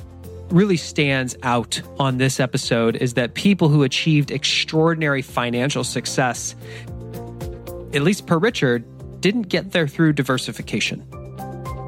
really 0.50 0.76
stands 0.76 1.36
out 1.42 1.82
on 1.98 2.18
this 2.18 2.38
episode 2.38 2.94
is 2.94 3.14
that 3.14 3.34
people 3.34 3.68
who 3.68 3.82
achieved 3.82 4.30
extraordinary 4.30 5.22
financial 5.22 5.82
success, 5.82 6.54
at 7.94 8.02
least 8.02 8.28
per 8.28 8.38
Richard, 8.38 8.84
didn't 9.20 9.48
get 9.48 9.72
there 9.72 9.88
through 9.88 10.12
diversification. 10.12 11.04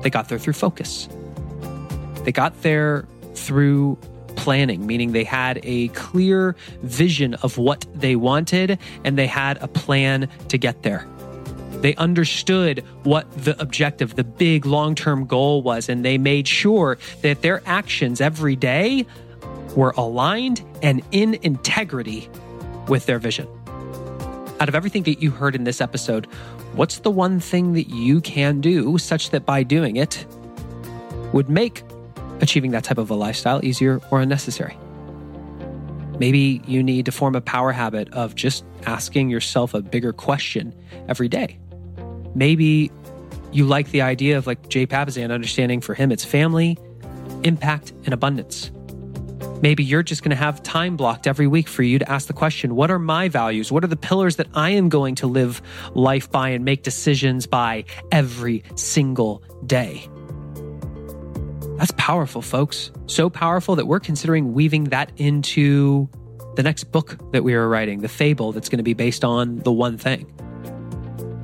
They 0.03 0.11
got 0.11 0.29
there 0.29 0.39
through 0.39 0.55
focus. 0.55 1.09
They 2.25 2.33
got 2.33 2.63
there 2.63 3.07
through 3.35 3.97
planning, 4.45 4.87
meaning 4.87 5.13
they 5.13 5.25
had 5.25 5.59
a 5.63 5.89
clear 5.89 6.55
vision 6.83 7.33
of 7.37 7.57
what 7.57 7.87
they 7.95 8.15
wanted 8.15 8.79
and 9.03 9.17
they 9.17 9.27
had 9.27 9.57
a 9.63 9.67
plan 9.67 10.29
to 10.49 10.59
get 10.59 10.83
there. 10.83 11.09
They 11.81 11.95
understood 11.95 12.85
what 13.05 13.25
the 13.43 13.59
objective, 13.59 14.17
the 14.17 14.25
big 14.25 14.67
long 14.67 14.95
term 14.95 15.25
goal 15.25 15.63
was, 15.63 15.89
and 15.89 16.05
they 16.05 16.19
made 16.19 16.47
sure 16.47 16.99
that 17.23 17.41
their 17.41 17.63
actions 17.65 18.21
every 18.21 18.55
day 18.55 19.07
were 19.75 19.95
aligned 19.97 20.63
and 20.83 21.01
in 21.11 21.39
integrity 21.41 22.29
with 22.87 23.07
their 23.07 23.19
vision. 23.19 23.49
Out 24.61 24.69
of 24.69 24.75
everything 24.75 25.05
that 25.05 25.23
you 25.23 25.31
heard 25.31 25.55
in 25.55 25.65
this 25.65 25.81
episode, 25.81 26.27
what's 26.75 26.99
the 26.99 27.11
one 27.11 27.41
thing 27.41 27.73
that 27.73 27.89
you 27.89 28.21
can 28.21 28.61
do 28.61 28.99
such 28.99 29.31
that 29.31 29.47
by 29.47 29.63
doing 29.63 29.97
it 29.97 30.27
would 31.33 31.49
make 31.49 31.83
achieving 32.45 32.71
that 32.71 32.85
type 32.85 32.99
of 32.99 33.11
a 33.11 33.15
lifestyle 33.15 33.65
easier 33.65 34.01
or 34.11 34.21
unnecessary? 34.21 34.79
Maybe 36.19 36.63
you 36.67 36.83
need 36.83 37.07
to 37.07 37.13
form 37.13 37.35
a 37.35 37.41
power 37.41 37.73
habit 37.73 38.13
of 38.13 38.37
just 38.37 38.65
asking 38.87 39.31
yourself 39.31 39.75
a 39.75 39.83
bigger 39.83 40.13
question 40.13 40.73
every 41.09 41.29
day. 41.29 41.59
Maybe 42.35 42.93
you 43.53 43.65
like 43.67 43.91
the 43.91 44.03
idea 44.03 44.39
of 44.39 44.47
like 44.47 44.69
Jay 44.69 44.87
Papasan 44.87 45.33
understanding 45.33 45.81
for 45.81 45.95
him 45.95 46.13
it's 46.13 46.25
family, 46.25 46.79
impact, 47.43 47.93
and 48.05 48.15
abundance. 48.15 48.71
Maybe 49.63 49.83
you're 49.83 50.03
just 50.03 50.23
going 50.23 50.31
to 50.31 50.37
have 50.37 50.63
time 50.63 50.97
blocked 50.97 51.27
every 51.27 51.47
week 51.47 51.69
for 51.69 51.83
you 51.83 51.99
to 51.99 52.11
ask 52.11 52.27
the 52.27 52.33
question 52.33 52.77
What 52.77 52.91
are 52.91 52.99
my 52.99 53.29
values? 53.29 53.73
What 53.73 53.83
are 53.83 53.89
the 53.89 53.97
pillars 53.97 54.37
that 54.37 54.49
I 54.55 54.71
am 54.71 54.89
going 54.89 55.15
to 55.17 55.27
live 55.27 55.63
life 55.95 56.31
by 56.31 56.51
and 56.51 56.65
make 56.65 56.83
decisions 56.83 57.47
by 57.47 57.85
every 58.13 58.63
single 58.75 59.43
day? 59.65 60.09
That's 61.77 61.93
powerful, 61.97 62.41
folks. 62.41 62.93
So 63.07 63.29
powerful 63.29 63.77
that 63.77 63.87
we're 63.87 64.01
considering 64.01 64.55
weaving 64.55 64.85
that 64.85 65.11
into 65.17 66.09
the 66.55 66.63
next 66.63 66.85
book 66.85 67.19
that 67.33 67.43
we 67.43 67.55
are 67.55 67.69
writing, 67.69 68.01
the 68.01 68.09
fable 68.09 68.53
that's 68.53 68.69
going 68.69 68.79
to 68.79 68.85
be 68.85 68.95
based 68.95 69.25
on 69.25 69.59
the 69.59 69.73
one 69.73 69.99
thing. 69.99 70.33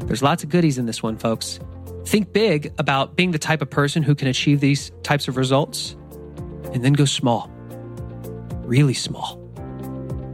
There's 0.06 0.22
lots 0.22 0.44
of 0.44 0.50
goodies 0.50 0.78
in 0.78 0.86
this 0.86 1.02
one, 1.02 1.16
folks. 1.16 1.58
Think 2.04 2.32
big 2.32 2.72
about 2.78 3.16
being 3.16 3.32
the 3.32 3.38
type 3.38 3.60
of 3.60 3.70
person 3.70 4.02
who 4.02 4.14
can 4.14 4.28
achieve 4.28 4.60
these 4.60 4.92
types 5.02 5.28
of 5.28 5.36
results 5.36 5.96
and 6.72 6.84
then 6.84 6.92
go 6.92 7.04
small, 7.04 7.50
really 8.62 8.94
small, 8.94 9.36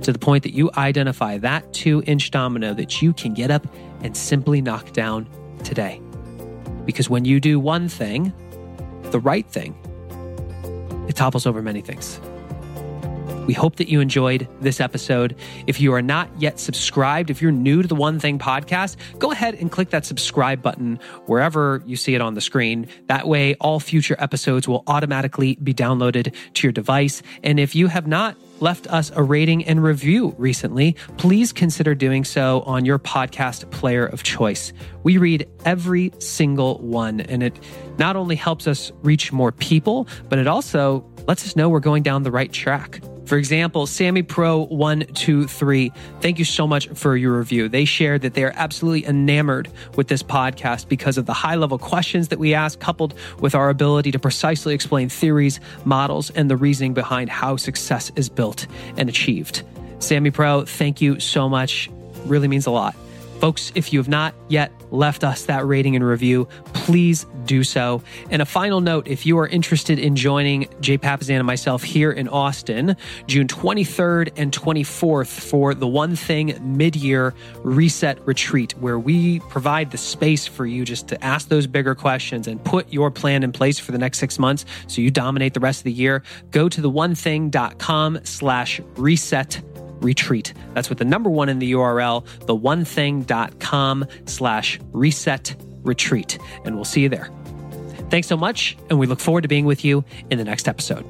to 0.03 0.12
the 0.12 0.18
point 0.18 0.42
that 0.42 0.53
you 0.53 0.70
identify 0.76 1.38
that 1.38 1.72
two 1.72 2.03
inch 2.07 2.30
domino 2.30 2.74
that 2.74 3.01
you 3.01 3.12
can 3.14 3.32
get 3.32 3.51
up 3.51 3.66
and 4.03 4.16
simply 4.16 4.61
knock 4.61 4.92
down 4.92 5.28
today. 5.64 6.01
Because 6.84 7.09
when 7.09 7.24
you 7.24 7.40
do 7.40 7.59
one 7.59 7.88
thing, 7.88 8.32
the 9.11 9.20
right 9.20 9.47
thing, 9.47 9.74
it 11.09 11.17
topples 11.17 11.47
over 11.47 11.63
many 11.63 11.81
things. 11.81 12.21
We 13.47 13.55
hope 13.55 13.76
that 13.76 13.88
you 13.88 14.01
enjoyed 14.01 14.49
this 14.61 14.80
episode. 14.80 15.36
If 15.68 15.80
you 15.80 15.92
are 15.94 16.03
not 16.03 16.28
yet 16.38 16.59
subscribed, 16.59 17.30
if 17.30 17.40
you're 17.40 17.53
new 17.53 17.80
to 17.80 17.86
the 17.86 17.94
One 17.94 18.18
Thing 18.18 18.40
podcast, 18.40 18.97
go 19.20 19.30
ahead 19.30 19.55
and 19.55 19.70
click 19.70 19.90
that 19.90 20.05
subscribe 20.05 20.62
button 20.62 20.99
wherever 21.26 21.80
you 21.86 21.97
see 21.97 22.16
it 22.16 22.20
on 22.20 22.34
the 22.34 22.40
screen. 22.40 22.88
That 23.07 23.28
way, 23.28 23.55
all 23.61 23.78
future 23.78 24.16
episodes 24.18 24.66
will 24.66 24.82
automatically 24.88 25.57
be 25.62 25.72
downloaded 25.72 26.34
to 26.55 26.66
your 26.66 26.72
device. 26.72 27.22
And 27.44 27.61
if 27.61 27.76
you 27.76 27.86
have 27.86 28.09
not 28.09 28.36
left 28.59 28.88
us 28.88 29.12
a 29.14 29.22
rating 29.22 29.64
and 29.64 29.80
review 29.82 30.34
recently, 30.38 30.97
please 31.16 31.53
consider 31.53 31.94
doing 31.94 32.24
so 32.24 32.62
on 32.62 32.84
your 32.84 32.99
podcast 32.99 33.70
player 33.70 34.07
of 34.07 34.24
choice. 34.24 34.72
We 35.05 35.18
read 35.18 35.49
every 35.64 36.12
single 36.18 36.78
one, 36.78 37.20
and 37.20 37.44
it 37.44 37.61
not 37.99 38.16
only 38.16 38.34
helps 38.34 38.66
us 38.66 38.90
reach 39.03 39.32
more 39.32 39.53
people, 39.53 40.09
but 40.28 40.40
it 40.40 40.49
also 40.49 41.09
lets 41.28 41.44
us 41.47 41.55
know 41.55 41.68
we're 41.68 41.80
going 41.80 42.03
down 42.03 42.24
the 42.24 42.30
right 42.32 42.51
track. 42.51 43.01
For 43.27 43.37
example, 43.37 43.87
Sammy 43.87 44.22
Pro 44.22 44.66
123, 44.66 45.93
thank 46.20 46.39
you 46.39 46.45
so 46.45 46.64
much 46.66 46.89
for 46.91 47.16
your 47.16 47.37
review. 47.37 47.68
They 47.68 47.85
shared 47.85 48.22
that 48.22 48.35
they 48.35 48.45
are 48.45 48.53
absolutely 48.55 49.05
enamored 49.05 49.68
with 49.97 50.07
this 50.07 50.22
podcast 50.22 50.89
because 50.89 51.18
of 51.18 51.27
the 51.27 51.33
high 51.33 51.57
level 51.57 51.77
questions 51.77 52.29
that 52.29 52.39
we 52.39 52.55
ask, 52.55 52.79
coupled 52.79 53.14
with 53.41 53.57
our 53.57 53.68
ability 53.68 54.12
to 54.12 54.20
precisely 54.20 54.74
explain 54.74 55.09
theories, 55.09 55.59
models, 55.85 56.31
and 56.31 56.49
the 56.49 56.57
reasoning 56.57 56.95
behind 56.95 57.29
how 57.29 57.57
success 57.57 58.12
is 58.14 58.29
built 58.29 58.68
and 58.97 59.09
achieved. 59.09 59.64
Sammy 59.99 60.31
Pro, 60.31 60.64
thank 60.64 61.01
you 61.01 61.18
so 61.18 61.49
much. 61.49 61.91
Really 62.27 62.47
means 62.47 62.66
a 62.66 62.70
lot. 62.70 62.95
Folks, 63.41 63.70
if 63.74 63.93
you 63.93 63.99
have 63.99 64.09
not 64.09 64.34
yet 64.49 64.72
left 64.91 65.22
us 65.22 65.45
that 65.45 65.66
rating 65.66 65.95
and 65.95 66.05
review, 66.05 66.49
please 66.72 67.26
do 67.45 67.62
so. 67.64 68.03
And 68.30 68.41
a 68.41 68.47
final 68.47 68.80
note 68.80 69.09
if 69.09 69.26
you 69.26 69.39
are 69.39 69.47
interested 69.47 69.99
in 69.99 70.16
joining 70.16 70.68
Jay 70.80 70.97
Papasan 70.97 71.37
and 71.37 71.47
myself 71.47 71.82
here 71.82 72.11
in 72.11 72.28
Austin, 72.28 72.97
June 73.26 73.47
23rd 73.47 74.32
and 74.37 74.53
24th 74.53 75.26
for 75.26 75.74
the 75.74 75.87
One 75.87 76.16
Thing 76.16 76.59
Mid 76.62 76.97
Year 76.97 77.34
Reset 77.62 78.26
Retreat, 78.26 78.76
where 78.78 78.99
we 78.99 79.41
provide 79.41 79.91
the 79.91 79.99
space 79.99 80.47
for 80.47 80.64
you 80.64 80.84
just 80.84 81.09
to 81.09 81.22
ask 81.24 81.49
those 81.49 81.66
bigger 81.66 81.95
questions 81.95 82.49
and 82.49 82.62
put 82.64 82.91
your 82.93 83.11
plan 83.11 83.43
in 83.43 83.53
place 83.53 83.78
for 83.78 83.93
the 83.93 83.99
next 83.99 84.18
six 84.18 84.39
months 84.39 84.64
so 84.87 85.01
you 85.01 85.11
dominate 85.11 85.53
the 85.55 85.61
rest 85.61 85.80
of 85.80 85.84
the 85.84 85.93
year, 85.93 86.22
go 86.51 86.68
to 86.68 86.80
the 86.80 86.91
onething.com 86.91 88.20
slash 88.24 88.80
reset 88.97 89.61
retreat. 90.01 90.55
That's 90.74 90.88
with 90.88 90.99
the 90.99 91.05
number 91.05 91.30
one 91.30 91.49
in 91.49 91.59
the 91.59 91.72
URL, 91.72 92.24
the 92.47 92.57
onething.com 92.57 94.07
slash 94.26 94.80
reset 94.92 95.57
retreat. 95.82 96.38
And 96.64 96.74
we'll 96.74 96.84
see 96.84 97.03
you 97.03 97.09
there. 97.09 97.30
Thanks 98.11 98.28
so 98.28 98.36
much, 98.36 98.76
and 98.88 98.99
we 98.99 99.07
look 99.07 99.20
forward 99.20 99.42
to 99.42 99.49
being 99.49 99.64
with 99.64 99.84
you 99.84 100.05
in 100.30 100.38
the 100.38 100.44
next 100.44 100.68
episode. 100.68 101.05